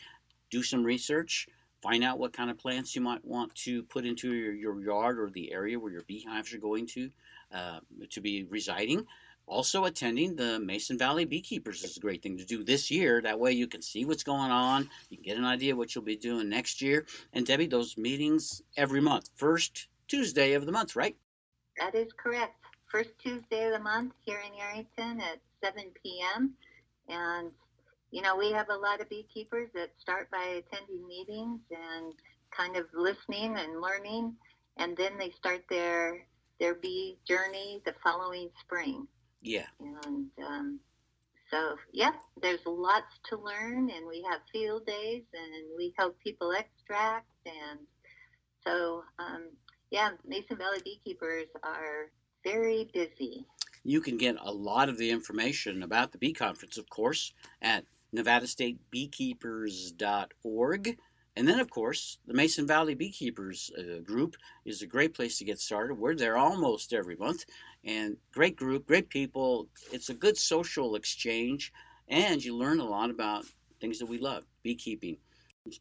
Do 0.48 0.62
some 0.62 0.84
research, 0.84 1.48
find 1.82 2.04
out 2.04 2.18
what 2.18 2.32
kind 2.32 2.50
of 2.50 2.58
plants 2.58 2.94
you 2.94 3.00
might 3.00 3.24
want 3.24 3.54
to 3.56 3.82
put 3.84 4.06
into 4.06 4.32
your, 4.32 4.52
your 4.52 4.80
yard 4.80 5.18
or 5.18 5.28
the 5.30 5.52
area 5.52 5.78
where 5.78 5.92
your 5.92 6.02
beehives 6.02 6.54
are 6.54 6.58
going 6.58 6.86
to 6.86 7.10
uh, 7.52 7.80
to 8.10 8.20
be 8.20 8.44
residing. 8.44 9.04
Also, 9.46 9.84
attending 9.86 10.36
the 10.36 10.60
Mason 10.60 10.96
Valley 10.96 11.24
Beekeepers 11.24 11.82
is 11.82 11.96
a 11.96 12.00
great 12.00 12.22
thing 12.22 12.38
to 12.38 12.44
do 12.44 12.62
this 12.62 12.88
year. 12.88 13.20
That 13.20 13.40
way, 13.40 13.50
you 13.50 13.66
can 13.66 13.82
see 13.82 14.04
what's 14.04 14.22
going 14.22 14.52
on. 14.52 14.88
You 15.08 15.16
can 15.16 15.24
get 15.24 15.36
an 15.36 15.44
idea 15.44 15.74
what 15.74 15.92
you'll 15.94 16.04
be 16.04 16.16
doing 16.16 16.48
next 16.48 16.80
year. 16.80 17.04
And 17.32 17.44
Debbie, 17.44 17.66
those 17.66 17.96
meetings 17.98 18.62
every 18.76 19.00
month, 19.00 19.30
first 19.34 19.88
Tuesday 20.06 20.52
of 20.52 20.66
the 20.66 20.72
month, 20.72 20.94
right? 20.94 21.16
That 21.78 21.96
is 21.96 22.12
correct. 22.12 22.54
First 22.90 23.10
Tuesday 23.22 23.66
of 23.66 23.72
the 23.72 23.78
month 23.78 24.12
here 24.24 24.40
in 24.44 24.52
Yerington 24.52 25.20
at 25.20 25.38
7 25.62 25.84
p.m. 26.02 26.54
And, 27.08 27.50
you 28.10 28.20
know, 28.20 28.36
we 28.36 28.50
have 28.50 28.68
a 28.68 28.76
lot 28.76 29.00
of 29.00 29.08
beekeepers 29.08 29.68
that 29.74 29.90
start 30.00 30.28
by 30.30 30.42
attending 30.42 31.06
meetings 31.06 31.60
and 31.70 32.14
kind 32.56 32.76
of 32.76 32.86
listening 32.92 33.56
and 33.56 33.80
learning. 33.80 34.34
And 34.78 34.96
then 34.96 35.18
they 35.18 35.30
start 35.30 35.62
their, 35.70 36.26
their 36.58 36.74
bee 36.74 37.16
journey 37.28 37.80
the 37.84 37.94
following 38.02 38.50
spring. 38.60 39.06
Yeah. 39.40 39.66
And 39.80 40.30
um, 40.44 40.80
so, 41.50 41.76
yeah, 41.92 42.12
there's 42.42 42.64
lots 42.66 43.18
to 43.28 43.36
learn, 43.36 43.90
and 43.90 44.06
we 44.08 44.24
have 44.30 44.40
field 44.52 44.86
days, 44.86 45.22
and 45.32 45.64
we 45.76 45.94
help 45.96 46.18
people 46.20 46.52
extract. 46.52 47.30
And 47.46 47.80
so, 48.66 49.04
um, 49.18 49.48
yeah, 49.90 50.10
Mason 50.26 50.56
Valley 50.56 50.80
beekeepers 50.84 51.46
are 51.62 52.10
very 52.44 52.88
busy. 52.92 53.46
You 53.82 54.00
can 54.00 54.16
get 54.18 54.36
a 54.40 54.52
lot 54.52 54.88
of 54.88 54.98
the 54.98 55.10
information 55.10 55.82
about 55.82 56.12
the 56.12 56.18
bee 56.18 56.32
conference, 56.32 56.78
of 56.78 56.88
course, 56.90 57.32
at 57.62 57.84
nevadastatebeekeepers.org. 58.14 60.98
And 61.36 61.46
then, 61.48 61.60
of 61.60 61.70
course, 61.70 62.18
the 62.26 62.34
Mason 62.34 62.66
Valley 62.66 62.94
Beekeepers 62.94 63.70
uh, 63.78 64.00
group 64.00 64.36
is 64.64 64.82
a 64.82 64.86
great 64.86 65.14
place 65.14 65.38
to 65.38 65.44
get 65.44 65.60
started. 65.60 65.94
We're 65.94 66.16
there 66.16 66.36
almost 66.36 66.92
every 66.92 67.14
month. 67.16 67.44
And 67.84 68.16
great 68.32 68.56
group, 68.56 68.86
great 68.86 69.08
people. 69.08 69.68
It's 69.92 70.08
a 70.10 70.14
good 70.14 70.36
social 70.36 70.96
exchange. 70.96 71.72
And 72.08 72.44
you 72.44 72.56
learn 72.56 72.80
a 72.80 72.84
lot 72.84 73.10
about 73.10 73.44
things 73.80 74.00
that 74.00 74.06
we 74.06 74.18
love 74.18 74.44
beekeeping. 74.62 75.16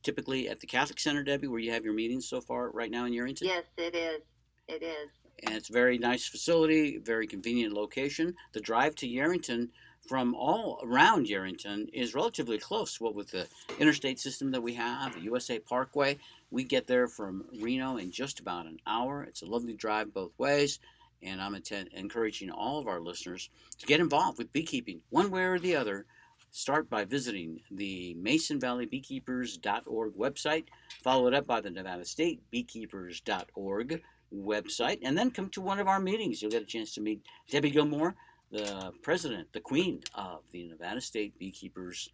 Typically 0.04 0.50
at 0.50 0.60
the 0.60 0.68
Catholic 0.68 1.00
Center, 1.00 1.24
Debbie, 1.24 1.48
where 1.48 1.60
you 1.60 1.72
have 1.72 1.84
your 1.84 1.94
meetings 1.94 2.28
so 2.28 2.42
far 2.42 2.70
right 2.72 2.92
now 2.92 3.06
in 3.06 3.14
Yerington. 3.14 3.44
Yes, 3.44 3.64
it 3.78 3.96
is. 3.96 4.22
It 4.68 4.84
is. 4.84 5.10
And 5.44 5.56
it's 5.56 5.70
a 5.70 5.74
very 5.74 5.98
nice 5.98 6.28
facility, 6.28 6.98
very 6.98 7.28
convenient 7.28 7.74
location. 7.74 8.36
The 8.54 8.62
drive 8.62 8.96
to 8.96 9.08
Yerington 9.08 9.70
from 10.08 10.34
all 10.34 10.80
around 10.84 11.28
Yerington 11.28 11.90
is 11.94 12.16
relatively 12.16 12.58
close. 12.58 13.00
What 13.00 13.16
with 13.16 13.32
the 13.32 13.48
interstate 13.80 14.20
system 14.20 14.52
that 14.52 14.64
we 14.64 14.74
have, 14.74 15.14
the 15.14 15.22
USA 15.22 15.60
Parkway, 15.60 16.18
we 16.50 16.64
get 16.64 16.88
there 16.88 17.08
from 17.08 17.46
Reno 17.62 17.98
in 17.98 18.12
just 18.12 18.40
about 18.40 18.66
an 18.66 18.80
hour. 18.88 19.24
It's 19.24 19.44
a 19.44 19.46
lovely 19.46 19.74
drive 19.74 20.14
both 20.14 20.32
ways, 20.40 20.80
and 21.22 21.42
I'm 21.42 21.56
encouraging 21.94 22.50
all 22.50 22.80
of 22.80 22.88
our 22.88 23.00
listeners 23.00 23.50
to 23.78 23.86
get 23.86 24.00
involved 24.00 24.40
with 24.40 24.54
beekeeping 24.54 25.02
one 25.10 25.30
way 25.30 25.44
or 25.44 25.60
the 25.60 25.76
other. 25.76 26.06
Start 26.52 26.90
by 26.90 27.06
visiting 27.06 27.60
the 27.70 28.16
Mason 28.16 28.60
Valley 28.60 28.88
Beekeepers.org 28.88 30.14
website, 30.16 30.66
follow 31.04 31.28
it 31.28 31.36
up 31.36 31.46
by 31.46 31.62
the 31.62 31.70
Nevada 31.70 32.06
State 32.06 32.42
Beekeepers.org 32.50 34.02
website, 34.34 35.00
and 35.04 35.18
then 35.18 35.32
come 35.32 35.50
to 35.50 35.62
one 35.62 35.80
of 35.80 35.88
our 35.88 36.00
meetings. 36.00 36.42
You'll 36.42 36.52
get 36.52 36.62
a 36.62 36.66
chance 36.66 36.94
to 36.96 37.02
meet 37.02 37.22
Debbie 37.50 37.72
Gilmore, 37.72 38.16
the 38.52 38.92
president, 39.02 39.52
the 39.54 39.60
queen 39.60 40.02
of 40.16 40.42
the 40.52 40.68
Nevada 40.68 41.02
State 41.02 41.38
Beekeepers 41.38 42.10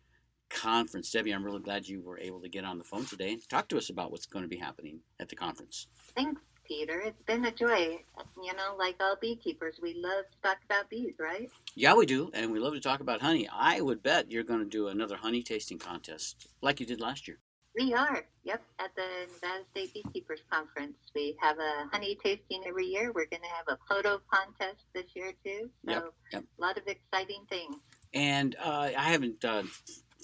Conference. 0.50 1.12
Debbie, 1.12 1.32
I'm 1.32 1.44
really 1.44 1.62
glad 1.62 1.88
you 1.88 2.02
were 2.02 2.20
able 2.20 2.40
to 2.42 2.50
get 2.50 2.66
on 2.66 2.78
the 2.78 2.84
phone 2.84 3.06
today 3.06 3.34
and 3.34 3.50
talk 3.50 3.68
to 3.70 3.78
us 3.78 3.90
about 3.90 4.12
what's 4.12 4.26
going 4.26 4.44
to 4.44 4.50
be 4.50 4.58
happening 4.58 5.00
at 5.20 5.30
the 5.30 5.36
conference. 5.36 5.88
Thanks, 6.16 6.42
Peter. 6.68 7.00
It's 7.00 7.22
been 7.24 7.46
a 7.46 7.52
joy. 7.52 8.00
You 8.42 8.54
know, 8.54 8.76
like 8.78 8.96
all 9.00 9.18
beekeepers, 9.20 9.80
we 9.82 9.94
love 9.96 10.26
to 10.32 10.38
talk 10.42 10.58
about 10.66 10.90
bees, 10.90 11.16
right? 11.20 11.50
Yeah, 11.74 11.96
we 11.96 12.06
do, 12.06 12.32
and 12.34 12.52
we 12.52 12.60
love 12.60 12.74
to 12.74 12.80
talk 12.80 13.00
about 13.00 13.22
honey. 13.22 13.50
I 13.52 13.82
would 13.82 14.04
bet 14.04 14.32
you're 14.32 14.44
going 14.44 14.60
to 14.60 14.66
do 14.66 14.88
another 14.88 15.18
honey 15.18 15.42
tasting 15.42 15.80
contest 15.80 16.48
like 16.62 16.80
you 16.80 16.86
did 16.86 17.02
last 17.02 17.28
year. 17.28 17.40
We 17.78 17.94
are. 17.94 18.24
Yep, 18.44 18.62
at 18.80 18.96
the 18.96 19.04
Nevada 19.34 19.64
State 19.72 19.94
Beekeepers 19.94 20.42
Conference. 20.52 20.96
We 21.14 21.36
have 21.42 21.58
a 21.60 21.90
honey 21.92 22.18
tasting 22.24 22.64
every 22.66 22.86
year. 22.86 23.12
We're 23.14 23.26
going 23.26 23.42
to 23.42 23.50
have 23.50 23.68
a 23.68 23.78
photo 23.90 24.22
contest 24.32 24.84
this 24.94 25.06
year, 25.14 25.34
too. 25.44 25.70
So, 25.86 25.92
Yep, 25.92 26.14
yep. 26.32 26.44
a 26.58 26.62
lot 26.62 26.78
of 26.78 26.84
exciting 26.88 27.46
things. 27.50 27.76
And 28.14 28.56
uh, 28.64 28.92
I 28.98 29.04
haven't 29.12 29.44
uh, 29.44 29.64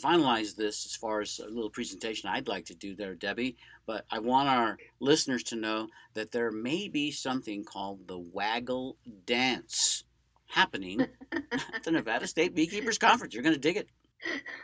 finalized 0.02 0.56
this 0.56 0.86
as 0.86 0.95
far 0.95 1.22
as 1.22 1.39
a 1.39 1.47
little 1.49 1.70
presentation 1.70 2.30
I'd 2.30 2.47
like 2.47 2.66
to 2.66 2.76
do 2.76 2.95
there, 2.95 3.16
Debbie, 3.16 3.58
but 3.86 4.06
I 4.10 4.20
want 4.20 4.47
our 4.47 4.78
listeners 4.99 5.43
to 5.45 5.56
know 5.56 5.88
that 6.14 6.32
there 6.32 6.52
may 6.52 6.88
be 6.88 7.12
something 7.12 7.64
called 7.64 8.08
the 8.08 8.18
Waggle 8.18 8.97
Dance 9.26 10.04
happening 10.47 11.02
at 11.32 11.84
the 11.84 11.91
Nevada 11.91 12.28
State 12.28 12.56
Beekeepers 12.56 12.97
Conference. 12.97 13.34
You're 13.34 13.43
going 13.43 13.56
to 13.56 13.60
dig 13.60 13.78
it. 13.78 13.88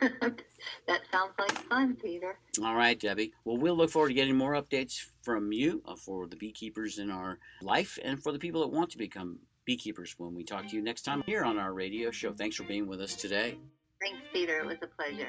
that 0.00 1.00
sounds 1.10 1.32
like 1.38 1.52
fun, 1.68 1.96
Peter. 1.96 2.38
All 2.62 2.74
right, 2.74 2.98
Debbie. 2.98 3.32
Well, 3.44 3.56
we'll 3.56 3.76
look 3.76 3.90
forward 3.90 4.08
to 4.08 4.14
getting 4.14 4.36
more 4.36 4.52
updates 4.52 5.04
from 5.22 5.52
you 5.52 5.82
uh, 5.86 5.96
for 5.96 6.26
the 6.26 6.36
beekeepers 6.36 6.98
in 6.98 7.10
our 7.10 7.38
life 7.62 7.98
and 8.02 8.22
for 8.22 8.32
the 8.32 8.38
people 8.38 8.60
that 8.62 8.68
want 8.68 8.90
to 8.90 8.98
become 8.98 9.38
beekeepers 9.64 10.14
when 10.18 10.34
we 10.34 10.44
talk 10.44 10.66
to 10.68 10.76
you 10.76 10.82
next 10.82 11.02
time 11.02 11.22
here 11.26 11.44
on 11.44 11.58
our 11.58 11.72
radio 11.72 12.10
show. 12.10 12.32
Thanks 12.32 12.56
for 12.56 12.64
being 12.64 12.86
with 12.86 13.00
us 13.00 13.14
today. 13.14 13.58
Thanks, 14.00 14.20
Peter. 14.32 14.60
It 14.60 14.66
was 14.66 14.78
a 14.82 14.86
pleasure. 14.86 15.28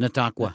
Nataqua. 0.00 0.52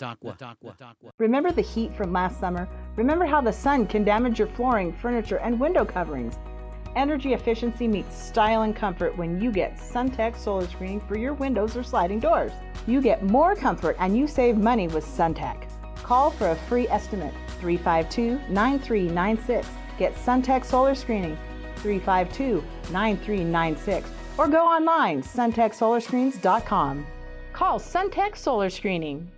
Remember 1.20 1.52
the 1.52 1.62
heat 1.62 1.96
from 1.96 2.12
last 2.12 2.40
summer? 2.40 2.68
Remember 2.96 3.26
how 3.26 3.42
the 3.42 3.54
sun 3.54 3.86
can 3.86 4.04
damage 4.04 4.40
your 4.40 4.48
flooring, 4.48 4.92
furniture, 4.92 5.38
and 5.38 5.60
window 5.60 5.86
coverings? 5.86 6.36
Energy 6.96 7.34
efficiency 7.34 7.88
meets 7.88 8.18
style 8.18 8.64
and 8.64 8.76
comfort 8.76 9.16
when 9.18 9.40
you 9.40 9.52
get 9.52 9.78
SunTech 9.78 10.38
solar 10.38 10.66
screening 10.68 11.02
for 11.02 11.18
your 11.18 11.34
windows 11.34 11.76
or 11.76 11.84
sliding 11.84 12.20
doors. 12.20 12.54
You 12.88 13.02
get 13.02 13.24
more 13.24 13.56
comfort 13.56 13.98
and 14.00 14.18
you 14.18 14.28
save 14.28 14.58
money 14.58 14.88
with 14.88 15.06
SunTech. 15.06 15.68
Call 16.02 16.32
for 16.32 16.52
a 16.52 16.56
free 16.56 16.88
estimate 16.88 17.34
352 17.60 18.40
9396. 18.52 19.68
Get 20.00 20.16
SunTech 20.16 20.66
solar 20.66 20.96
screening 20.96 21.38
352 21.78 22.64
9396 22.92 24.10
or 24.38 24.48
go 24.48 24.66
online 24.66 25.22
suntechsolarscreens.com. 25.22 27.06
Call 27.56 27.80
SunTech 27.80 28.36
Solar 28.36 28.70
Screening. 28.70 29.32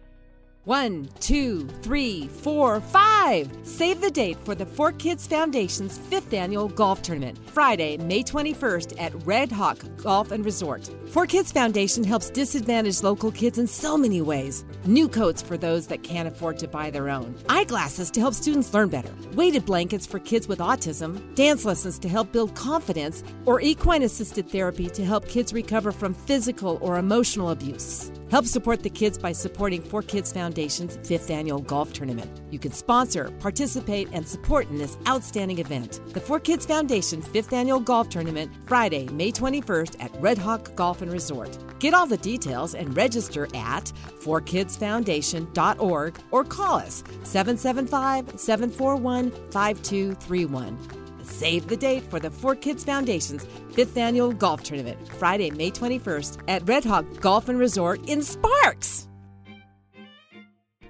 One, 0.67 1.07
two, 1.21 1.65
three, 1.81 2.27
four, 2.27 2.81
five. 2.81 3.49
Save 3.63 4.01
the 4.01 4.11
date 4.11 4.37
for 4.43 4.53
the 4.53 4.65
Four 4.65 4.91
Kids 4.91 5.25
Foundation's 5.25 5.97
fifth 5.97 6.33
annual 6.33 6.67
golf 6.67 7.01
tournament, 7.01 7.39
Friday, 7.53 7.95
May 7.95 8.21
21st 8.21 9.01
at 9.01 9.25
Red 9.25 9.49
Hawk 9.49 9.77
Golf 9.95 10.31
and 10.31 10.43
Resort. 10.43 10.89
Four 11.07 11.25
Kids 11.25 11.53
Foundation 11.53 12.03
helps 12.03 12.29
disadvantaged 12.29 13.01
local 13.01 13.31
kids 13.31 13.57
in 13.57 13.65
so 13.65 13.97
many 13.97 14.21
ways. 14.21 14.65
New 14.83 15.07
coats 15.07 15.41
for 15.41 15.57
those 15.57 15.87
that 15.87 16.03
can't 16.03 16.27
afford 16.27 16.59
to 16.59 16.67
buy 16.67 16.89
their 16.89 17.09
own, 17.09 17.33
eyeglasses 17.47 18.11
to 18.11 18.19
help 18.19 18.33
students 18.33 18.73
learn 18.73 18.89
better, 18.89 19.13
weighted 19.35 19.65
blankets 19.65 20.05
for 20.05 20.19
kids 20.19 20.49
with 20.49 20.59
autism, 20.59 21.33
dance 21.33 21.63
lessons 21.63 21.97
to 21.97 22.09
help 22.09 22.33
build 22.33 22.53
confidence, 22.55 23.23
or 23.45 23.61
equine 23.61 24.03
assisted 24.03 24.49
therapy 24.49 24.89
to 24.89 25.05
help 25.05 25.29
kids 25.29 25.53
recover 25.53 25.93
from 25.93 26.13
physical 26.13 26.77
or 26.81 26.97
emotional 26.97 27.51
abuse. 27.51 28.11
Help 28.29 28.45
support 28.45 28.83
the 28.83 28.89
kids 28.89 29.17
by 29.17 29.31
supporting 29.31 29.81
4Kids 29.81 30.33
Foundation's 30.33 30.97
fifth 31.07 31.31
annual 31.31 31.59
golf 31.59 31.93
tournament. 31.93 32.29
You 32.51 32.59
can 32.59 32.73
sponsor, 32.73 33.31
participate, 33.39 34.09
and 34.11 34.27
support 34.27 34.69
in 34.69 34.77
this 34.77 34.97
outstanding 35.07 35.59
event. 35.59 36.01
The 36.13 36.19
4Kids 36.19 36.67
Foundation 36.67 37.21
fifth 37.21 37.53
annual 37.53 37.79
golf 37.79 38.09
tournament, 38.09 38.51
Friday, 38.65 39.07
May 39.09 39.31
21st 39.31 40.03
at 40.03 40.11
Red 40.19 40.37
Hawk 40.37 40.75
Golf 40.75 41.01
and 41.01 41.13
Resort. 41.13 41.57
Get 41.79 41.93
all 41.93 42.05
the 42.05 42.17
details 42.17 42.75
and 42.75 42.97
register 42.97 43.47
at 43.55 43.93
4kidsfoundation.org 44.19 46.19
or 46.31 46.43
call 46.43 46.79
us 46.79 47.03
775 47.23 48.37
741 48.37 49.31
5231. 49.51 51.06
Save 51.27 51.67
the 51.67 51.77
date 51.77 52.03
for 52.03 52.19
the 52.19 52.29
4Kids 52.29 52.85
Foundation's 52.85 53.45
fifth 53.73 53.97
annual 53.97 54.31
golf 54.31 54.63
tournament, 54.63 55.07
Friday, 55.19 55.51
May 55.51 55.69
21st 55.69 56.41
at 56.47 56.67
Red 56.67 56.85
Hawk 56.85 57.05
Golf 57.19 57.49
and 57.49 57.59
Resort 57.59 58.09
in 58.09 58.23
Sparks. 58.23 59.07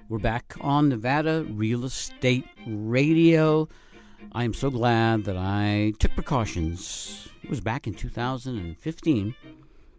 We're 0.08 0.18
back 0.18 0.54
on 0.60 0.88
Nevada 0.88 1.44
Real 1.50 1.84
Estate 1.84 2.46
Radio. 2.66 3.68
I 4.32 4.44
am 4.44 4.54
so 4.54 4.70
glad 4.70 5.24
that 5.24 5.36
I 5.36 5.92
took 5.98 6.12
precautions. 6.14 7.28
It 7.42 7.50
was 7.50 7.60
back 7.60 7.86
in 7.86 7.94
2015 7.94 9.34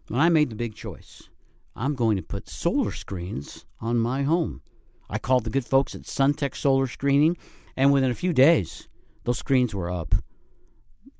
when 0.07 0.19
I 0.19 0.29
made 0.29 0.49
the 0.49 0.55
big 0.55 0.73
choice. 0.73 1.29
I'm 1.75 1.95
going 1.95 2.15
to 2.15 2.23
put 2.23 2.49
solar 2.49 2.91
screens 2.91 3.65
on 3.81 3.97
my 3.97 4.23
home. 4.23 4.61
I 5.09 5.19
called 5.19 5.43
the 5.43 5.49
good 5.49 5.65
folks 5.65 5.93
at 5.95 6.03
Suntech 6.03 6.55
Solar 6.55 6.87
Screening, 6.87 7.37
and 7.75 7.91
within 7.91 8.09
a 8.09 8.15
few 8.15 8.33
days, 8.33 8.87
those 9.25 9.37
screens 9.37 9.75
were 9.75 9.91
up. 9.91 10.15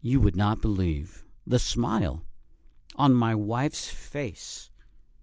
You 0.02 0.22
would 0.22 0.36
not 0.36 0.62
believe 0.62 1.26
the 1.46 1.60
smile 1.60 2.24
on 2.96 3.14
my 3.14 3.36
wife's 3.36 3.90
face 3.90 4.70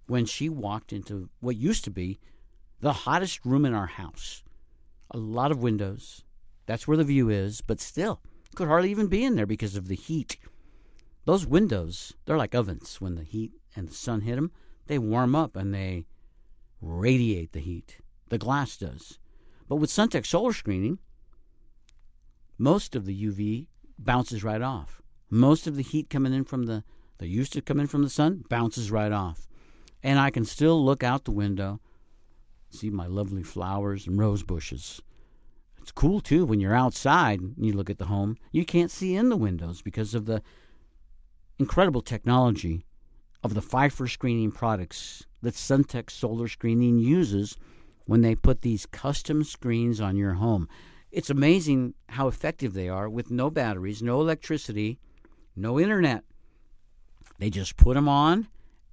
when 0.07 0.27
she 0.27 0.49
walked 0.49 0.93
into 0.93 1.31
what 1.41 1.57
used 1.57 1.85
to 1.85 1.91
be 1.91 2.19
the 2.81 2.93
hottest 2.93 3.45
room 3.45 3.65
in 3.65 3.73
our 3.73 3.87
house. 3.87 4.43
A 5.11 5.17
lot 5.17 5.51
of 5.51 5.63
windows. 5.63 6.25
That's 6.67 6.87
where 6.87 6.97
the 6.97 7.05
view 7.05 7.31
is, 7.31 7.61
but 7.63 7.81
still, 7.81 8.21
could 8.55 8.69
hardly 8.69 8.91
even 8.91 9.07
be 9.07 9.25
in 9.25 9.35
there 9.35 9.47
because 9.47 9.77
of 9.77 9.89
the 9.89 9.95
heat. 9.95 10.37
Those 11.25 11.47
windows, 11.47 12.13
they're 12.25 12.37
like 12.37 12.55
ovens. 12.55 13.01
When 13.01 13.15
the 13.15 13.25
heat 13.25 13.53
and 13.75 13.89
the 13.89 13.95
sun 13.95 14.23
hit 14.23 14.37
them, 14.37 14.53
they 14.89 14.99
warm 14.99 15.35
up 15.35 15.57
and 15.57 15.73
they 15.73 16.07
radiate 16.83 17.53
the 17.53 17.61
heat. 17.61 17.99
The 18.29 18.39
glass 18.39 18.77
does. 18.77 19.19
But 19.69 19.77
with 19.77 19.91
Suntech 19.91 20.27
solar 20.27 20.53
screening, 20.53 20.99
most 22.59 22.95
of 22.95 23.07
the 23.07 23.25
UV 23.25 23.67
bounces 23.99 24.45
right 24.45 24.63
off. 24.63 25.03
Most 25.31 25.67
of 25.67 25.77
the 25.77 25.83
heat 25.83 26.11
coming 26.11 26.33
in 26.33 26.45
from 26.45 26.67
the 26.67 26.85
that 27.19 27.29
used 27.29 27.53
to 27.55 27.63
come 27.63 27.81
in 27.81 27.87
from 27.87 28.03
the 28.03 28.11
sun 28.11 28.45
bounces 28.49 28.91
right 28.91 29.13
off. 29.13 29.49
And 30.03 30.19
I 30.19 30.31
can 30.31 30.45
still 30.45 30.85
look 30.85 31.03
out 31.03 31.25
the 31.25 31.31
window, 31.31 31.81
see 32.71 32.91
my 32.91 33.07
lovely 33.07 33.43
flowers 33.43 34.07
and 34.07 34.19
rose 34.19 34.43
bushes. 34.43 35.01
It's 35.81 35.93
cool 35.93 36.21
too 36.21 36.45
when 36.45 36.61
you're 36.61 36.75
outside 36.75 37.41
and 37.41 37.55
you 37.59 37.73
look 37.73 37.91
at 37.91 37.99
the 37.99 38.07
home. 38.07 38.37
You 38.53 38.65
can't 38.65 38.91
see 38.91 39.15
in 39.15 39.29
the 39.29 39.37
windows 39.37 39.83
because 39.83 40.15
of 40.15 40.27
the 40.27 40.43
incredible 41.59 42.03
technology 42.03 42.85
of 43.43 43.55
the 43.55 43.63
Phifer 43.63 44.11
screening 44.11 44.51
products 44.51 45.25
that 45.43 45.55
Suntech 45.55 46.11
Solar 46.11 46.49
Screening 46.49 46.99
uses 46.99 47.57
when 48.07 48.21
they 48.21 48.35
put 48.35 48.63
these 48.63 48.87
custom 48.87 49.45
screens 49.45 50.01
on 50.01 50.17
your 50.17 50.35
home. 50.35 50.69
It's 51.17 51.31
amazing 51.31 51.95
how 52.11 52.29
effective 52.29 52.75
they 52.75 52.91
are 52.91 53.09
with 53.09 53.31
no 53.31 53.49
batteries, 53.49 54.03
no 54.03 54.21
electricity, 54.21 54.99
no 55.57 55.81
internet. 55.81 56.25
They 57.39 57.49
just 57.49 57.79
put 57.79 57.95
them 57.95 58.07
on, 58.07 58.49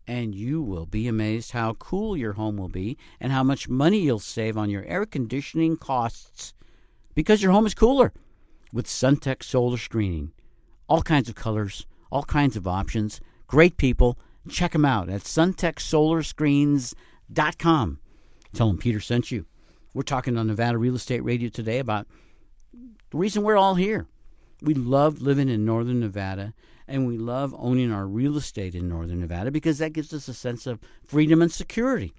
and 0.07 0.33
you 0.33 0.61
will 0.61 0.85
be 0.85 1.09
amazed 1.09 1.51
how 1.51 1.73
cool 1.73 2.15
your 2.15 2.31
home 2.31 2.55
will 2.55 2.69
be 2.69 2.97
and 3.19 3.33
how 3.33 3.43
much 3.43 3.67
money 3.67 3.99
you'll 3.99 4.19
save 4.19 4.57
on 4.57 4.69
your 4.69 4.85
air 4.85 5.05
conditioning 5.05 5.75
costs 5.75 6.53
because 7.13 7.43
your 7.43 7.51
home 7.51 7.65
is 7.65 7.73
cooler 7.73 8.13
with 8.71 8.87
Suntech 8.87 9.43
Solar 9.43 9.75
Screening. 9.75 10.31
All 10.87 11.01
kinds 11.01 11.27
of 11.27 11.35
colors, 11.35 11.85
all 12.09 12.23
kinds 12.23 12.55
of 12.55 12.65
options, 12.65 13.19
great 13.47 13.75
people. 13.75 14.17
Check 14.47 14.71
them 14.71 14.85
out 14.85 15.09
at 15.09 15.23
suntechsolarscreens.com. 15.23 17.99
Tell 18.53 18.67
them 18.67 18.77
Peter 18.77 19.01
sent 19.01 19.29
you. 19.29 19.45
We're 19.93 20.01
talking 20.01 20.37
on 20.37 20.47
Nevada 20.47 20.79
Real 20.79 20.95
Estate 20.95 21.23
Radio 21.23 21.49
today 21.49 21.77
about 21.77 22.07
the 23.11 23.17
reason 23.17 23.43
we're 23.43 23.57
all 23.57 23.75
here. 23.75 24.07
We 24.59 24.73
love 24.73 25.21
living 25.21 25.49
in 25.49 25.65
northern 25.65 25.99
Nevada 25.99 26.55
and 26.87 27.05
we 27.05 27.19
love 27.19 27.53
owning 27.55 27.91
our 27.91 28.07
real 28.07 28.35
estate 28.35 28.73
in 28.73 28.89
northern 28.89 29.19
Nevada 29.19 29.51
because 29.51 29.77
that 29.77 29.93
gives 29.93 30.11
us 30.11 30.27
a 30.27 30.33
sense 30.33 30.65
of 30.65 30.79
freedom 31.05 31.43
and 31.43 31.51
security. 31.51 32.11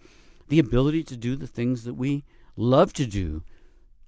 The 0.48 0.60
ability 0.60 1.02
to 1.04 1.16
do 1.16 1.34
the 1.34 1.48
things 1.48 1.82
that 1.82 1.94
we 1.94 2.22
love 2.56 2.92
to 2.92 3.06
do 3.06 3.42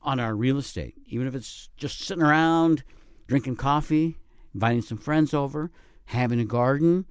on 0.00 0.20
our 0.20 0.36
real 0.36 0.58
estate, 0.58 0.94
even 1.08 1.26
if 1.26 1.34
it's 1.34 1.68
just 1.76 1.98
sitting 1.98 2.22
around 2.22 2.84
drinking 3.26 3.56
coffee, 3.56 4.16
inviting 4.54 4.82
some 4.82 4.98
friends 4.98 5.34
over, 5.34 5.72
having 6.04 6.38
a 6.38 6.44
garden, 6.44 7.04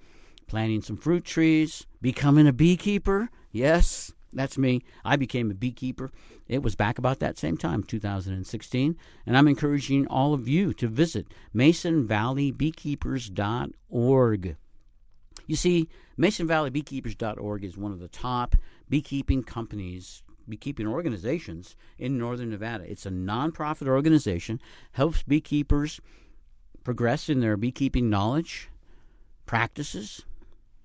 planting 0.47 0.81
some 0.81 0.95
fruit 0.95 1.25
trees, 1.25 1.85
becoming 2.01 2.47
a 2.47 2.53
beekeeper. 2.53 3.29
Yes, 3.51 4.13
that's 4.35 4.57
me. 4.57 4.83
I 5.03 5.15
became 5.15 5.49
a 5.49 5.55
beekeeper. 5.55 6.11
It 6.47 6.61
was 6.61 6.75
back 6.75 6.97
about 6.97 7.19
that 7.19 7.37
same 7.37 7.57
time, 7.57 7.83
2016. 7.83 8.97
And 9.25 9.37
I'm 9.37 9.47
encouraging 9.47 10.07
all 10.07 10.33
of 10.33 10.47
you 10.47 10.73
to 10.75 10.87
visit 10.87 11.27
masonvalleybeekeepers.org. 11.55 14.55
You 15.47 15.55
see, 15.55 15.89
masonvalleybeekeepers.org 16.17 17.63
is 17.63 17.77
one 17.77 17.91
of 17.91 17.99
the 17.99 18.07
top 18.07 18.55
beekeeping 18.89 19.43
companies, 19.43 20.23
beekeeping 20.47 20.87
organizations 20.87 21.75
in 21.97 22.17
northern 22.17 22.49
Nevada. 22.49 22.89
It's 22.89 23.05
a 23.05 23.11
nonprofit 23.11 23.87
organization, 23.87 24.61
helps 24.93 25.23
beekeepers 25.23 25.99
progress 26.83 27.29
in 27.29 27.39
their 27.39 27.57
beekeeping 27.57 28.09
knowledge, 28.09 28.69
practices, 29.45 30.23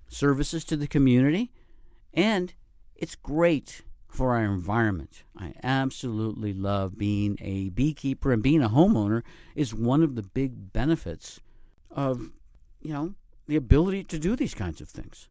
services 0.07 0.63
to 0.65 0.75
the 0.75 0.87
community, 0.87 1.51
and 2.13 2.53
it's 3.01 3.15
great 3.15 3.81
for 4.07 4.35
our 4.35 4.43
environment. 4.43 5.23
I 5.35 5.53
absolutely 5.63 6.53
love 6.53 6.97
being 6.97 7.35
a 7.41 7.69
beekeeper 7.69 8.31
and 8.31 8.43
being 8.43 8.61
a 8.61 8.69
homeowner 8.69 9.23
is 9.55 9.73
one 9.73 10.03
of 10.03 10.15
the 10.15 10.21
big 10.21 10.71
benefits 10.71 11.39
of, 11.89 12.29
you 12.79 12.93
know, 12.93 13.15
the 13.47 13.55
ability 13.55 14.03
to 14.03 14.19
do 14.19 14.35
these 14.35 14.53
kinds 14.53 14.81
of 14.81 14.87
things. 14.87 15.29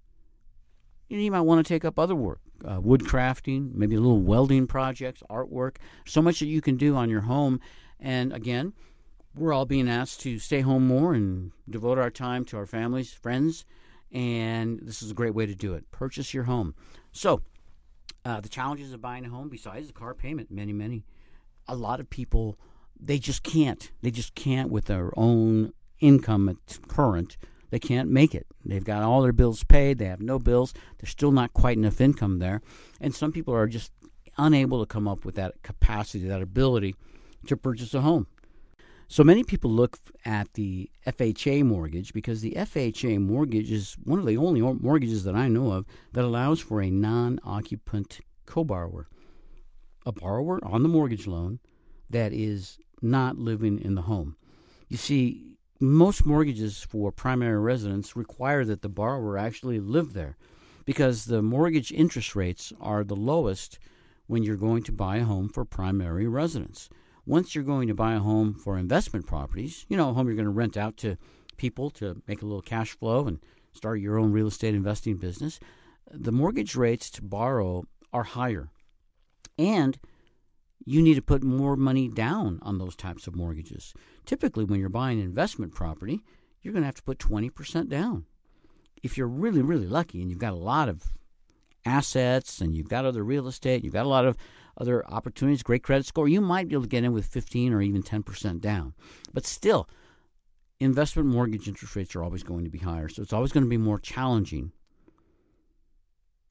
You 1.08 1.30
might 1.30 1.42
want 1.42 1.64
to 1.64 1.72
take 1.72 1.84
up 1.84 1.98
other 1.98 2.14
work, 2.16 2.40
uh, 2.64 2.80
wood 2.80 3.02
crafting, 3.02 3.72
maybe 3.74 3.94
a 3.94 4.00
little 4.00 4.20
welding 4.20 4.66
projects, 4.66 5.22
artwork, 5.30 5.76
so 6.04 6.20
much 6.20 6.40
that 6.40 6.46
you 6.46 6.60
can 6.60 6.76
do 6.76 6.96
on 6.96 7.08
your 7.08 7.22
home. 7.22 7.60
And 8.00 8.32
again, 8.32 8.72
we're 9.34 9.52
all 9.52 9.66
being 9.66 9.88
asked 9.88 10.20
to 10.22 10.40
stay 10.40 10.60
home 10.60 10.86
more 10.86 11.14
and 11.14 11.52
devote 11.68 11.98
our 11.98 12.10
time 12.10 12.44
to 12.46 12.56
our 12.56 12.66
families, 12.66 13.12
friends, 13.12 13.64
and 14.12 14.80
this 14.82 15.02
is 15.02 15.12
a 15.12 15.14
great 15.14 15.34
way 15.34 15.46
to 15.46 15.54
do 15.54 15.74
it. 15.74 15.88
Purchase 15.92 16.34
your 16.34 16.44
home. 16.44 16.74
So, 17.12 17.42
uh, 18.24 18.40
the 18.40 18.48
challenges 18.48 18.92
of 18.92 19.00
buying 19.00 19.24
a 19.24 19.28
home, 19.28 19.48
besides 19.48 19.86
the 19.86 19.92
car 19.92 20.14
payment, 20.14 20.50
many, 20.50 20.72
many, 20.72 21.04
a 21.68 21.74
lot 21.74 22.00
of 22.00 22.10
people 22.10 22.58
they 23.02 23.18
just 23.18 23.42
can't. 23.42 23.90
They 24.02 24.10
just 24.10 24.34
can't 24.34 24.70
with 24.70 24.86
their 24.86 25.10
own 25.16 25.72
income 26.00 26.48
at 26.48 26.78
current. 26.88 27.36
They 27.70 27.78
can't 27.78 28.10
make 28.10 28.34
it. 28.34 28.46
They've 28.64 28.84
got 28.84 29.02
all 29.02 29.22
their 29.22 29.32
bills 29.32 29.64
paid. 29.64 29.98
They 29.98 30.06
have 30.06 30.20
no 30.20 30.38
bills. 30.38 30.74
There's 30.98 31.10
still 31.10 31.32
not 31.32 31.52
quite 31.54 31.78
enough 31.78 32.00
income 32.00 32.38
there, 32.38 32.62
and 33.00 33.14
some 33.14 33.32
people 33.32 33.54
are 33.54 33.66
just 33.66 33.92
unable 34.36 34.80
to 34.80 34.86
come 34.86 35.06
up 35.06 35.24
with 35.24 35.36
that 35.36 35.62
capacity, 35.62 36.26
that 36.26 36.42
ability 36.42 36.96
to 37.46 37.56
purchase 37.56 37.94
a 37.94 38.00
home. 38.00 38.26
So 39.12 39.24
many 39.24 39.42
people 39.42 39.72
look 39.72 39.98
at 40.24 40.54
the 40.54 40.88
FHA 41.04 41.64
mortgage 41.64 42.12
because 42.12 42.42
the 42.42 42.52
FHA 42.52 43.20
mortgage 43.20 43.72
is 43.72 43.96
one 44.04 44.20
of 44.20 44.24
the 44.24 44.36
only 44.36 44.60
mortgages 44.60 45.24
that 45.24 45.34
I 45.34 45.48
know 45.48 45.72
of 45.72 45.84
that 46.12 46.24
allows 46.24 46.60
for 46.60 46.80
a 46.80 46.90
non 46.90 47.40
occupant 47.42 48.20
co 48.46 48.62
borrower. 48.62 49.08
A 50.06 50.12
borrower 50.12 50.60
on 50.62 50.84
the 50.84 50.88
mortgage 50.88 51.26
loan 51.26 51.58
that 52.08 52.32
is 52.32 52.78
not 53.02 53.36
living 53.36 53.80
in 53.80 53.96
the 53.96 54.02
home. 54.02 54.36
You 54.88 54.96
see, 54.96 55.56
most 55.80 56.24
mortgages 56.24 56.84
for 56.88 57.10
primary 57.10 57.58
residence 57.58 58.14
require 58.14 58.64
that 58.64 58.80
the 58.80 58.88
borrower 58.88 59.36
actually 59.36 59.80
live 59.80 60.12
there 60.12 60.36
because 60.84 61.24
the 61.24 61.42
mortgage 61.42 61.90
interest 61.90 62.36
rates 62.36 62.72
are 62.80 63.02
the 63.02 63.16
lowest 63.16 63.80
when 64.28 64.44
you're 64.44 64.54
going 64.54 64.84
to 64.84 64.92
buy 64.92 65.16
a 65.16 65.24
home 65.24 65.48
for 65.48 65.64
primary 65.64 66.28
residence. 66.28 66.88
Once 67.30 67.54
you're 67.54 67.62
going 67.62 67.86
to 67.86 67.94
buy 67.94 68.14
a 68.14 68.18
home 68.18 68.52
for 68.52 68.76
investment 68.76 69.24
properties, 69.24 69.86
you 69.88 69.96
know, 69.96 70.10
a 70.10 70.12
home 70.12 70.26
you're 70.26 70.34
going 70.34 70.44
to 70.44 70.50
rent 70.50 70.76
out 70.76 70.96
to 70.96 71.16
people 71.58 71.88
to 71.88 72.20
make 72.26 72.42
a 72.42 72.44
little 72.44 72.60
cash 72.60 72.90
flow 72.90 73.24
and 73.28 73.38
start 73.72 74.00
your 74.00 74.18
own 74.18 74.32
real 74.32 74.48
estate 74.48 74.74
investing 74.74 75.16
business, 75.16 75.60
the 76.10 76.32
mortgage 76.32 76.74
rates 76.74 77.08
to 77.08 77.22
borrow 77.22 77.84
are 78.12 78.24
higher. 78.24 78.68
And 79.56 79.96
you 80.84 81.00
need 81.00 81.14
to 81.14 81.22
put 81.22 81.44
more 81.44 81.76
money 81.76 82.08
down 82.08 82.58
on 82.62 82.78
those 82.78 82.96
types 82.96 83.28
of 83.28 83.36
mortgages. 83.36 83.94
Typically, 84.26 84.64
when 84.64 84.80
you're 84.80 84.88
buying 84.88 85.20
an 85.20 85.24
investment 85.24 85.72
property, 85.72 86.24
you're 86.62 86.72
going 86.72 86.82
to 86.82 86.86
have 86.86 86.96
to 86.96 87.02
put 87.04 87.18
20% 87.18 87.88
down. 87.88 88.26
If 89.04 89.16
you're 89.16 89.28
really, 89.28 89.62
really 89.62 89.86
lucky 89.86 90.20
and 90.20 90.30
you've 90.30 90.40
got 90.40 90.52
a 90.52 90.56
lot 90.56 90.88
of 90.88 91.04
assets 91.86 92.60
and 92.60 92.74
you've 92.74 92.88
got 92.88 93.04
other 93.04 93.22
real 93.22 93.46
estate, 93.46 93.84
you've 93.84 93.92
got 93.92 94.06
a 94.06 94.08
lot 94.08 94.26
of 94.26 94.36
other 94.80 95.06
opportunities, 95.06 95.62
great 95.62 95.82
credit 95.82 96.06
score, 96.06 96.28
you 96.28 96.40
might 96.40 96.68
be 96.68 96.74
able 96.74 96.84
to 96.84 96.88
get 96.88 97.04
in 97.04 97.12
with 97.12 97.26
15 97.26 97.72
or 97.72 97.82
even 97.82 98.02
10% 98.02 98.60
down. 98.60 98.94
But 99.32 99.44
still, 99.44 99.88
investment 100.80 101.28
mortgage 101.28 101.68
interest 101.68 101.94
rates 101.94 102.16
are 102.16 102.22
always 102.22 102.42
going 102.42 102.64
to 102.64 102.70
be 102.70 102.78
higher. 102.78 103.08
So 103.08 103.22
it's 103.22 103.32
always 103.32 103.52
going 103.52 103.64
to 103.64 103.70
be 103.70 103.76
more 103.76 103.98
challenging 103.98 104.72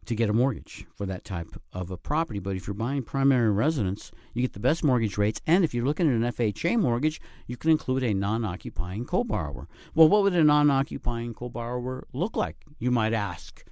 to 0.05 0.15
get 0.15 0.30
a 0.30 0.34
mortgage 0.34 0.86
for 0.95 1.05
that 1.05 1.23
type 1.23 1.49
of 1.71 1.91
a 1.91 1.97
property. 1.97 2.39
But 2.39 2.55
if 2.55 2.65
you're 2.65 2.73
buying 2.73 3.03
primary 3.03 3.51
residence, 3.51 4.11
you 4.34 4.41
get 4.41 4.53
the 4.53 4.59
best 4.59 4.84
mortgage 4.84 5.17
rates. 5.17 5.41
And 5.45 5.63
if 5.63 5.73
you're 5.73 5.86
looking 5.86 6.07
at 6.07 6.15
an 6.15 6.34
FHA 6.34 6.80
mortgage, 6.80 7.21
you 7.47 7.57
can 7.57 7.71
include 7.71 8.03
a 8.03 8.13
non 8.13 8.45
occupying 8.45 9.05
co 9.05 9.23
borrower. 9.23 9.67
Well, 9.93 10.09
what 10.09 10.23
would 10.23 10.34
a 10.34 10.43
non 10.43 10.71
occupying 10.71 11.34
co 11.34 11.49
borrower 11.49 12.07
look 12.13 12.36
like, 12.36 12.57
you 12.80 12.91
might 12.91 13.13
ask? 13.13 13.63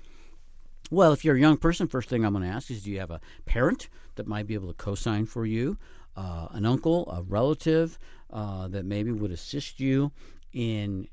Well, 0.90 1.12
if 1.12 1.26
you're 1.26 1.36
a 1.36 1.40
young 1.40 1.58
person, 1.58 1.88
first 1.88 2.10
thing 2.10 2.24
I'm 2.24 2.34
going 2.34 2.48
to 2.48 2.54
ask 2.54 2.72
is 2.72 2.84
do 2.84 2.92
you 2.92 3.00
have 3.00 3.12
a 3.12 3.20
parent 3.46 3.90
that 4.16 4.28
might 4.28 4.48
be 4.48 4.54
able 4.54 4.70
to 4.70 4.74
co 4.74 4.96
sign 4.96 5.26
for 5.26 5.46
you, 5.46 5.78
uh, 6.16 6.48
an 6.52 6.66
uncle, 6.66 7.10
a 7.12 7.24
relative 7.24 8.00
uh, 8.32 8.68
that 8.70 8.86
maybe 8.86 9.12
would 9.12 9.32
assist 9.32 9.80
you 9.80 10.12
in 10.54 11.08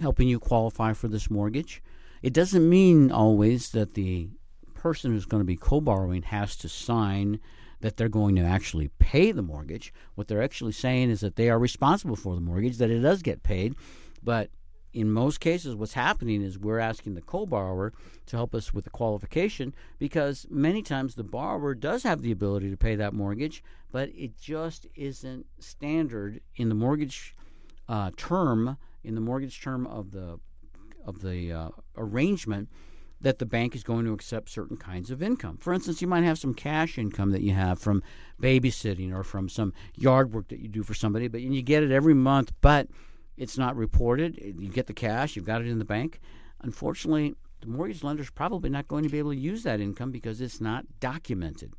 helping 0.00 0.28
you 0.28 0.38
qualify 0.38 0.92
for 0.92 1.08
this 1.08 1.30
mortgage? 1.30 1.82
It 2.22 2.34
doesn't 2.34 2.68
mean 2.68 3.10
always 3.10 3.70
that 3.70 3.94
the 3.94 4.28
person 4.74 5.10
who's 5.10 5.26
going 5.26 5.40
to 5.40 5.46
be 5.46 5.56
co 5.56 5.80
borrowing 5.80 6.22
has 6.22 6.54
to 6.56 6.68
sign 6.68 7.40
that 7.80 7.96
they're 7.96 8.08
going 8.08 8.36
to 8.36 8.42
actually 8.42 8.88
pay 8.98 9.32
the 9.32 9.42
mortgage. 9.42 9.92
What 10.14 10.28
they're 10.28 10.42
actually 10.42 10.72
saying 10.72 11.10
is 11.10 11.20
that 11.20 11.36
they 11.36 11.48
are 11.50 11.58
responsible 11.58 12.16
for 12.16 12.34
the 12.34 12.40
mortgage, 12.40 12.78
that 12.78 12.90
it 12.90 13.00
does 13.00 13.22
get 13.22 13.42
paid. 13.42 13.74
But 14.22 14.50
in 14.96 15.12
most 15.12 15.40
cases, 15.40 15.76
what's 15.76 15.92
happening 15.92 16.40
is 16.40 16.58
we're 16.58 16.78
asking 16.78 17.16
the 17.16 17.20
co 17.20 17.44
borrower 17.44 17.92
to 18.24 18.36
help 18.36 18.54
us 18.54 18.72
with 18.72 18.84
the 18.84 18.90
qualification 18.90 19.74
because 19.98 20.46
many 20.48 20.82
times 20.82 21.14
the 21.14 21.22
borrower 21.22 21.74
does 21.74 22.02
have 22.02 22.22
the 22.22 22.32
ability 22.32 22.70
to 22.70 22.78
pay 22.78 22.96
that 22.96 23.12
mortgage, 23.12 23.62
but 23.92 24.08
it 24.14 24.38
just 24.40 24.86
isn't 24.94 25.44
standard 25.58 26.40
in 26.56 26.70
the 26.70 26.74
mortgage 26.74 27.34
uh, 27.90 28.10
term, 28.16 28.78
in 29.04 29.14
the 29.14 29.20
mortgage 29.20 29.60
term 29.60 29.86
of 29.86 30.12
the 30.12 30.40
of 31.04 31.20
the 31.20 31.52
uh, 31.52 31.68
arrangement 31.98 32.70
that 33.20 33.38
the 33.38 33.46
bank 33.46 33.74
is 33.74 33.82
going 33.82 34.06
to 34.06 34.14
accept 34.14 34.48
certain 34.48 34.78
kinds 34.78 35.10
of 35.10 35.22
income. 35.22 35.58
For 35.58 35.74
instance, 35.74 36.00
you 36.00 36.08
might 36.08 36.24
have 36.24 36.38
some 36.38 36.54
cash 36.54 36.96
income 36.96 37.32
that 37.32 37.42
you 37.42 37.52
have 37.52 37.78
from 37.78 38.02
babysitting 38.40 39.14
or 39.14 39.22
from 39.22 39.50
some 39.50 39.74
yard 39.94 40.32
work 40.32 40.48
that 40.48 40.60
you 40.60 40.68
do 40.68 40.82
for 40.82 40.94
somebody, 40.94 41.28
but 41.28 41.42
you 41.42 41.60
get 41.60 41.82
it 41.82 41.90
every 41.90 42.14
month, 42.14 42.52
but 42.62 42.88
it's 43.36 43.58
not 43.58 43.76
reported. 43.76 44.38
You 44.38 44.68
get 44.68 44.86
the 44.86 44.92
cash, 44.92 45.36
you've 45.36 45.44
got 45.44 45.60
it 45.60 45.68
in 45.68 45.78
the 45.78 45.84
bank. 45.84 46.20
Unfortunately, 46.62 47.34
the 47.60 47.68
mortgage 47.68 48.02
lender 48.02 48.22
is 48.22 48.30
probably 48.30 48.70
not 48.70 48.88
going 48.88 49.04
to 49.04 49.10
be 49.10 49.18
able 49.18 49.32
to 49.32 49.38
use 49.38 49.62
that 49.62 49.80
income 49.80 50.10
because 50.10 50.40
it's 50.40 50.60
not 50.60 50.84
documented. 51.00 51.72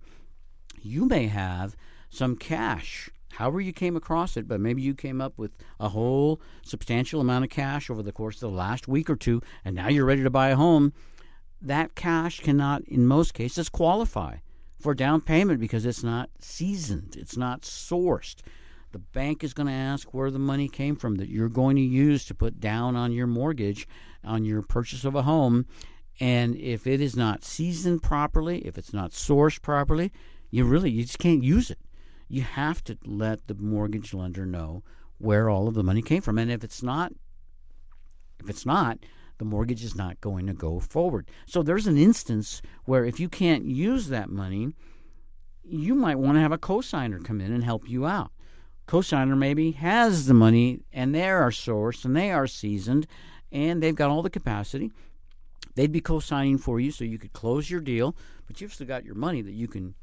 You 0.81 1.05
may 1.05 1.27
have 1.27 1.75
some 2.09 2.35
cash 2.35 3.09
however 3.37 3.61
you 3.61 3.73
came 3.73 3.95
across 3.95 4.35
it, 4.35 4.47
but 4.47 4.59
maybe 4.59 4.81
you 4.81 4.95
came 4.95 5.21
up 5.21 5.37
with 5.37 5.51
a 5.79 5.89
whole 5.89 6.41
substantial 6.63 7.21
amount 7.21 7.43
of 7.43 7.51
cash 7.51 7.89
over 7.89 8.01
the 8.01 8.11
course 8.11 8.35
of 8.37 8.51
the 8.51 8.57
last 8.57 8.87
week 8.87 9.09
or 9.09 9.15
two, 9.15 9.41
and 9.63 9.75
now 9.75 9.87
you're 9.87 10.05
ready 10.05 10.23
to 10.23 10.29
buy 10.29 10.49
a 10.49 10.55
home. 10.55 10.93
That 11.61 11.95
cash 11.95 12.39
cannot, 12.39 12.83
in 12.87 13.05
most 13.05 13.33
cases, 13.33 13.69
qualify 13.69 14.37
for 14.79 14.93
down 14.93 15.21
payment 15.21 15.59
because 15.59 15.85
it's 15.85 16.03
not 16.03 16.29
seasoned, 16.39 17.15
it's 17.17 17.37
not 17.37 17.61
sourced. 17.61 18.37
The 18.91 18.99
bank 18.99 19.43
is 19.43 19.53
going 19.53 19.67
to 19.67 19.73
ask 19.73 20.13
where 20.13 20.31
the 20.31 20.39
money 20.39 20.67
came 20.69 20.95
from 20.95 21.15
that 21.15 21.29
you're 21.29 21.49
going 21.49 21.75
to 21.75 21.81
use 21.81 22.25
to 22.25 22.35
put 22.35 22.59
down 22.59 22.95
on 22.95 23.11
your 23.11 23.27
mortgage 23.27 23.87
on 24.23 24.45
your 24.45 24.61
purchase 24.61 25.05
of 25.05 25.15
a 25.15 25.23
home. 25.23 25.65
And 26.19 26.55
if 26.55 26.87
it 26.87 26.99
is 26.99 27.15
not 27.15 27.43
seasoned 27.43 28.01
properly, 28.01 28.59
if 28.59 28.77
it's 28.77 28.93
not 28.93 29.11
sourced 29.11 29.61
properly, 29.61 30.11
you 30.49 30.63
really 30.63 30.89
you 30.89 31.03
just 31.03 31.19
can't 31.19 31.43
use 31.43 31.69
it 31.69 31.79
you 32.27 32.41
have 32.41 32.83
to 32.85 32.97
let 33.05 33.47
the 33.47 33.55
mortgage 33.55 34.13
lender 34.13 34.45
know 34.45 34.83
where 35.17 35.49
all 35.49 35.67
of 35.67 35.73
the 35.73 35.83
money 35.83 36.01
came 36.01 36.21
from. 36.21 36.37
And 36.37 36.51
if 36.51 36.63
it's 36.63 36.83
not, 36.83 37.13
if 38.39 38.49
it's 38.49 38.65
not, 38.65 38.99
the 39.37 39.45
mortgage 39.45 39.83
is 39.83 39.95
not 39.95 40.19
going 40.19 40.47
to 40.47 40.53
go 40.53 40.79
forward. 40.79 41.29
So 41.45 41.63
there's 41.63 41.87
an 41.87 41.97
instance 41.97 42.61
where 42.85 43.05
if 43.05 43.19
you 43.19 43.29
can't 43.29 43.65
use 43.65 44.09
that 44.09 44.29
money, 44.29 44.73
you 45.63 45.95
might 45.95 46.19
want 46.19 46.35
to 46.35 46.41
have 46.41 46.51
a 46.51 46.57
cosigner 46.57 47.23
come 47.23 47.41
in 47.41 47.53
and 47.53 47.63
help 47.63 47.87
you 47.87 48.05
out. 48.05 48.31
Cosigner 48.87 49.37
maybe 49.37 49.71
has 49.71 50.27
the 50.27 50.33
money 50.33 50.79
and 50.93 51.13
they 51.13 51.27
are 51.27 51.51
sourced 51.51 52.05
and 52.05 52.15
they 52.15 52.31
are 52.31 52.47
seasoned 52.47 53.05
and 53.51 53.83
they've 53.83 53.95
got 53.95 54.09
all 54.09 54.21
the 54.21 54.29
capacity. 54.29 54.91
They'd 55.75 55.91
be 55.91 56.01
co-signing 56.01 56.57
for 56.57 56.79
you 56.79 56.91
so 56.91 57.03
you 57.03 57.19
could 57.19 57.33
close 57.33 57.69
your 57.69 57.81
deal, 57.81 58.15
but 58.47 58.61
you've 58.61 58.73
still 58.73 58.87
got 58.87 59.05
your 59.05 59.15
money 59.15 59.41
that 59.41 59.51
you 59.51 59.67
can 59.67 59.93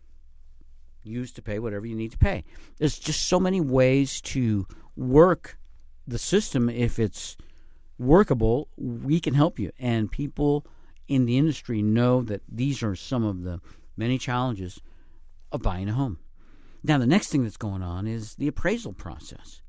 use 1.02 1.32
to 1.32 1.42
pay 1.42 1.58
whatever 1.58 1.86
you 1.86 1.96
need 1.96 2.12
to 2.12 2.18
pay. 2.18 2.44
There's 2.78 2.98
just 2.98 3.26
so 3.26 3.40
many 3.40 3.60
ways 3.60 4.20
to 4.22 4.66
work 4.96 5.58
the 6.06 6.18
system. 6.18 6.68
If 6.68 6.98
it's 6.98 7.36
workable, 7.98 8.68
we 8.76 9.18
can 9.18 9.34
help 9.34 9.58
you. 9.58 9.72
And 9.78 10.10
people 10.10 10.66
in 11.08 11.26
the 11.26 11.38
industry 11.38 11.82
know 11.82 12.22
that 12.22 12.42
these 12.48 12.82
are 12.82 12.94
some 12.94 13.24
of 13.24 13.42
the 13.42 13.60
many 13.96 14.18
challenges 14.18 14.80
of 15.52 15.62
buying 15.62 15.88
a 15.88 15.92
home. 15.94 16.18
Now, 16.86 16.98
the 16.98 17.06
next 17.06 17.28
thing 17.28 17.42
that's 17.42 17.56
going 17.56 17.82
on 17.82 18.06
is 18.06 18.34
the 18.34 18.46
appraisal 18.46 18.92
process. 18.92 19.62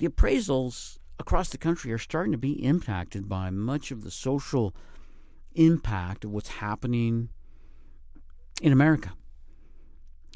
The 0.00 0.08
appraisals 0.08 0.98
across 1.20 1.50
the 1.50 1.58
country 1.58 1.92
are 1.92 1.98
starting 1.98 2.32
to 2.32 2.38
be 2.38 2.64
impacted 2.64 3.28
by 3.28 3.50
much 3.50 3.92
of 3.92 4.02
the 4.02 4.10
social 4.10 4.74
impact 5.54 6.24
of 6.24 6.32
what's 6.32 6.48
happening 6.48 7.28
in 8.60 8.72
America. 8.72 9.12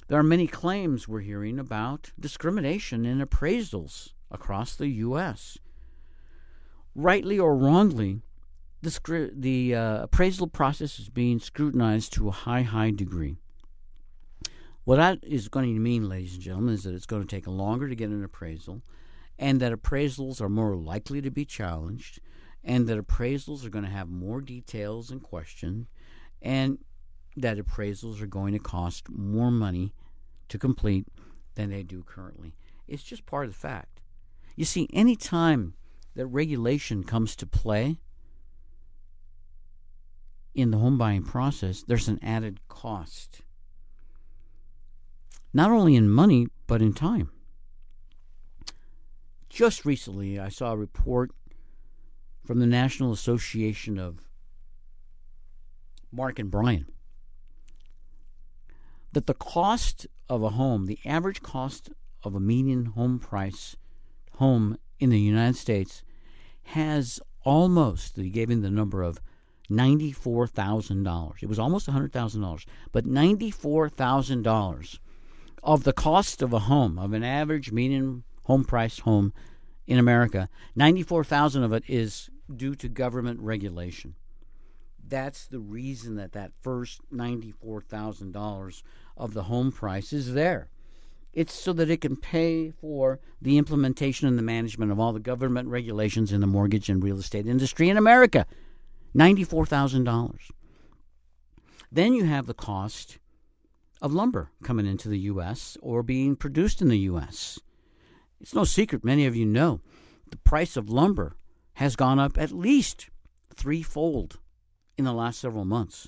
There 0.07 0.19
are 0.19 0.23
many 0.23 0.47
claims 0.47 1.09
we're 1.09 1.21
hearing 1.21 1.59
about 1.59 2.13
discrimination 2.21 3.05
in 3.05 3.21
appraisals 3.21 4.13
across 4.31 4.77
the 4.77 4.89
U.S. 4.89 5.59
Rightly 6.95 7.37
or 7.39 7.57
wrongly, 7.57 8.23
the, 8.81 9.31
the 9.35 9.75
uh, 9.75 10.03
appraisal 10.05 10.47
process 10.47 11.01
is 11.01 11.09
being 11.09 11.41
scrutinized 11.41 12.13
to 12.13 12.29
a 12.29 12.33
high, 12.33 12.63
high 12.63 12.93
degree. 12.93 13.39
What 14.85 14.97
that 14.97 15.21
is 15.23 15.49
going 15.49 15.75
to 15.75 15.81
mean, 15.81 16.09
ladies 16.09 16.35
and 16.35 16.43
gentlemen, 16.43 16.75
is 16.75 16.85
that 16.85 16.95
it's 16.95 17.07
going 17.07 17.23
to 17.23 17.29
take 17.29 17.47
longer 17.47 17.89
to 17.89 17.97
get 17.97 18.11
an 18.11 18.23
appraisal, 18.23 18.83
and 19.39 19.59
that 19.61 19.73
appraisals 19.73 20.41
are 20.41 20.51
more 20.51 20.77
likely 20.77 21.23
to 21.23 21.31
be 21.31 21.47
challenged, 21.47 22.21
and 22.63 22.87
that 22.87 22.99
appraisals 22.99 23.65
are 23.65 23.71
going 23.71 23.85
to 23.85 23.91
have 23.91 24.09
more 24.11 24.43
details 24.43 25.11
and 25.11 25.23
question, 25.23 25.87
and 26.43 26.79
that 27.37 27.59
appraisals 27.59 28.21
are 28.21 28.27
going 28.27 28.53
to 28.53 28.59
cost 28.59 29.09
more 29.09 29.51
money 29.51 29.95
to 30.49 30.59
complete 30.59 31.07
than 31.55 31.71
they 31.71 31.83
do 31.83 32.03
currently. 32.03 32.55
It's 32.87 33.03
just 33.03 33.25
part 33.25 33.47
of 33.47 33.53
the 33.53 33.59
fact. 33.59 34.03
You 34.55 34.67
see, 34.67 34.89
any 34.93 35.17
time 35.17 35.75
that 36.15 36.27
regulation 36.27 37.05
comes 37.05 37.35
to 37.37 37.47
play 37.47 37.99
in 40.55 40.71
the 40.71 40.79
home 40.79 40.99
buying 40.99 41.25
process, 41.25 41.83
there's 41.83 42.09
an 42.09 42.21
added 42.23 42.61
cost. 42.69 43.41
Not 45.55 45.71
only 45.71 45.95
in 45.95 46.11
money, 46.11 46.49
but 46.67 46.83
in 46.83 46.93
time. 46.93 47.31
Just 49.49 49.87
recently, 49.87 50.39
I 50.39 50.49
saw 50.49 50.73
a 50.73 50.77
report 50.77 51.31
from 52.45 52.59
the 52.59 52.67
National 52.67 53.13
Association 53.13 53.97
of 53.97 54.19
Mark 56.11 56.41
and 56.41 56.51
Brian 56.51 56.87
that 59.13 59.27
the 59.27 59.35
cost 59.35 60.09
of 60.29 60.43
a 60.43 60.51
home, 60.51 60.87
the 60.87 60.99
average 61.05 61.41
cost 61.41 61.91
of 62.25 62.35
a 62.35 62.41
median 62.41 62.87
home 62.87 63.21
price 63.21 63.77
home 64.39 64.77
in 64.99 65.11
the 65.11 65.21
United 65.21 65.57
States 65.57 66.03
has 66.65 67.21
almost, 67.45 68.17
he 68.17 68.29
gave 68.29 68.49
me 68.49 68.57
the 68.57 68.71
number 68.71 69.03
of 69.03 69.21
$94,000. 69.71 71.35
It 71.41 71.49
was 71.49 71.61
almost 71.61 71.89
$100,000, 71.89 72.65
but 72.91 73.07
$94,000 73.07 74.99
of 75.65 75.85
the 75.85 75.93
cost 75.93 76.43
of 76.43 76.53
a 76.53 76.61
home, 76.61 76.99
of 76.99 77.13
an 77.13 77.25
average 77.25 77.73
median 77.73 78.23
home 78.45 78.65
price 78.65 79.01
home 79.01 79.33
in 79.87 79.99
America, 79.99 80.49
94,000 80.77 81.63
of 81.63 81.73
it 81.73 81.83
is 81.89 82.29
due 82.55 82.75
to 82.75 82.89
government 82.89 83.41
regulation. 83.41 84.15
That's 85.07 85.47
the 85.47 85.61
reason 85.61 86.17
that 86.17 86.33
that 86.33 86.53
first 86.63 87.01
$94,000 87.13 88.83
of 89.17 89.35
the 89.35 89.45
home 89.45 89.73
price 89.73 90.13
is 90.13 90.35
there. 90.35 90.69
It's 91.33 91.53
so 91.53 91.73
that 91.73 91.91
it 91.91 92.01
can 92.01 92.17
pay 92.17 92.71
for 92.71 93.19
the 93.43 93.59
implementation 93.59 94.29
and 94.29 94.39
the 94.39 94.43
management 94.43 94.93
of 94.93 95.01
all 95.01 95.13
the 95.13 95.21
government 95.21 95.69
regulations 95.69 96.31
in 96.33 96.41
the 96.41 96.47
mortgage 96.47 96.89
and 96.89 97.03
real 97.03 97.19
estate 97.19 97.47
industry 97.47 97.89
in 97.89 97.97
America. 97.97 98.47
$94,000. 99.17 100.51
Then 101.91 102.15
you 102.15 102.25
have 102.25 102.47
the 102.47 102.55
cost 102.55 103.19
of 104.05 104.13
lumber 104.13 104.51
coming 104.63 104.85
into 104.85 105.09
the 105.09 105.21
U.S. 105.21 105.79
or 105.81 106.03
being 106.03 106.37
produced 106.37 106.83
in 106.83 106.89
the 106.89 106.99
U.S. 106.99 107.59
It's 108.39 108.55
no 108.55 108.65
secret, 108.65 109.03
many 109.03 109.25
of 109.25 109.35
you 109.35 109.47
know, 109.47 109.81
the 110.31 110.37
price 110.37 110.77
of 110.77 110.91
lumber 110.91 111.37
has 111.75 111.97
gone 111.97 112.19
up 112.19 112.37
at 112.37 112.53
least 112.53 113.09
threefold 113.55 114.39
in 114.99 115.07
the 115.07 115.13
last 115.15 115.41
several 115.41 115.65
months. 115.65 116.07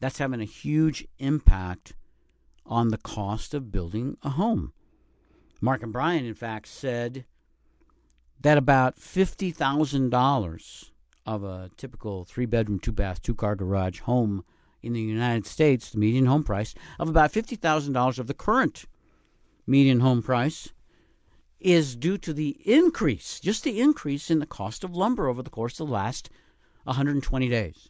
that's 0.00 0.18
having 0.18 0.40
a 0.40 0.44
huge 0.44 1.06
impact 1.20 1.94
on 2.66 2.88
the 2.88 2.98
cost 2.98 3.54
of 3.54 3.70
building 3.70 4.16
a 4.24 4.30
home. 4.30 4.72
Mark 5.60 5.84
and 5.84 5.92
Brian, 5.92 6.24
in 6.24 6.34
fact, 6.34 6.66
said 6.66 7.24
that 8.40 8.58
about 8.58 8.96
$50,000 8.96 10.90
of 11.24 11.44
a 11.44 11.70
typical 11.76 12.24
three 12.24 12.44
bedroom, 12.44 12.80
two 12.80 12.90
bath, 12.90 13.22
two 13.22 13.36
car 13.36 13.54
garage 13.54 14.00
home 14.00 14.44
in 14.84 14.92
the 14.92 15.00
United 15.00 15.46
States, 15.46 15.90
the 15.90 15.98
median 15.98 16.26
home 16.26 16.44
price 16.44 16.74
of 16.98 17.08
about 17.08 17.32
$50,000 17.32 18.18
of 18.18 18.26
the 18.26 18.34
current 18.34 18.84
median 19.66 20.00
home 20.00 20.22
price 20.22 20.72
is 21.60 21.96
due 21.96 22.18
to 22.18 22.32
the 22.32 22.60
increase, 22.64 23.40
just 23.40 23.64
the 23.64 23.80
increase 23.80 24.30
in 24.30 24.38
the 24.38 24.46
cost 24.46 24.84
of 24.84 24.94
lumber 24.94 25.28
over 25.28 25.42
the 25.42 25.50
course 25.50 25.80
of 25.80 25.86
the 25.86 25.92
last 25.92 26.28
120 26.84 27.48
days. 27.48 27.88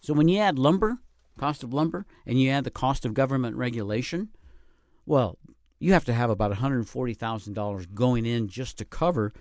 So 0.00 0.12
when 0.12 0.28
you 0.28 0.38
add 0.38 0.58
lumber, 0.58 0.98
cost 1.38 1.62
of 1.62 1.72
lumber, 1.72 2.04
and 2.26 2.40
you 2.40 2.50
add 2.50 2.64
the 2.64 2.70
cost 2.70 3.04
of 3.04 3.14
government 3.14 3.56
regulation, 3.56 4.28
well, 5.06 5.38
you 5.78 5.92
have 5.92 6.04
to 6.04 6.12
have 6.12 6.28
about 6.28 6.52
$140,000 6.52 7.94
going 7.94 8.26
in 8.26 8.48
just 8.48 8.76
to 8.78 8.84
cover 8.84 9.32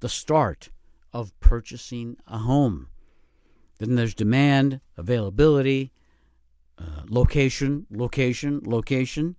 the 0.00 0.08
start 0.08 0.70
of 1.12 1.38
purchasing 1.40 2.16
a 2.26 2.38
home. 2.38 2.88
Then 3.82 3.96
there's 3.96 4.14
demand, 4.14 4.80
availability, 4.96 5.90
uh, 6.78 7.02
location, 7.08 7.86
location, 7.90 8.60
location. 8.64 9.34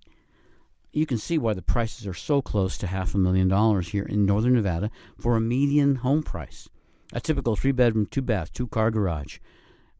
You 0.92 1.06
can 1.06 1.18
see 1.18 1.38
why 1.38 1.54
the 1.54 1.62
prices 1.62 2.06
are 2.06 2.14
so 2.14 2.42
close 2.42 2.78
to 2.80 2.88
half 2.88 3.16
a 3.16 3.18
million 3.18 3.48
dollars 3.48 3.88
here 3.88 4.04
in 4.04 4.26
northern 4.26 4.56
Nevada 4.56 4.92
for 5.18 5.38
a 5.38 5.42
median 5.42 5.96
home 5.96 6.24
price. 6.24 6.68
A 7.14 7.22
typical 7.22 7.56
three 7.56 7.72
bedroom, 7.72 8.06
two 8.06 8.22
bath, 8.22 8.52
two 8.52 8.68
car 8.68 8.92
garage. 8.92 9.38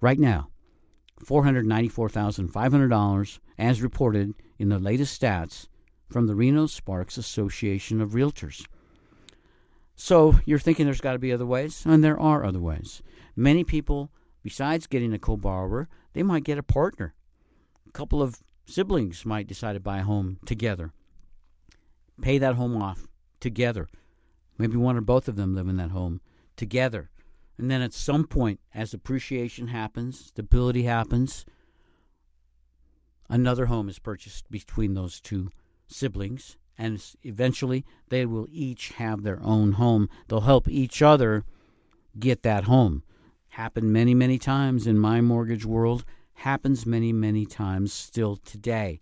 Right 0.02 0.20
now, 0.20 0.50
$494,500 1.24 3.40
as 3.58 3.82
reported 3.82 4.34
in 4.60 4.68
the 4.68 4.78
latest 4.78 5.22
stats 5.22 5.70
from 6.10 6.28
the 6.28 6.36
Reno 6.36 6.66
Sparks 6.66 7.16
Association 7.16 8.02
of 8.02 8.12
Realtors. 8.12 8.66
So 9.96 10.42
you're 10.44 10.60
thinking 10.60 10.86
there's 10.86 11.00
got 11.00 11.14
to 11.14 11.20
be 11.20 11.32
other 11.32 11.46
ways, 11.46 11.84
and 11.86 12.04
there 12.04 12.20
are 12.20 12.44
other 12.44 12.60
ways. 12.60 13.02
Many 13.38 13.64
people, 13.64 14.12
besides 14.44 14.88
getting 14.88 15.14
a 15.14 15.20
co 15.20 15.38
borrower, 15.38 15.88
they 16.14 16.24
might 16.24 16.44
get 16.44 16.58
a 16.58 16.64
partner. 16.64 17.14
A 17.88 17.92
couple 17.92 18.22
of 18.22 18.44
siblings 18.66 19.26
might 19.26 19.48
decide 19.48 19.74
to 19.74 19.80
buy 19.80 20.00
a 20.00 20.04
home 20.04 20.40
together, 20.46 20.92
pay 22.22 22.38
that 22.38 22.56
home 22.56 22.82
off 22.82 23.08
together. 23.40 23.88
Maybe 24.58 24.78
one 24.78 24.98
or 24.98 25.02
both 25.02 25.28
of 25.28 25.36
them 25.36 25.56
live 25.56 25.68
in 25.68 25.78
that 25.78 25.92
home 25.92 26.22
together. 26.56 27.10
And 27.58 27.70
then 27.70 27.82
at 27.82 27.94
some 27.94 28.26
point, 28.26 28.60
as 28.74 28.94
appreciation 28.94 29.68
happens, 29.68 30.26
stability 30.26 30.84
happens, 30.84 31.46
another 33.30 33.68
home 33.68 33.90
is 33.90 34.00
purchased 34.00 34.50
between 34.52 34.94
those 34.94 35.20
two 35.20 35.50
siblings 35.88 36.58
and 36.78 37.04
eventually 37.24 37.86
they 38.10 38.26
will 38.26 38.48
each 38.52 38.90
have 38.94 39.24
their 39.24 39.40
own 39.44 39.74
home. 39.74 40.10
They'll 40.28 40.42
help 40.42 40.68
each 40.68 41.02
other 41.02 41.46
get 42.18 42.44
that 42.44 42.66
home. 42.66 43.04
Happened 43.54 43.94
many, 43.94 44.16
many 44.16 44.40
times 44.40 44.88
in 44.88 44.98
my 44.98 45.22
mortgage 45.22 45.64
world, 45.64 46.06
happens 46.34 46.88
many, 46.88 47.14
many 47.14 47.46
times 47.46 47.94
still 47.94 48.38
today. 48.38 49.00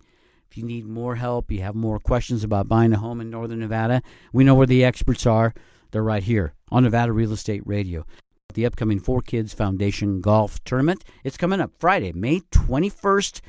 If 0.49 0.58
you 0.58 0.66
need 0.66 0.86
more 0.86 1.16
help, 1.16 1.49
you 1.49 1.62
have 1.62 1.74
more 1.74 1.99
questions 1.99 2.43
about 2.43 2.68
buying 2.68 2.91
a 2.91 2.97
home 2.97 3.22
in 3.22 3.30
Northern 3.30 3.60
Nevada, 3.60 4.02
we 4.34 4.43
know 4.43 4.54
where 4.54 4.68
the 4.68 4.84
experts 4.84 5.26
are. 5.26 5.54
They're 5.91 6.04
right 6.04 6.22
here 6.22 6.54
on 6.70 6.84
Nevada 6.84 7.14
Real 7.14 7.32
Estate 7.32 7.62
Radio. 7.66 8.06
The 8.54 8.66
upcoming 8.66 8.99
Four 8.99 9.22
Kids 9.22 9.54
Foundation 9.54 10.20
Golf 10.20 10.62
Tournament. 10.66 11.06
It's 11.24 11.38
coming 11.38 11.62
up 11.62 11.72
Friday, 11.80 12.12
May 12.12 12.41
21st 12.52 13.39